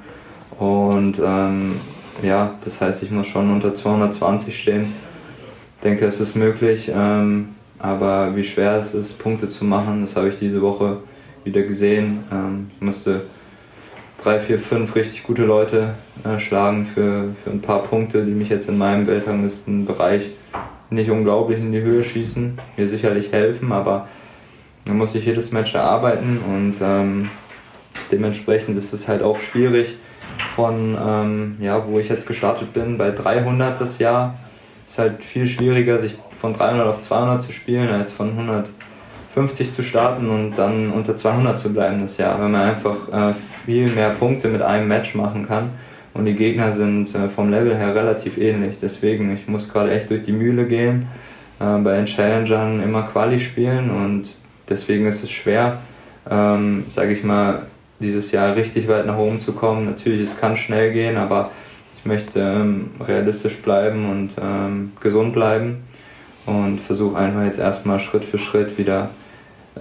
Und 0.58 1.20
ähm, 1.24 1.76
ja, 2.24 2.56
das 2.64 2.80
heißt, 2.80 3.04
ich 3.04 3.12
muss 3.12 3.28
schon 3.28 3.52
unter 3.52 3.76
220 3.76 4.60
stehen. 4.60 4.94
Ich 5.78 5.84
denke, 5.84 6.06
es 6.06 6.20
ist 6.20 6.36
möglich, 6.36 6.92
ähm, 6.94 7.50
aber 7.80 8.36
wie 8.36 8.44
schwer 8.44 8.76
es 8.76 8.94
ist, 8.94 9.18
Punkte 9.18 9.50
zu 9.50 9.66
machen, 9.66 10.02
das 10.02 10.16
habe 10.16 10.30
ich 10.30 10.38
diese 10.38 10.62
Woche 10.62 10.98
wieder 11.44 11.64
gesehen. 11.64 12.24
Ähm, 12.32 12.70
ich 12.76 12.82
musste 12.82 13.22
drei, 14.24 14.39
vier, 14.39 14.60
fünf 14.60 14.96
richtig 14.96 15.24
gute 15.24 15.44
Leute 15.44 15.96
äh, 16.24 16.39
schlagen 16.39 16.86
für, 16.86 17.36
für 17.44 17.50
ein 17.50 17.62
paar 17.62 17.84
Punkte, 17.84 18.24
die 18.24 18.32
mich 18.32 18.50
jetzt 18.50 18.70
in 18.70 18.78
meinem 18.78 19.08
Weltranglistenbereich 19.08 20.30
nicht 20.92 21.10
unglaublich 21.10 21.60
in 21.60 21.72
die 21.72 21.82
Höhe 21.82 22.04
schießen, 22.04 22.60
mir 22.78 22.88
sicherlich 22.88 23.32
helfen, 23.32 23.72
aber 23.72 24.08
da 24.86 24.93
muss 24.93 25.15
ich 25.15 25.25
jedes 25.25 25.51
Match 25.51 25.73
erarbeiten 25.75 26.39
und 26.47 26.75
ähm, 26.82 27.29
dementsprechend 28.11 28.77
ist 28.77 28.93
es 28.93 29.07
halt 29.07 29.21
auch 29.21 29.39
schwierig 29.39 29.95
von, 30.55 30.97
ähm, 30.99 31.57
ja, 31.59 31.86
wo 31.88 31.99
ich 31.99 32.09
jetzt 32.09 32.27
gestartet 32.27 32.73
bin, 32.73 32.97
bei 32.97 33.11
300 33.11 33.79
das 33.79 33.99
Jahr, 33.99 34.36
ist 34.88 34.97
halt 34.97 35.23
viel 35.23 35.47
schwieriger, 35.47 35.99
sich 35.99 36.17
von 36.39 36.53
300 36.53 36.88
auf 36.88 37.01
200 37.01 37.41
zu 37.41 37.53
spielen, 37.53 37.89
als 37.89 38.11
von 38.11 38.32
150 38.32 39.73
zu 39.73 39.84
starten 39.84 40.29
und 40.29 40.55
dann 40.55 40.91
unter 40.91 41.15
200 41.15 41.59
zu 41.59 41.71
bleiben 41.71 42.01
das 42.01 42.17
Jahr, 42.17 42.39
weil 42.39 42.49
man 42.49 42.61
einfach 42.61 42.95
äh, 43.13 43.34
viel 43.65 43.88
mehr 43.89 44.09
Punkte 44.09 44.49
mit 44.49 44.61
einem 44.61 44.88
Match 44.88 45.15
machen 45.15 45.47
kann 45.47 45.69
und 46.13 46.25
die 46.25 46.36
Gegner 46.36 46.73
sind 46.73 47.15
äh, 47.15 47.29
vom 47.29 47.49
Level 47.49 47.75
her 47.75 47.95
relativ 47.95 48.38
ähnlich. 48.38 48.77
Deswegen, 48.82 49.34
ich 49.34 49.47
muss 49.47 49.71
gerade 49.71 49.91
echt 49.91 50.09
durch 50.09 50.23
die 50.23 50.34
Mühle 50.34 50.65
gehen, 50.65 51.07
äh, 51.59 51.77
bei 51.77 51.95
den 51.95 52.05
Challengern 52.05 52.84
immer 52.84 53.03
Quali 53.03 53.39
spielen 53.39 53.89
und 53.89 54.25
deswegen 54.72 55.05
ist 55.05 55.24
es 55.24 55.30
schwer, 55.30 55.78
ähm, 56.30 56.86
sage 56.89 57.13
ich 57.13 57.24
mal, 57.24 57.67
dieses 57.99 58.32
Jahr 58.32 58.55
richtig 58.55 58.88
weit 58.88 59.05
nach 59.05 59.17
oben 59.17 59.39
zu 59.41 59.53
kommen. 59.53 59.86
Natürlich, 59.86 60.32
es 60.32 60.39
kann 60.39 60.57
schnell 60.57 60.91
gehen, 60.91 61.17
aber 61.17 61.51
ich 61.97 62.05
möchte 62.05 62.39
ähm, 62.39 62.91
realistisch 62.99 63.57
bleiben 63.57 64.09
und 64.09 64.32
ähm, 64.41 64.93
gesund 64.99 65.34
bleiben 65.34 65.84
und 66.47 66.80
versuche 66.80 67.17
einfach 67.17 67.43
jetzt 67.43 67.59
erstmal 67.59 67.99
Schritt 67.99 68.26
für 68.26 68.39
Schritt 68.39 68.78
wieder 68.78 69.11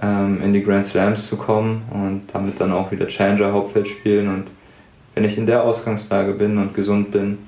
ähm, 0.01 0.41
in 0.43 0.53
die 0.53 0.63
Grand 0.63 0.85
Slams 0.85 1.27
zu 1.27 1.37
kommen 1.37 1.83
und 1.89 2.23
damit 2.31 2.61
dann 2.61 2.71
auch 2.71 2.91
wieder 2.91 3.07
Challenger 3.07 3.51
Hauptfeld 3.51 3.87
spielen. 3.87 4.27
Und 4.27 4.45
wenn 5.15 5.23
ich 5.23 5.37
in 5.37 5.47
der 5.47 5.63
Ausgangslage 5.63 6.33
bin 6.33 6.57
und 6.57 6.75
gesund 6.75 7.11
bin, 7.11 7.39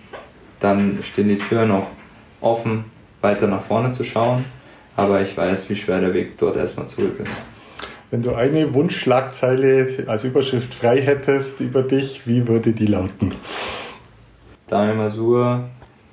dann 0.59 0.99
stehen 1.03 1.27
die 1.27 1.37
Türen 1.37 1.71
auch 1.71 1.87
offen, 2.41 2.85
weiter 3.21 3.47
nach 3.47 3.61
vorne 3.61 3.91
zu 3.91 4.03
schauen. 4.03 4.45
Aber 4.95 5.21
ich 5.21 5.35
weiß, 5.35 5.69
wie 5.69 5.75
schwer 5.75 6.01
der 6.01 6.13
Weg 6.13 6.37
dort 6.37 6.55
erstmal 6.55 6.87
zurück 6.87 7.19
ist. 7.19 7.31
Wenn 8.11 8.21
du 8.21 8.35
eine 8.35 8.73
Wunschschlagzeile 8.75 10.05
als 10.05 10.23
Überschrift 10.23 10.71
frei 10.73 11.01
hättest 11.01 11.59
über 11.61 11.81
dich, 11.81 12.27
wie 12.27 12.47
würde 12.47 12.71
die 12.71 12.85
lauten? 12.85 13.33
Daniel 14.67 14.95
Masur 14.95 15.63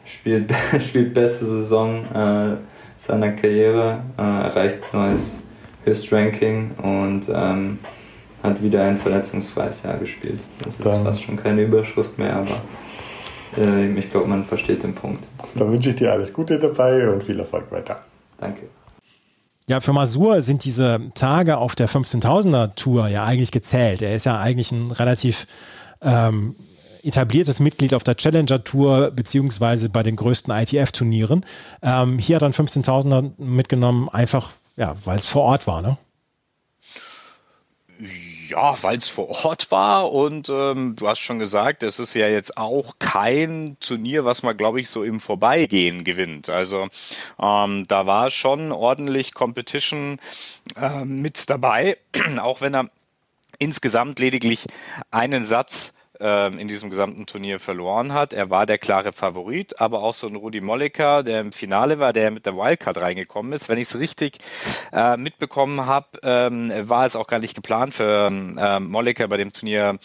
spielt, 0.07 0.51
spielt 0.89 1.13
beste 1.13 1.45
Saison 1.45 2.05
äh, 2.15 2.57
seiner 2.97 3.33
Karriere, 3.33 4.03
äh, 4.19 4.23
erreicht 4.23 4.79
neues 4.93 5.39
Höchstranking 5.85 6.71
und 6.83 7.29
ähm, 7.33 7.79
hat 8.43 8.63
wieder 8.63 8.83
ein 8.85 8.97
verletzungsfreies 8.97 9.83
Jahr 9.83 9.99
gespielt. 9.99 10.41
Das 10.65 10.75
ist 10.75 10.87
Dann. 10.87 11.05
fast 11.05 11.23
schon 11.23 11.37
keine 11.37 11.63
Überschrift 11.63 12.19
mehr, 12.19 12.35
aber 12.37 12.63
äh, 13.59 13.93
ich 13.93 14.11
glaube, 14.11 14.29
man 14.29 14.45
versteht 14.45 14.83
den 14.83 14.95
Punkt. 14.95 15.25
Dann 15.55 15.71
wünsche 15.71 15.91
ich 15.91 15.97
dir 15.97 16.13
alles 16.13 16.33
Gute 16.33 16.59
dabei 16.59 17.09
und 17.11 17.25
viel 17.25 17.39
Erfolg 17.39 17.71
weiter. 17.71 18.01
Danke. 18.41 18.69
Ja, 19.69 19.81
für 19.81 19.93
Masur 19.93 20.43
sind 20.43 20.65
diese 20.65 21.13
Tage 21.15 21.59
auf 21.59 21.77
der 21.77 21.89
15.000er 21.89 22.75
Tour 22.75 23.07
ja 23.09 23.25
eigentlich 23.25 23.53
gezählt. 23.53 24.03
Er 24.03 24.15
ist 24.15 24.25
ja 24.25 24.41
eigentlich 24.41 24.73
ein 24.73 24.91
relativ 24.91 25.47
ähm, 26.01 26.57
etabliertes 27.05 27.61
Mitglied 27.61 27.95
auf 27.95 28.03
der 28.03 28.17
Challenger 28.17 28.65
Tour 28.65 29.13
beziehungsweise 29.13 29.89
bei 29.89 30.03
den 30.03 30.17
größten 30.17 30.53
ITF-Turnieren. 30.53 31.45
Ähm, 31.83 32.19
hier 32.19 32.37
hat 32.37 32.43
er 32.43 32.47
einen 32.47 32.55
15.000er 32.55 33.33
mitgenommen, 33.39 34.09
einfach 34.09 34.53
ja, 34.77 34.97
weil 35.05 35.19
es 35.19 35.29
vor 35.29 35.43
Ort 35.43 35.67
war, 35.67 35.83
ne? 35.83 35.99
Ja, 38.51 38.83
weil 38.83 38.99
es 38.99 39.09
vor 39.09 39.29
Ort 39.45 39.71
war 39.71 40.11
und 40.11 40.49
ähm, 40.49 40.97
du 40.97 41.07
hast 41.07 41.21
schon 41.21 41.39
gesagt, 41.39 41.85
es 41.85 42.01
ist 42.01 42.15
ja 42.15 42.27
jetzt 42.27 42.57
auch 42.57 42.97
kein 42.99 43.77
Turnier, 43.79 44.25
was 44.25 44.43
man, 44.43 44.57
glaube 44.57 44.81
ich, 44.81 44.89
so 44.89 45.05
im 45.05 45.21
Vorbeigehen 45.21 46.03
gewinnt. 46.03 46.51
Also 46.51 46.89
ähm, 47.41 47.87
da 47.87 48.07
war 48.07 48.31
schon 48.31 48.73
ordentlich 48.73 49.35
Competition 49.35 50.19
äh, 50.77 51.05
mit 51.05 51.49
dabei, 51.49 51.97
auch 52.41 52.61
wenn 52.61 52.75
er 52.75 52.89
insgesamt 53.61 54.19
lediglich 54.19 54.67
einen 55.13 55.45
Satz 55.45 55.95
in 56.21 56.69
diesem 56.69 56.91
gesamten 56.91 57.27
Turnier 57.27 57.59
verloren 57.59 58.13
hat. 58.13 58.33
Er 58.33 58.51
war 58.51 58.67
der 58.67 58.79
klare 58.79 59.13
Favorit, 59.13 59.81
aber 59.81 60.03
auch 60.03 60.15
so 60.15 60.27
ein 60.27 60.37
Rudi 60.37 60.61
Molliker, 60.61 61.23
der 61.23 61.41
im 61.41 61.53
Finale 61.53 61.99
war, 61.99 62.13
der 62.13 62.31
mit 62.31 62.47
der 62.47 62.57
Wildcard 62.57 62.99
reingekommen 62.99 63.53
ist. 63.53 63.69
Wenn 63.69 63.79
ich 63.79 63.89
es 63.89 63.99
richtig 63.99 64.39
äh, 64.93 65.17
mitbekommen 65.17 65.87
habe, 65.87 66.07
ähm, 66.23 66.73
war 66.89 67.07
es 67.07 67.17
auch 67.17 67.27
gar 67.27 67.39
nicht 67.39 67.55
geplant 67.55 67.95
für 67.95 68.29
ähm, 68.31 68.91
Molliker 68.91 69.29
bei 69.29 69.37
dem 69.37 69.53
Turnier 69.53 69.99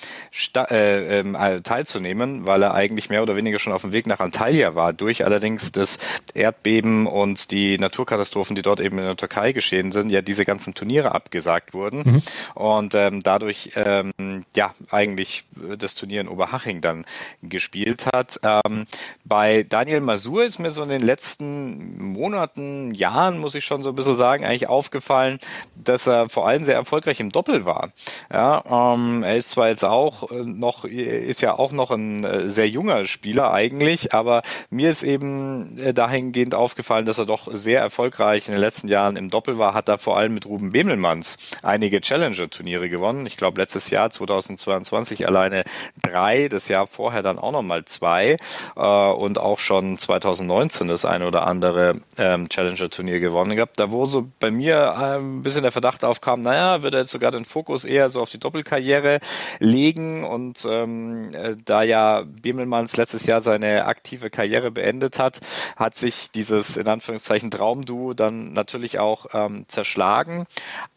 äh, 0.55 1.19
ähm, 1.19 1.35
äh, 1.35 1.61
teilzunehmen, 1.61 2.45
weil 2.47 2.63
er 2.63 2.73
eigentlich 2.73 3.09
mehr 3.09 3.23
oder 3.23 3.35
weniger 3.35 3.59
schon 3.59 3.73
auf 3.73 3.81
dem 3.81 3.91
Weg 3.91 4.07
nach 4.07 4.19
Antalya 4.19 4.75
war. 4.75 4.93
Durch 4.93 5.25
allerdings 5.25 5.71
das 5.71 5.97
Erdbeben 6.33 7.07
und 7.07 7.51
die 7.51 7.77
Naturkatastrophen, 7.77 8.55
die 8.55 8.61
dort 8.61 8.79
eben 8.79 8.97
in 8.99 9.05
der 9.05 9.17
Türkei 9.17 9.51
geschehen 9.51 9.91
sind, 9.91 10.09
ja 10.09 10.21
diese 10.21 10.45
ganzen 10.45 10.73
Turniere 10.73 11.13
abgesagt 11.13 11.73
wurden 11.73 12.03
mhm. 12.05 12.21
und 12.53 12.95
ähm, 12.95 13.21
dadurch 13.21 13.71
ähm, 13.75 14.13
ja 14.55 14.73
eigentlich 14.91 15.45
das 15.77 15.95
Turnier 15.95 16.04
Turnier 16.05 16.21
in 16.21 16.27
Oberhaching 16.27 16.81
dann 16.81 17.05
gespielt 17.41 18.05
hat. 18.13 18.39
Ähm, 18.43 18.85
bei 19.23 19.63
Daniel 19.63 20.01
Masur 20.01 20.45
ist 20.45 20.59
mir 20.59 20.69
so 20.69 20.83
in 20.83 20.89
den 20.89 21.01
letzten 21.01 22.13
Monaten, 22.13 22.93
Jahren, 22.93 23.39
muss 23.39 23.55
ich 23.55 23.65
schon 23.65 23.81
so 23.81 23.89
ein 23.89 23.95
bisschen 23.95 24.15
sagen, 24.15 24.45
eigentlich 24.45 24.69
aufgefallen, 24.69 25.39
dass 25.75 26.05
er 26.05 26.29
vor 26.29 26.47
allem 26.47 26.63
sehr 26.63 26.75
erfolgreich 26.75 27.19
im 27.19 27.31
Doppel 27.31 27.65
war. 27.65 27.89
Ja, 28.31 28.93
ähm, 28.93 29.23
er 29.23 29.35
ist 29.35 29.49
zwar 29.49 29.69
jetzt 29.69 29.83
auch 29.83 30.29
äh, 30.31 30.43
noch, 30.43 30.85
ist 30.85 31.41
ja 31.41 31.57
auch 31.57 31.71
noch 31.71 31.89
ein 31.89 32.23
äh, 32.23 32.49
sehr 32.49 32.69
junger 32.69 33.05
Spieler 33.05 33.51
eigentlich, 33.51 34.13
aber 34.13 34.43
mir 34.69 34.91
ist 34.91 35.01
eben 35.03 35.77
äh, 35.79 35.93
dahingehend 35.93 36.53
aufgefallen, 36.53 37.07
dass 37.07 37.17
er 37.17 37.25
doch 37.25 37.47
sehr 37.51 37.81
erfolgreich 37.81 38.47
in 38.47 38.53
den 38.53 38.61
letzten 38.61 38.87
Jahren 38.89 39.17
im 39.17 39.29
Doppel 39.29 39.57
war, 39.57 39.73
hat 39.73 39.89
da 39.89 39.97
vor 39.97 40.17
allem 40.17 40.35
mit 40.35 40.45
Ruben 40.45 40.71
Bemelmanns 40.71 41.37
einige 41.63 41.99
Challenger-Turniere 41.99 42.89
gewonnen. 42.89 43.25
Ich 43.25 43.37
glaube, 43.37 43.59
letztes 43.59 43.89
Jahr, 43.89 44.11
2022, 44.11 45.27
alleine 45.27 45.63
drei, 46.03 46.47
das 46.47 46.67
Jahr 46.67 46.87
vorher 46.87 47.21
dann 47.21 47.39
auch 47.39 47.51
nochmal 47.51 47.85
zwei 47.85 48.37
äh, 48.75 48.79
und 48.79 49.37
auch 49.39 49.59
schon 49.59 49.97
2019 49.97 50.87
das 50.87 51.05
eine 51.05 51.27
oder 51.27 51.47
andere 51.47 51.93
ähm, 52.17 52.49
Challenger-Turnier 52.49 53.19
gewonnen 53.19 53.55
gehabt. 53.55 53.79
Da 53.79 53.91
wo 53.91 54.05
so 54.05 54.27
bei 54.39 54.51
mir 54.51 54.75
äh, 54.75 55.17
ein 55.17 55.41
bisschen 55.41 55.63
der 55.63 55.71
Verdacht 55.71 56.03
aufkam, 56.03 56.41
naja, 56.41 56.83
wird 56.83 56.93
er 56.93 57.01
jetzt 57.01 57.11
sogar 57.11 57.31
den 57.31 57.45
Fokus 57.45 57.85
eher 57.85 58.09
so 58.09 58.21
auf 58.21 58.29
die 58.29 58.39
Doppelkarriere 58.39 59.19
legen 59.59 60.23
und 60.23 60.65
ähm, 60.69 61.33
äh, 61.33 61.55
da 61.63 61.83
ja 61.83 62.23
Bemelmanns 62.41 62.97
letztes 62.97 63.25
Jahr 63.25 63.41
seine 63.41 63.85
aktive 63.85 64.29
Karriere 64.29 64.71
beendet 64.71 65.19
hat, 65.19 65.39
hat 65.75 65.95
sich 65.95 66.31
dieses 66.31 66.77
in 66.77 66.87
Anführungszeichen 66.87 67.51
Traumduo 67.51 68.13
dann 68.13 68.53
natürlich 68.53 68.99
auch 68.99 69.27
ähm, 69.33 69.65
zerschlagen. 69.67 70.45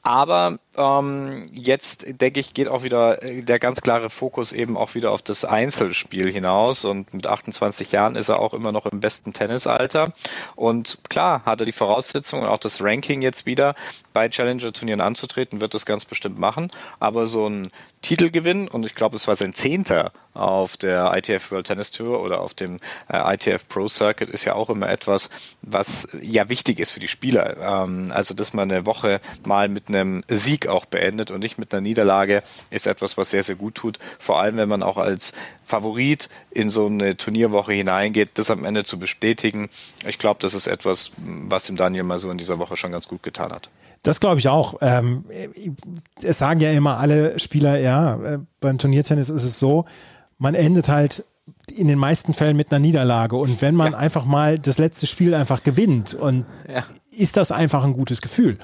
Aber 0.03 0.59
ähm, 0.77 1.47
jetzt 1.53 2.07
denke 2.21 2.41
ich, 2.41 2.55
geht 2.55 2.69
auch 2.69 2.83
wieder 2.83 3.23
äh, 3.23 3.43
der 3.43 3.59
ganz 3.59 3.83
klare 3.83 4.09
Fokus 4.09 4.53
eben 4.53 4.77
auch 4.89 4.95
wieder 4.95 5.13
auf 5.13 5.23
das 5.23 5.45
Einzelspiel 5.45 6.33
hinaus. 6.33 6.85
Und 6.85 7.13
mit 7.15 7.27
28 7.27 7.93
Jahren 7.93 8.17
ist 8.17 8.29
er 8.29 8.41
auch 8.41 8.55
immer 8.55 8.73
noch 8.73 8.87
im 8.87 9.01
besten 9.01 9.33
Tennisalter. 9.33 10.13
Und 10.57 10.99
klar, 11.09 11.43
hat 11.45 11.61
er 11.61 11.67
die 11.67 11.73
Voraussetzungen 11.73 12.43
und 12.45 12.49
auch 12.49 12.59
das 12.59 12.83
Ranking 12.83 13.23
jetzt 13.23 13.47
wieder 13.47 13.75
bei 14.13 14.29
Challenger-Turnieren 14.29 15.01
anzutreten, 15.01 15.61
wird 15.61 15.75
das 15.75 15.87
ganz 15.87 16.05
bestimmt 16.05 16.39
machen. 16.39 16.71
Aber 17.01 17.27
so 17.27 17.49
ein 17.49 17.69
Titelgewinn 18.03 18.69
und 18.69 18.87
ich 18.87 18.95
glaube, 18.95 19.17
es 19.17 19.29
war 19.29 19.37
sein 19.37 19.55
Zehnter 19.55 20.13
auf 20.35 20.77
der 20.77 21.13
ITF 21.17 21.51
World 21.51 21.67
Tennis 21.67 21.91
Tour 21.91 22.21
oder 22.23 22.41
auf 22.41 22.55
dem 22.55 22.79
äh, 23.09 23.35
ITF 23.35 23.67
Pro 23.69 23.89
Circuit 23.89 24.29
ist 24.29 24.45
ja 24.45 24.55
auch 24.55 24.71
immer 24.71 24.89
etwas, 24.89 25.31
was 25.63 26.09
ja 26.21 26.49
wichtig 26.49 26.79
ist 26.79 26.93
für 26.93 27.01
die 27.01 27.09
Spieler. 27.09 27.57
Ähm, 27.57 28.13
also, 28.15 28.35
dass 28.35 28.53
man 28.53 28.71
eine 28.71 28.87
Woche 28.87 29.21
mal 29.47 29.69
mit 29.69 29.89
einem 29.89 30.23
Sieg 30.29 30.69
auch 30.69 30.85
beendet 30.85 31.31
und 31.31 31.41
nicht 31.41 31.59
mit 31.59 31.73
einer 31.73 31.81
Niederlage, 31.81 32.43
ist 32.71 32.87
etwas, 32.87 33.19
was 33.19 33.31
sehr, 33.31 33.43
sehr 33.43 33.57
gut 33.57 33.75
tut. 33.75 33.99
Vor 34.19 34.41
allem, 34.41 34.57
wenn 34.57 34.69
man 34.69 34.83
auch 34.83 34.97
als 34.97 35.33
Favorit 35.67 36.31
in 36.51 36.71
so 36.71 36.87
eine 36.87 37.17
Turnierwoche 37.17 37.73
hineingeht, 37.73 38.31
das 38.35 38.51
am 38.51 38.65
Ende 38.65 38.85
zu 38.85 38.99
bestätigen. 38.99 39.69
Ich 40.07 40.19
glaube, 40.19 40.41
das 40.41 40.55
ist 40.55 40.67
etwas, 40.67 41.13
was 41.17 41.65
dem 41.65 41.77
Daniel 41.77 42.05
mal 42.05 42.19
so 42.19 42.31
in 42.31 42.39
dieser 42.39 42.59
Woche 42.59 42.77
schon 42.77 42.93
ganz 42.93 43.07
gut 43.07 43.23
getan 43.23 43.53
hat. 43.53 43.69
Das 44.03 44.21
glaube 44.21 44.39
ich 44.39 44.49
auch. 44.49 44.77
Ähm, 44.81 45.25
es 46.23 46.39
sagen 46.39 46.61
ja 46.61 46.71
immer 46.71 46.99
alle 46.99 47.39
Spieler, 47.39 47.79
ja, 47.79 48.17
äh, 48.17 48.39
beim 48.61 48.79
Turniertennis 48.79 49.29
ist 49.29 49.45
es 49.45 49.59
so, 49.59 49.85
man 50.39 50.55
endet 50.55 50.89
halt 50.89 51.25
in 51.77 51.89
den 51.89 51.99
meisten 51.99 52.35
Fällen 52.35 52.57
mit 52.57 52.71
einer 52.71 52.79
Niederlage. 52.79 53.37
Und 53.37 53.61
wenn 53.61 53.75
man 53.75 53.93
ja. 53.93 53.99
einfach 53.99 54.25
mal 54.25 54.59
das 54.59 54.79
letzte 54.79 55.07
Spiel 55.07 55.35
einfach 55.35 55.63
gewinnt, 55.63 56.15
und 56.15 56.47
ja. 56.73 56.85
ist 57.11 57.37
das 57.37 57.53
einfach 57.53 57.85
ein 57.85 57.93
gutes 57.93 58.23
Gefühl. 58.23 58.59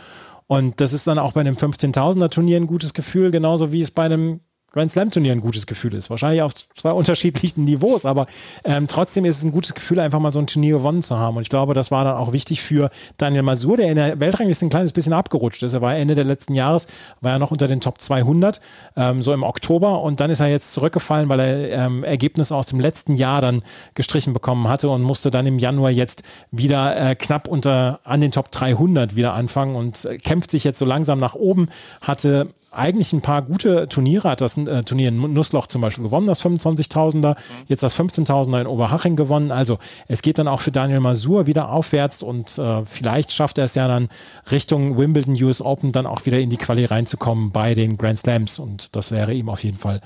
Und 0.46 0.80
das 0.80 0.92
ist 0.92 1.06
dann 1.06 1.18
auch 1.18 1.32
bei 1.32 1.40
einem 1.40 1.56
15.000er 1.56 2.30
Turnier 2.30 2.58
ein 2.58 2.66
gutes 2.66 2.94
Gefühl, 2.94 3.30
genauso 3.30 3.72
wie 3.72 3.80
es 3.80 3.90
bei 3.90 4.04
einem 4.04 4.40
Grand 4.74 4.90
Slam 4.90 5.10
Turnier 5.10 5.30
ein 5.30 5.40
gutes 5.40 5.66
Gefühl 5.66 5.94
ist. 5.94 6.10
Wahrscheinlich 6.10 6.42
auf 6.42 6.52
zwei 6.52 6.90
unterschiedlichen 6.90 7.64
Niveaus, 7.64 8.04
aber 8.04 8.26
ähm, 8.64 8.88
trotzdem 8.88 9.24
ist 9.24 9.38
es 9.38 9.44
ein 9.44 9.52
gutes 9.52 9.72
Gefühl, 9.72 10.00
einfach 10.00 10.18
mal 10.18 10.32
so 10.32 10.40
ein 10.40 10.48
Turnier 10.48 10.78
gewonnen 10.78 11.00
zu 11.00 11.16
haben. 11.16 11.36
Und 11.36 11.42
ich 11.42 11.48
glaube, 11.48 11.74
das 11.74 11.92
war 11.92 12.02
dann 12.02 12.16
auch 12.16 12.32
wichtig 12.32 12.60
für 12.60 12.90
Daniel 13.16 13.42
Masur, 13.42 13.76
der 13.76 13.88
in 13.88 13.94
der 13.94 14.18
Weltrangliste 14.18 14.66
ein 14.66 14.70
kleines 14.70 14.92
bisschen 14.92 15.12
abgerutscht 15.12 15.62
ist. 15.62 15.74
Er 15.74 15.80
war 15.80 15.94
Ende 15.94 16.16
der 16.16 16.24
letzten 16.24 16.54
Jahres, 16.54 16.88
war 17.20 17.32
er 17.32 17.38
noch 17.38 17.52
unter 17.52 17.68
den 17.68 17.80
Top 17.80 18.00
200, 18.00 18.60
ähm, 18.96 19.22
so 19.22 19.32
im 19.32 19.44
Oktober. 19.44 20.02
Und 20.02 20.18
dann 20.18 20.30
ist 20.30 20.40
er 20.40 20.48
jetzt 20.48 20.74
zurückgefallen, 20.74 21.28
weil 21.28 21.38
er 21.38 21.86
ähm, 21.86 22.02
Ergebnisse 22.02 22.56
aus 22.56 22.66
dem 22.66 22.80
letzten 22.80 23.14
Jahr 23.14 23.40
dann 23.40 23.62
gestrichen 23.94 24.32
bekommen 24.32 24.66
hatte 24.66 24.88
und 24.88 25.02
musste 25.02 25.30
dann 25.30 25.46
im 25.46 25.60
Januar 25.60 25.90
jetzt 25.90 26.24
wieder 26.50 27.10
äh, 27.10 27.14
knapp 27.14 27.46
unter 27.46 28.00
an 28.02 28.20
den 28.20 28.32
Top 28.32 28.50
300 28.50 29.14
wieder 29.14 29.34
anfangen 29.34 29.76
und 29.76 30.04
äh, 30.04 30.18
kämpft 30.18 30.50
sich 30.50 30.64
jetzt 30.64 30.80
so 30.80 30.84
langsam 30.84 31.20
nach 31.20 31.36
oben, 31.36 31.68
hatte 32.00 32.48
eigentlich 32.76 33.12
ein 33.12 33.20
paar 33.20 33.42
gute 33.42 33.88
Turniere, 33.88 34.30
hat 34.30 34.40
das 34.40 34.56
äh, 34.56 34.82
Turnier 34.82 35.08
in 35.08 35.32
Nussloch 35.32 35.66
zum 35.66 35.80
Beispiel 35.80 36.04
gewonnen, 36.04 36.26
das 36.26 36.44
25.000er, 36.44 37.30
mhm. 37.30 37.36
jetzt 37.68 37.82
das 37.82 37.98
15.000er 37.98 38.62
in 38.62 38.66
Oberhaching 38.66 39.16
gewonnen. 39.16 39.50
Also 39.50 39.78
es 40.08 40.22
geht 40.22 40.38
dann 40.38 40.48
auch 40.48 40.60
für 40.60 40.72
Daniel 40.72 41.00
Masur 41.00 41.46
wieder 41.46 41.70
aufwärts 41.70 42.22
und 42.22 42.58
äh, 42.58 42.84
vielleicht 42.84 43.32
schafft 43.32 43.58
er 43.58 43.64
es 43.64 43.74
ja 43.74 43.88
dann 43.88 44.08
Richtung 44.50 44.98
Wimbledon 44.98 45.34
US 45.42 45.62
Open 45.62 45.92
dann 45.92 46.06
auch 46.06 46.24
wieder 46.26 46.38
in 46.38 46.50
die 46.50 46.56
Quali 46.56 46.84
reinzukommen 46.84 47.50
bei 47.50 47.74
den 47.74 47.96
Grand 47.98 48.18
Slams 48.18 48.58
und 48.58 48.96
das 48.96 49.10
wäre 49.10 49.32
ihm 49.32 49.48
auf 49.48 49.64
jeden 49.64 49.78
Fall 49.78 50.00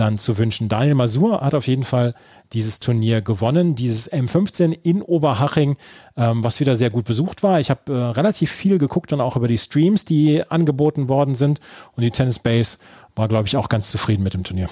dann 0.00 0.18
zu 0.18 0.38
wünschen. 0.38 0.68
Daniel 0.68 0.94
Masur 0.94 1.40
hat 1.40 1.54
auf 1.54 1.66
jeden 1.66 1.84
Fall 1.84 2.14
dieses 2.52 2.80
Turnier 2.80 3.20
gewonnen, 3.20 3.74
dieses 3.74 4.10
M15 4.10 4.72
in 4.82 5.02
Oberhaching, 5.02 5.76
ähm, 6.16 6.42
was 6.44 6.60
wieder 6.60 6.76
sehr 6.76 6.90
gut 6.90 7.04
besucht 7.04 7.42
war. 7.42 7.60
Ich 7.60 7.70
habe 7.70 7.92
äh, 7.92 7.96
relativ 7.96 8.50
viel 8.50 8.78
geguckt 8.78 9.12
und 9.12 9.20
auch 9.20 9.36
über 9.36 9.48
die 9.48 9.58
Streams, 9.58 10.04
die 10.04 10.42
angeboten 10.48 11.08
worden 11.08 11.34
sind. 11.34 11.60
Und 11.96 12.02
die 12.02 12.10
Tennis 12.10 12.38
Base 12.38 12.78
war, 13.16 13.28
glaube 13.28 13.46
ich, 13.46 13.56
auch 13.56 13.68
ganz 13.68 13.90
zufrieden 13.90 14.22
mit 14.22 14.34
dem 14.34 14.44
Turnier. 14.44 14.68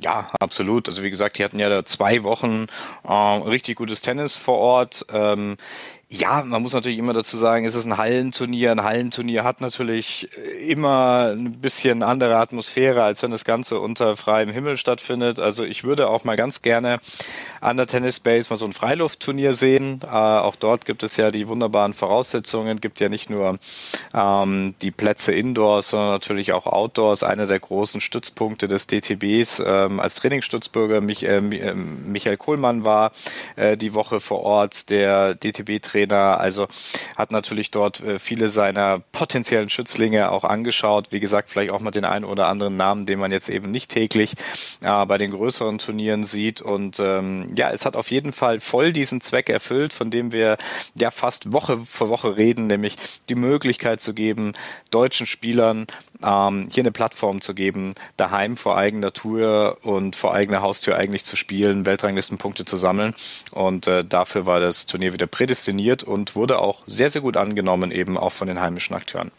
Ja, 0.00 0.30
absolut. 0.38 0.88
Also 0.88 1.02
wie 1.02 1.10
gesagt, 1.10 1.38
die 1.38 1.44
hatten 1.44 1.58
ja 1.58 1.68
da 1.68 1.84
zwei 1.84 2.22
Wochen 2.22 2.66
äh, 3.06 3.12
richtig 3.12 3.76
gutes 3.76 4.00
Tennis 4.00 4.36
vor 4.36 4.58
Ort. 4.58 5.04
Ähm, 5.12 5.56
ja, 6.10 6.42
man 6.42 6.62
muss 6.62 6.72
natürlich 6.72 6.98
immer 6.98 7.12
dazu 7.12 7.36
sagen, 7.36 7.66
es 7.66 7.74
ist 7.74 7.84
ein 7.84 7.98
Hallenturnier. 7.98 8.72
Ein 8.72 8.82
Hallenturnier 8.82 9.44
hat 9.44 9.60
natürlich 9.60 10.26
immer 10.66 11.34
ein 11.36 11.60
bisschen 11.60 12.02
andere 12.02 12.36
Atmosphäre, 12.36 13.02
als 13.02 13.22
wenn 13.22 13.30
das 13.30 13.44
Ganze 13.44 13.78
unter 13.78 14.16
freiem 14.16 14.48
Himmel 14.48 14.78
stattfindet. 14.78 15.38
Also 15.38 15.64
ich 15.64 15.84
würde 15.84 16.08
auch 16.08 16.24
mal 16.24 16.36
ganz 16.36 16.62
gerne 16.62 16.98
an 17.60 17.76
der 17.76 17.86
Tennis 17.86 18.20
Base 18.20 18.48
mal 18.50 18.56
so 18.56 18.64
ein 18.64 18.72
Freiluftturnier 18.72 19.52
sehen. 19.52 20.00
Äh, 20.04 20.08
auch 20.08 20.56
dort 20.56 20.86
gibt 20.86 21.02
es 21.02 21.16
ja 21.16 21.30
die 21.30 21.48
wunderbaren 21.48 21.92
Voraussetzungen. 21.92 22.80
Gibt 22.80 23.00
ja 23.00 23.08
nicht 23.08 23.30
nur 23.30 23.58
ähm, 24.14 24.74
die 24.82 24.90
Plätze 24.90 25.32
indoors, 25.32 25.90
sondern 25.90 26.10
natürlich 26.10 26.52
auch 26.52 26.66
outdoors. 26.66 27.22
Einer 27.22 27.46
der 27.46 27.60
großen 27.60 28.00
Stützpunkte 28.00 28.68
des 28.68 28.86
DTBs 28.86 29.62
ähm, 29.64 30.00
als 30.00 30.16
Trainingsstützbürger 30.16 31.00
Mich 31.00 31.24
äh, 31.24 31.40
Michael 31.40 32.36
Kohlmann 32.36 32.84
war 32.84 33.12
äh, 33.56 33.76
die 33.76 33.94
Woche 33.94 34.20
vor 34.20 34.40
Ort 34.40 34.90
der 34.90 35.34
DTB-Trainer 35.34 35.98
Trainer. 35.98 36.40
Also 36.40 36.68
hat 37.16 37.32
natürlich 37.32 37.70
dort 37.70 38.00
äh, 38.00 38.18
viele 38.18 38.48
seiner 38.48 39.00
potenziellen 39.12 39.70
Schützlinge 39.70 40.30
auch 40.30 40.44
angeschaut. 40.44 41.08
Wie 41.10 41.20
gesagt, 41.20 41.50
vielleicht 41.50 41.70
auch 41.70 41.80
mal 41.80 41.90
den 41.90 42.04
einen 42.04 42.24
oder 42.24 42.48
anderen 42.48 42.76
Namen, 42.76 43.06
den 43.06 43.18
man 43.18 43.32
jetzt 43.32 43.48
eben 43.48 43.70
nicht 43.70 43.90
täglich 43.90 44.34
äh, 44.82 45.06
bei 45.06 45.18
den 45.18 45.30
größeren 45.30 45.78
Turnieren 45.78 46.24
sieht. 46.24 46.60
Und 46.60 47.00
ähm, 47.00 47.47
ja, 47.56 47.70
es 47.70 47.84
hat 47.84 47.96
auf 47.96 48.10
jeden 48.10 48.32
Fall 48.32 48.60
voll 48.60 48.92
diesen 48.92 49.20
Zweck 49.20 49.48
erfüllt, 49.48 49.92
von 49.92 50.10
dem 50.10 50.32
wir 50.32 50.56
ja 50.94 51.10
fast 51.10 51.52
Woche 51.52 51.78
für 51.78 52.08
Woche 52.08 52.36
reden, 52.36 52.66
nämlich 52.66 52.96
die 53.28 53.34
Möglichkeit 53.34 54.00
zu 54.00 54.14
geben, 54.14 54.52
deutschen 54.90 55.26
Spielern 55.26 55.86
ähm, 56.24 56.68
hier 56.70 56.82
eine 56.82 56.92
Plattform 56.92 57.40
zu 57.40 57.54
geben, 57.54 57.94
daheim 58.16 58.56
vor 58.56 58.76
eigener 58.76 59.12
Tour 59.12 59.78
und 59.82 60.16
vor 60.16 60.34
eigener 60.34 60.62
Haustür 60.62 60.96
eigentlich 60.96 61.24
zu 61.24 61.36
spielen, 61.36 61.86
Weltranglistenpunkte 61.86 62.64
zu 62.64 62.76
sammeln. 62.76 63.14
Und 63.50 63.86
äh, 63.86 64.04
dafür 64.04 64.46
war 64.46 64.60
das 64.60 64.86
Turnier 64.86 65.12
wieder 65.12 65.26
prädestiniert 65.26 66.02
und 66.02 66.36
wurde 66.36 66.58
auch 66.58 66.82
sehr, 66.86 67.10
sehr 67.10 67.22
gut 67.22 67.36
angenommen, 67.36 67.90
eben 67.90 68.16
auch 68.16 68.32
von 68.32 68.48
den 68.48 68.60
heimischen 68.60 68.96
Akteuren. 68.96 69.30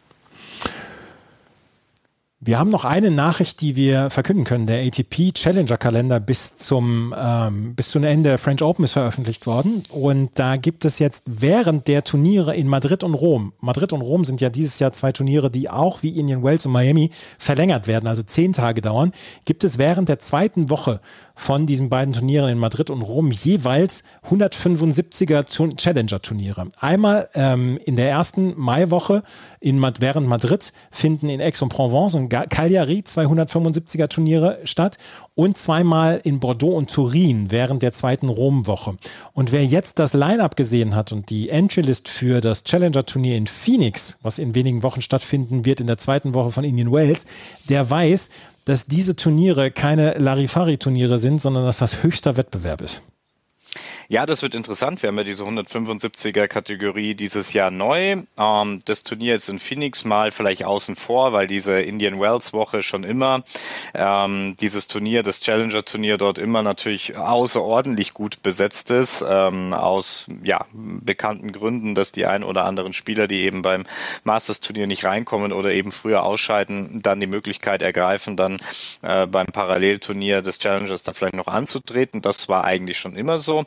Wir 2.41 2.57
haben 2.57 2.69
noch 2.69 2.85
eine 2.85 3.11
Nachricht, 3.11 3.59
die 3.59 3.75
wir 3.75 4.09
verkünden 4.09 4.45
können. 4.45 4.65
Der 4.65 4.85
ATP 4.85 5.33
Challenger 5.33 5.75
Kalender 5.75 6.21
bis 6.21 6.55
zum 6.55 7.13
ähm, 7.19 7.75
bis 7.75 7.89
zum 7.89 8.05
Ende 8.05 8.29
der 8.29 8.37
French 8.37 8.61
Open 8.63 8.85
ist 8.85 8.93
veröffentlicht 8.93 9.45
worden 9.45 9.83
und 9.89 10.39
da 10.39 10.55
gibt 10.55 10.85
es 10.85 10.99
jetzt 10.99 11.25
während 11.41 11.89
der 11.89 12.05
Turniere 12.05 12.55
in 12.55 12.69
Madrid 12.69 13.03
und 13.03 13.13
Rom. 13.13 13.51
Madrid 13.59 13.91
und 13.91 13.99
Rom 13.99 14.23
sind 14.23 14.39
ja 14.39 14.49
dieses 14.49 14.79
Jahr 14.79 14.93
zwei 14.93 15.11
Turniere, 15.11 15.51
die 15.51 15.69
auch 15.69 16.01
wie 16.01 16.17
Indian 16.17 16.41
Wells 16.41 16.65
und 16.65 16.71
Miami 16.71 17.11
verlängert 17.37 17.87
werden, 17.87 18.07
also 18.07 18.21
zehn 18.21 18.53
Tage 18.53 18.79
dauern. 18.79 19.11
Gibt 19.43 19.65
es 19.65 19.77
während 19.77 20.07
der 20.07 20.19
zweiten 20.19 20.69
Woche 20.69 21.01
von 21.39 21.65
diesen 21.65 21.87
beiden 21.87 22.13
Turnieren 22.13 22.49
in 22.49 22.57
Madrid 22.57 22.89
und 22.89 23.01
Rom 23.01 23.31
jeweils 23.31 24.03
175er 24.29 25.45
Challenger-Turniere. 25.77 26.67
Einmal 26.81 27.29
ähm, 27.33 27.79
in 27.85 27.95
der 27.95 28.09
ersten 28.09 28.59
Maiwoche 28.59 29.23
in, 29.61 29.81
während 29.81 30.27
Madrid 30.27 30.73
finden 30.91 31.29
in 31.29 31.39
Aix-en-Provence 31.39 32.15
und 32.15 32.27
Cagliari 32.27 33.03
275er 33.07 34.09
Turniere 34.09 34.59
statt 34.65 34.97
und 35.33 35.57
zweimal 35.57 36.19
in 36.25 36.41
Bordeaux 36.41 36.75
und 36.75 36.91
Turin 36.91 37.49
während 37.51 37.83
der 37.83 37.93
zweiten 37.93 38.27
Rom-Woche. 38.27 38.97
Und 39.31 39.53
wer 39.53 39.65
jetzt 39.65 39.97
das 39.97 40.13
Line-Up 40.13 40.57
gesehen 40.57 40.93
hat 40.93 41.13
und 41.13 41.29
die 41.29 41.47
Entry-List 41.49 42.09
für 42.09 42.41
das 42.41 42.65
Challenger-Turnier 42.65 43.37
in 43.37 43.47
Phoenix, 43.47 44.19
was 44.23 44.39
in 44.39 44.55
wenigen 44.55 44.83
Wochen 44.83 45.01
stattfinden 45.01 45.63
wird 45.63 45.79
in 45.79 45.87
der 45.87 45.97
zweiten 45.97 46.33
Woche 46.33 46.51
von 46.51 46.65
Indian 46.65 46.91
Wales, 46.91 47.27
der 47.69 47.89
weiß, 47.89 48.29
dass 48.69 48.85
diese 48.85 49.15
Turniere 49.15 49.71
keine 49.71 50.13
Larifari-Turniere 50.19 51.17
sind, 51.17 51.41
sondern 51.41 51.65
dass 51.65 51.79
das 51.79 52.03
höchster 52.03 52.37
Wettbewerb 52.37 52.81
ist. 52.81 53.01
Ja, 54.11 54.25
das 54.25 54.41
wird 54.41 54.55
interessant. 54.55 55.03
Wir 55.03 55.09
haben 55.09 55.19
ja 55.19 55.23
diese 55.23 55.43
175er 55.43 56.47
Kategorie 56.47 57.13
dieses 57.13 57.53
Jahr 57.53 57.69
neu. 57.69 58.23
Ähm, 58.39 58.79
das 58.85 59.03
Turnier 59.03 59.35
ist 59.35 59.49
in 59.49 59.59
Phoenix 59.59 60.03
mal 60.03 60.31
vielleicht 60.31 60.65
außen 60.65 60.95
vor, 60.95 61.31
weil 61.31 61.45
diese 61.45 61.79
Indian 61.79 62.19
Wells 62.19 62.51
Woche 62.51 62.81
schon 62.81 63.03
immer 63.03 63.43
ähm, 63.93 64.55
dieses 64.59 64.87
Turnier, 64.87 65.21
das 65.21 65.41
Challenger 65.41 65.85
Turnier 65.85 66.17
dort 66.17 66.39
immer 66.39 66.63
natürlich 66.63 67.17
außerordentlich 67.17 68.15
gut 68.15 68.41
besetzt 68.41 68.89
ist, 68.89 69.23
ähm, 69.29 69.75
aus 69.75 70.25
ja, 70.41 70.65
bekannten 70.73 71.51
Gründen, 71.51 71.93
dass 71.93 72.11
die 72.11 72.25
ein 72.25 72.43
oder 72.43 72.65
anderen 72.65 72.93
Spieler, 72.93 73.27
die 73.27 73.41
eben 73.41 73.61
beim 73.61 73.83
Masters 74.23 74.59
Turnier 74.59 74.87
nicht 74.87 75.05
reinkommen 75.05 75.53
oder 75.53 75.71
eben 75.71 75.91
früher 75.91 76.23
ausscheiden, 76.23 77.03
dann 77.03 77.19
die 77.19 77.27
Möglichkeit 77.27 77.83
ergreifen, 77.83 78.35
dann 78.35 78.57
äh, 79.03 79.27
beim 79.27 79.45
Parallelturnier 79.45 80.41
des 80.41 80.57
Challengers 80.57 81.03
da 81.03 81.13
vielleicht 81.13 81.35
noch 81.35 81.47
anzutreten. 81.47 82.23
Das 82.23 82.49
war 82.49 82.63
eigentlich 82.63 82.97
schon 82.97 83.15
immer 83.15 83.37
so. 83.37 83.65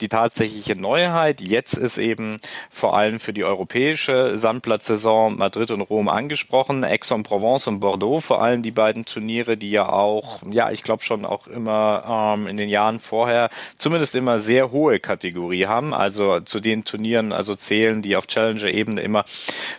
Die 0.00 0.08
tatsächliche 0.08 0.76
Neuheit 0.76 1.40
jetzt 1.40 1.74
ist 1.74 1.98
eben 1.98 2.38
vor 2.70 2.96
allem 2.96 3.20
für 3.20 3.32
die 3.32 3.44
europäische 3.44 4.36
Sandplatzsaison 4.36 5.36
Madrid 5.36 5.70
und 5.70 5.80
Rom 5.82 6.08
angesprochen, 6.08 6.84
Aix-en-Provence 6.84 7.68
und 7.68 7.80
Bordeaux, 7.80 8.20
vor 8.20 8.42
allem 8.42 8.62
die 8.62 8.70
beiden 8.70 9.04
Turniere, 9.04 9.56
die 9.56 9.70
ja 9.70 9.88
auch, 9.88 10.40
ja, 10.50 10.70
ich 10.70 10.82
glaube 10.82 11.02
schon 11.02 11.24
auch 11.24 11.46
immer 11.46 12.34
ähm, 12.36 12.46
in 12.46 12.56
den 12.56 12.68
Jahren 12.68 13.00
vorher 13.00 13.50
zumindest 13.78 14.14
immer 14.14 14.38
sehr 14.38 14.70
hohe 14.70 15.00
Kategorie 15.00 15.66
haben, 15.66 15.94
also 15.94 16.40
zu 16.40 16.60
den 16.60 16.84
Turnieren, 16.84 17.32
also 17.32 17.54
zählen, 17.54 18.02
die 18.02 18.16
auf 18.16 18.26
Challenger-Ebene 18.26 19.00
immer 19.00 19.24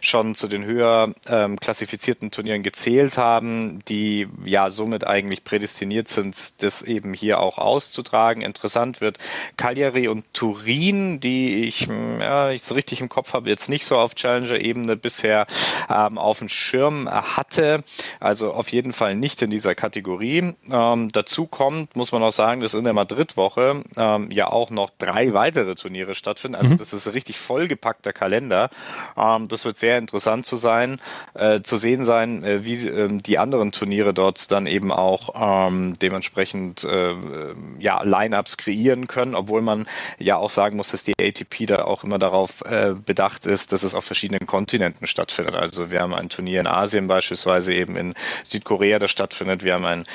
schon 0.01 0.35
zu 0.35 0.47
den 0.47 0.65
höher 0.65 1.13
ähm, 1.27 1.59
klassifizierten 1.59 2.31
Turnieren 2.31 2.63
gezählt 2.63 3.17
haben, 3.17 3.79
die 3.87 4.27
ja 4.43 4.69
somit 4.69 5.05
eigentlich 5.05 5.43
prädestiniert 5.43 6.07
sind, 6.07 6.63
das 6.63 6.81
eben 6.81 7.13
hier 7.13 7.39
auch 7.39 7.57
auszutragen. 7.57 8.41
Interessant 8.41 9.01
wird 9.01 9.17
Cagliari 9.57 9.94
Cagliari 9.95 10.07
und 10.07 10.33
Turin, 10.33 11.19
die 11.19 11.65
ich, 11.65 11.87
hm, 11.87 12.19
ja, 12.19 12.51
ich 12.51 12.63
so 12.63 12.75
richtig 12.75 13.01
im 13.01 13.09
Kopf 13.09 13.33
habe, 13.33 13.49
jetzt 13.49 13.69
nicht 13.69 13.85
so 13.85 13.97
auf 13.97 14.15
Challenger-Ebene 14.15 14.95
bisher 14.95 15.47
ähm, 15.89 16.17
auf 16.17 16.39
dem 16.39 16.49
Schirm 16.49 17.09
hatte. 17.09 17.83
Also 18.19 18.53
auf 18.53 18.69
jeden 18.69 18.93
Fall 18.93 19.15
nicht 19.15 19.41
in 19.41 19.49
dieser 19.49 19.75
Kategorie. 19.75 20.53
Ähm, 20.71 21.07
dazu 21.11 21.47
kommt, 21.47 21.95
muss 21.95 22.11
man 22.11 22.23
auch 22.23 22.31
sagen, 22.31 22.61
dass 22.61 22.73
in 22.73 22.83
der 22.83 22.93
Madrid-Woche 22.93 23.83
ähm, 23.97 24.31
ja 24.31 24.47
auch 24.47 24.69
noch 24.69 24.89
drei 24.97 25.33
weitere 25.33 25.75
Turniere 25.75 26.15
stattfinden. 26.15 26.55
Also 26.55 26.73
mhm. 26.73 26.77
das 26.77 26.93
ist 26.93 27.07
ein 27.07 27.13
richtig 27.13 27.37
vollgepackter 27.37 28.13
Kalender. 28.13 28.69
Ähm, 29.17 29.47
das 29.47 29.65
wird 29.65 29.77
sehr 29.77 29.97
interessant 29.97 30.45
zu 30.45 30.57
sein, 30.57 30.99
äh, 31.33 31.61
zu 31.61 31.77
sehen 31.77 32.05
sein, 32.05 32.43
äh, 32.43 32.65
wie 32.65 32.87
äh, 32.87 33.07
die 33.09 33.37
anderen 33.37 33.71
Turniere 33.71 34.13
dort 34.13 34.51
dann 34.51 34.67
eben 34.67 34.91
auch 34.91 35.29
ähm, 35.69 35.97
dementsprechend 35.99 36.83
äh, 36.83 37.13
ja, 37.79 38.03
Line-Ups 38.03 38.57
kreieren 38.57 39.07
können, 39.07 39.35
obwohl 39.35 39.61
man 39.61 39.84
ja 40.17 40.37
auch 40.37 40.49
sagen 40.49 40.77
muss, 40.77 40.91
dass 40.91 41.03
die 41.03 41.13
ATP 41.19 41.65
da 41.67 41.85
auch 41.85 42.03
immer 42.03 42.19
darauf 42.19 42.61
äh, 42.61 42.93
bedacht 42.93 43.45
ist, 43.45 43.71
dass 43.71 43.83
es 43.83 43.95
auf 43.95 44.05
verschiedenen 44.05 44.47
Kontinenten 44.47 45.07
stattfindet. 45.07 45.55
Also 45.55 45.91
wir 45.91 46.01
haben 46.01 46.13
ein 46.13 46.29
Turnier 46.29 46.59
in 46.59 46.67
Asien 46.67 47.07
beispielsweise 47.07 47.73
eben 47.73 47.95
in 47.95 48.13
Südkorea, 48.43 48.99
das 48.99 49.11
stattfindet. 49.11 49.63
Wir 49.63 49.73
haben 49.73 49.85
ein 49.85 50.05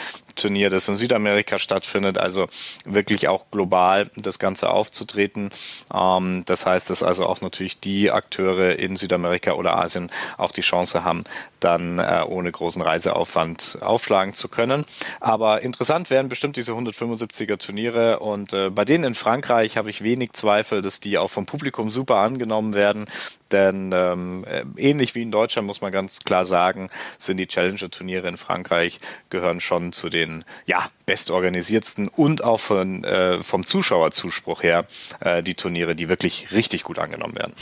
Turnier, 0.41 0.71
das 0.71 0.89
in 0.89 0.95
Südamerika 0.95 1.59
stattfindet. 1.59 2.19
Also 2.19 2.49
wirklich 2.85 3.29
auch 3.29 3.47
global 3.51 4.11
das 4.17 4.39
Ganze 4.39 4.71
aufzutreten. 4.71 5.51
Ähm, 5.95 6.43
das 6.47 6.67
heißt, 6.67 6.91
dass 6.91 7.03
also 7.03 7.27
auch 7.27 7.41
natürlich 7.41 7.81
die 7.81 8.11
Akteure 8.11 8.79
in 8.79 8.97
Südamerika 8.97 9.53
oder 9.53 9.77
Asien 9.77 10.11
auch 10.39 10.53
die 10.53 10.63
Chance 10.63 11.05
haben, 11.05 11.25
dann 11.61 11.99
äh, 11.99 12.25
ohne 12.27 12.51
großen 12.51 12.83
Reiseaufwand 12.83 13.79
aufschlagen 13.81 14.35
zu 14.35 14.49
können. 14.49 14.85
Aber 15.21 15.63
interessant 15.63 16.11
werden 16.11 16.29
bestimmt 16.29 16.57
diese 16.57 16.73
175er 16.73 17.59
Turniere 17.59 18.21
und 18.21 18.53
äh, 18.53 18.71
bei 18.71 18.85
denen 18.85 19.05
in 19.05 19.15
Frankreich 19.15 19.77
habe 19.77 19.91
ich 19.91 20.03
wenig 20.03 20.33
Zweifel, 20.33 20.83
dass 20.83 21.01
die 21.01 21.19
auch 21.19 21.31
vom 21.31 21.47
Publikum 21.47 21.91
super 21.91 22.17
angenommen 22.17 22.75
werden, 22.75 23.07
denn 23.53 23.91
ähm, 23.93 24.45
äh, 24.45 24.65
ähnlich 24.77 25.15
wie 25.15 25.23
in 25.23 25.31
Deutschland 25.31 25.67
muss 25.67 25.81
man 25.81 25.93
ganz 25.93 26.21
klar 26.21 26.45
sagen, 26.45 26.91
sind 27.19 27.39
die 27.39 27.47
Challenger-Turniere 27.47 28.29
in 28.29 28.37
Frankreich 28.37 29.01
gehören 29.31 29.61
schon 29.61 29.93
zu 29.93 30.09
den 30.09 30.45
ja 30.67 30.89
bestorganisiertsten 31.07 32.09
und 32.09 32.45
auch 32.45 32.61
von, 32.61 33.03
äh, 33.03 33.43
vom 33.43 33.65
Zuschauerzuspruch 33.65 34.63
her 34.63 34.87
äh, 35.19 35.43
die 35.43 35.55
Turniere, 35.55 35.97
die 35.97 36.09
wirklich 36.09 36.53
richtig 36.53 36.85
gut 36.85 36.99
angenommen 36.99 37.35
werden. 37.37 37.53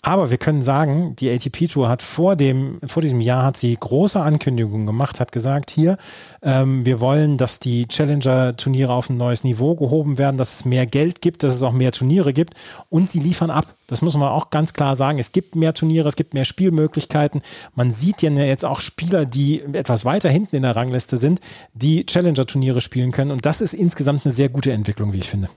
Aber 0.00 0.30
wir 0.30 0.38
können 0.38 0.62
sagen, 0.62 1.14
die 1.16 1.30
ATP 1.30 1.68
Tour 1.68 1.88
hat 1.88 2.02
vor 2.02 2.36
dem 2.36 2.80
vor 2.86 3.02
diesem 3.02 3.20
Jahr 3.20 3.44
hat 3.44 3.56
sie 3.56 3.76
große 3.78 4.20
Ankündigungen 4.20 4.86
gemacht, 4.86 5.20
hat 5.20 5.32
gesagt, 5.32 5.70
hier, 5.70 5.98
ähm, 6.42 6.84
wir 6.84 7.00
wollen, 7.00 7.36
dass 7.36 7.60
die 7.60 7.86
Challenger-Turniere 7.86 8.92
auf 8.92 9.10
ein 9.10 9.16
neues 9.16 9.44
Niveau 9.44 9.74
gehoben 9.74 10.18
werden, 10.18 10.38
dass 10.38 10.54
es 10.54 10.64
mehr 10.64 10.86
Geld 10.86 11.20
gibt, 11.20 11.42
dass 11.42 11.54
es 11.54 11.62
auch 11.62 11.72
mehr 11.72 11.92
Turniere 11.92 12.32
gibt 12.32 12.54
und 12.88 13.10
sie 13.10 13.20
liefern 13.20 13.50
ab. 13.50 13.66
Das 13.86 14.02
muss 14.02 14.16
man 14.16 14.28
auch 14.28 14.50
ganz 14.50 14.72
klar 14.72 14.96
sagen. 14.96 15.18
Es 15.18 15.32
gibt 15.32 15.56
mehr 15.56 15.74
Turniere, 15.74 16.08
es 16.08 16.16
gibt 16.16 16.34
mehr 16.34 16.44
Spielmöglichkeiten. 16.44 17.42
Man 17.74 17.92
sieht 17.92 18.22
ja 18.22 18.30
jetzt 18.30 18.64
auch 18.64 18.80
Spieler, 18.80 19.26
die 19.26 19.62
etwas 19.72 20.04
weiter 20.04 20.30
hinten 20.30 20.56
in 20.56 20.62
der 20.62 20.76
Rangliste 20.76 21.16
sind, 21.16 21.40
die 21.74 22.06
Challenger-Turniere 22.06 22.80
spielen 22.80 23.12
können. 23.12 23.30
Und 23.30 23.46
das 23.46 23.60
ist 23.60 23.74
insgesamt 23.74 24.24
eine 24.24 24.32
sehr 24.32 24.48
gute 24.48 24.72
Entwicklung, 24.72 25.12
wie 25.12 25.18
ich 25.18 25.28
finde. 25.28 25.48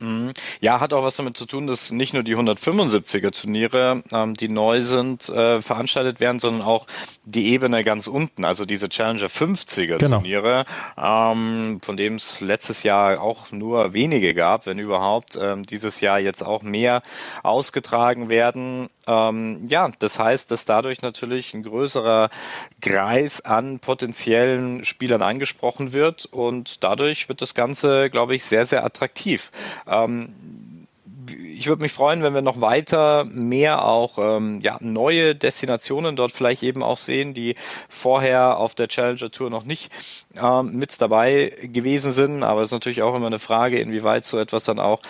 Mhm. 0.00 0.32
Ja, 0.60 0.80
hat 0.80 0.92
auch 0.92 1.04
was 1.04 1.16
damit 1.16 1.36
zu 1.36 1.46
tun, 1.46 1.66
dass 1.66 1.92
nicht 1.92 2.14
nur 2.14 2.24
die 2.24 2.36
175er 2.36 3.30
Turniere, 3.30 4.02
ähm, 4.12 4.34
die 4.34 4.48
neu 4.48 4.80
sind, 4.80 5.28
äh, 5.28 5.62
veranstaltet 5.62 6.20
werden, 6.20 6.40
sondern 6.40 6.62
auch 6.66 6.86
die 7.24 7.52
Ebene 7.52 7.82
ganz 7.82 8.08
unten, 8.08 8.44
also 8.44 8.64
diese 8.64 8.88
Challenger 8.88 9.28
50er 9.28 9.98
genau. 9.98 10.18
Turniere, 10.18 10.64
ähm, 10.98 11.80
von 11.82 11.96
dem 11.96 12.16
es 12.16 12.40
letztes 12.40 12.82
Jahr 12.82 13.20
auch 13.20 13.52
nur 13.52 13.92
wenige 13.92 14.34
gab, 14.34 14.66
wenn 14.66 14.78
überhaupt, 14.78 15.38
ähm, 15.40 15.64
dieses 15.64 16.00
Jahr 16.00 16.18
jetzt 16.18 16.42
auch 16.42 16.62
mehr 16.62 17.02
ausgetragen 17.42 18.28
werden. 18.28 18.88
Ähm, 19.06 19.66
ja, 19.68 19.90
das 19.98 20.18
heißt, 20.18 20.50
dass 20.50 20.64
dadurch 20.64 21.02
natürlich 21.02 21.54
ein 21.54 21.62
größerer 21.62 22.30
Kreis 22.80 23.42
an 23.42 23.78
potenziellen 23.78 24.84
Spielern 24.84 25.22
angesprochen 25.22 25.92
wird 25.92 26.26
und 26.26 26.82
dadurch 26.82 27.28
wird 27.28 27.42
das 27.42 27.54
Ganze, 27.54 28.10
glaube 28.10 28.34
ich, 28.34 28.44
sehr, 28.44 28.64
sehr 28.64 28.84
attraktiv. 28.84 29.50
Ähm, 29.86 30.34
ich 31.56 31.66
würde 31.68 31.82
mich 31.82 31.92
freuen, 31.92 32.22
wenn 32.22 32.34
wir 32.34 32.42
noch 32.42 32.60
weiter 32.60 33.24
mehr 33.24 33.84
auch 33.84 34.18
ähm, 34.18 34.60
ja, 34.60 34.76
neue 34.80 35.34
Destinationen 35.34 36.16
dort 36.16 36.32
vielleicht 36.32 36.62
eben 36.62 36.82
auch 36.82 36.96
sehen, 36.96 37.34
die 37.34 37.54
vorher 37.88 38.58
auf 38.58 38.74
der 38.74 38.88
Challenger 38.88 39.30
Tour 39.30 39.50
noch 39.50 39.64
nicht 39.64 39.90
ähm, 40.36 40.76
mit 40.76 41.00
dabei 41.00 41.52
gewesen 41.62 42.12
sind. 42.12 42.42
Aber 42.42 42.60
es 42.60 42.68
ist 42.68 42.72
natürlich 42.72 43.02
auch 43.02 43.14
immer 43.14 43.28
eine 43.28 43.38
Frage, 43.38 43.78
inwieweit 43.80 44.26
so 44.26 44.38
etwas 44.38 44.64
dann 44.64 44.78
auch 44.78 45.00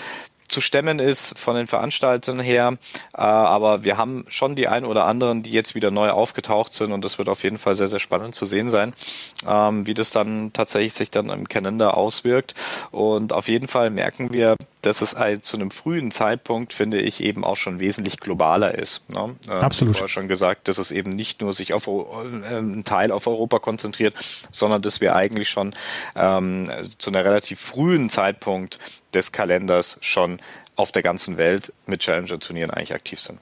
zu 0.48 0.60
stemmen 0.60 0.98
ist 0.98 1.38
von 1.38 1.56
den 1.56 1.66
Veranstaltern 1.66 2.40
her. 2.40 2.76
Äh, 3.14 3.20
aber 3.20 3.84
wir 3.84 3.96
haben 3.96 4.24
schon 4.28 4.54
die 4.54 4.68
ein 4.68 4.84
oder 4.84 5.06
anderen, 5.06 5.42
die 5.42 5.50
jetzt 5.50 5.74
wieder 5.74 5.90
neu 5.90 6.10
aufgetaucht 6.10 6.74
sind 6.74 6.92
und 6.92 7.04
das 7.04 7.18
wird 7.18 7.28
auf 7.28 7.42
jeden 7.42 7.58
Fall 7.58 7.74
sehr, 7.74 7.88
sehr 7.88 7.98
spannend 7.98 8.34
zu 8.34 8.46
sehen 8.46 8.70
sein, 8.70 8.92
ähm, 9.48 9.86
wie 9.86 9.94
das 9.94 10.10
dann 10.10 10.52
tatsächlich 10.52 10.94
sich 10.94 11.10
dann 11.10 11.30
im 11.30 11.48
Kalender 11.48 11.96
auswirkt. 11.96 12.54
Und 12.90 13.32
auf 13.32 13.48
jeden 13.48 13.68
Fall 13.68 13.90
merken 13.90 14.32
wir, 14.32 14.56
dass 14.82 15.00
es 15.00 15.16
halt 15.16 15.44
zu 15.44 15.56
einem 15.56 15.70
frühen 15.70 16.10
Zeitpunkt, 16.10 16.72
finde 16.72 17.00
ich, 17.00 17.20
eben 17.20 17.44
auch 17.44 17.56
schon 17.56 17.80
wesentlich 17.80 18.20
globaler 18.20 18.74
ist. 18.74 19.10
Ne? 19.12 19.34
Ähm, 19.48 19.52
Absolut. 19.52 19.94
Ich 19.94 20.00
habe 20.00 20.10
schon 20.10 20.28
gesagt, 20.28 20.68
dass 20.68 20.78
es 20.78 20.90
eben 20.90 21.14
nicht 21.14 21.40
nur 21.40 21.52
sich 21.52 21.72
auf 21.72 21.86
äh, 21.86 22.54
einen 22.54 22.84
Teil 22.84 23.12
auf 23.12 23.26
Europa 23.26 23.58
konzentriert, 23.58 24.14
sondern 24.50 24.82
dass 24.82 25.00
wir 25.00 25.16
eigentlich 25.16 25.48
schon 25.48 25.74
ähm, 26.16 26.70
zu 26.98 27.10
einer 27.10 27.24
relativ 27.24 27.60
frühen 27.60 28.10
Zeitpunkt 28.10 28.78
des 29.14 29.32
Kalenders 29.32 29.98
schon 30.00 30.38
auf 30.76 30.92
der 30.92 31.02
ganzen 31.02 31.36
Welt 31.36 31.72
mit 31.86 32.00
Challenger-Turnieren 32.00 32.70
eigentlich 32.70 32.94
aktiv 32.94 33.20
sind. 33.20 33.38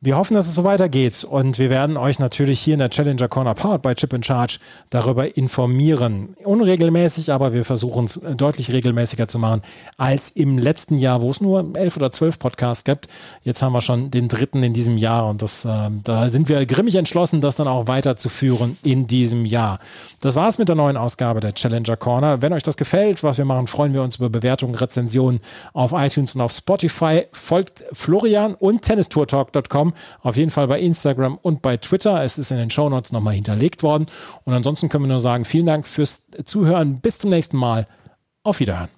Wir 0.00 0.16
hoffen, 0.16 0.34
dass 0.34 0.46
es 0.46 0.54
so 0.54 0.62
weitergeht 0.62 1.26
und 1.28 1.58
wir 1.58 1.70
werden 1.70 1.96
euch 1.96 2.20
natürlich 2.20 2.60
hier 2.60 2.74
in 2.74 2.78
der 2.78 2.88
Challenger 2.88 3.26
Corner 3.26 3.54
Powered 3.54 3.82
by 3.82 3.96
Chip 3.96 4.12
in 4.12 4.22
Charge 4.22 4.60
darüber 4.90 5.36
informieren. 5.36 6.36
Unregelmäßig, 6.44 7.32
aber 7.32 7.52
wir 7.52 7.64
versuchen 7.64 8.04
es 8.04 8.20
deutlich 8.36 8.72
regelmäßiger 8.72 9.26
zu 9.26 9.40
machen 9.40 9.62
als 9.96 10.30
im 10.30 10.56
letzten 10.56 10.98
Jahr, 10.98 11.20
wo 11.20 11.32
es 11.32 11.40
nur 11.40 11.72
elf 11.74 11.96
oder 11.96 12.12
zwölf 12.12 12.38
Podcasts 12.38 12.84
gibt. 12.84 13.08
Jetzt 13.42 13.60
haben 13.60 13.72
wir 13.72 13.80
schon 13.80 14.12
den 14.12 14.28
dritten 14.28 14.62
in 14.62 14.72
diesem 14.72 14.98
Jahr 14.98 15.28
und 15.28 15.42
das, 15.42 15.64
äh, 15.64 15.90
da 16.04 16.28
sind 16.28 16.48
wir 16.48 16.64
grimmig 16.64 16.94
entschlossen, 16.94 17.40
das 17.40 17.56
dann 17.56 17.66
auch 17.66 17.88
weiterzuführen 17.88 18.78
in 18.84 19.08
diesem 19.08 19.46
Jahr. 19.46 19.80
Das 20.20 20.36
war's 20.36 20.58
mit 20.58 20.68
der 20.68 20.76
neuen 20.76 20.96
Ausgabe 20.96 21.40
der 21.40 21.54
Challenger 21.54 21.96
Corner. 21.96 22.40
Wenn 22.40 22.52
euch 22.52 22.62
das 22.62 22.76
gefällt, 22.76 23.24
was 23.24 23.36
wir 23.36 23.44
machen, 23.44 23.66
freuen 23.66 23.94
wir 23.94 24.04
uns 24.04 24.14
über 24.14 24.30
Bewertungen, 24.30 24.76
Rezensionen 24.76 25.40
auf 25.72 25.90
iTunes 25.92 26.36
und 26.36 26.40
auf 26.40 26.52
Spotify. 26.52 27.26
Folgt 27.32 27.84
Florian 27.92 28.54
und 28.54 28.82
tennistourtalk.com 28.82 29.87
Auf 30.22 30.36
jeden 30.36 30.50
Fall 30.50 30.68
bei 30.68 30.80
Instagram 30.80 31.38
und 31.40 31.62
bei 31.62 31.76
Twitter. 31.76 32.22
Es 32.22 32.38
ist 32.38 32.50
in 32.50 32.58
den 32.58 32.70
Shownotes 32.70 33.12
nochmal 33.12 33.34
hinterlegt 33.34 33.82
worden. 33.82 34.06
Und 34.44 34.54
ansonsten 34.54 34.88
können 34.88 35.04
wir 35.04 35.08
nur 35.08 35.20
sagen, 35.20 35.44
vielen 35.44 35.66
Dank 35.66 35.86
fürs 35.86 36.28
Zuhören. 36.44 37.00
Bis 37.00 37.18
zum 37.18 37.30
nächsten 37.30 37.56
Mal. 37.56 37.86
Auf 38.42 38.60
Wiederhören. 38.60 38.97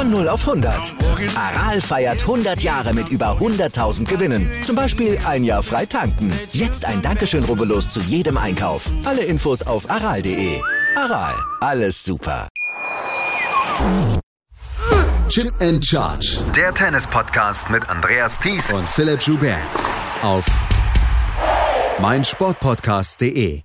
Von 0.00 0.10
0 0.12 0.28
auf 0.30 0.48
100. 0.48 0.94
Aral 1.36 1.78
feiert 1.82 2.22
100 2.22 2.62
Jahre 2.62 2.94
mit 2.94 3.10
über 3.10 3.36
100.000 3.38 4.06
Gewinnen. 4.06 4.50
Zum 4.64 4.74
Beispiel 4.74 5.18
ein 5.26 5.44
Jahr 5.44 5.62
frei 5.62 5.84
tanken. 5.84 6.32
Jetzt 6.52 6.86
ein 6.86 7.02
Dankeschön, 7.02 7.44
rubbellos 7.44 7.90
zu 7.90 8.00
jedem 8.00 8.38
Einkauf. 8.38 8.90
Alle 9.04 9.24
Infos 9.24 9.60
auf 9.60 9.90
aral.de. 9.90 10.58
Aral, 10.96 11.34
alles 11.60 12.02
super. 12.02 12.48
Chip 15.28 15.52
and 15.60 15.84
Charge. 15.84 16.38
Der 16.56 16.72
Tennis-Podcast 16.72 17.68
mit 17.68 17.86
Andreas 17.90 18.38
Thies 18.38 18.72
und 18.72 18.88
Philipp 18.88 19.20
Joubert. 19.20 19.58
Auf 20.22 20.46
meinsportpodcast.de. 22.00 23.64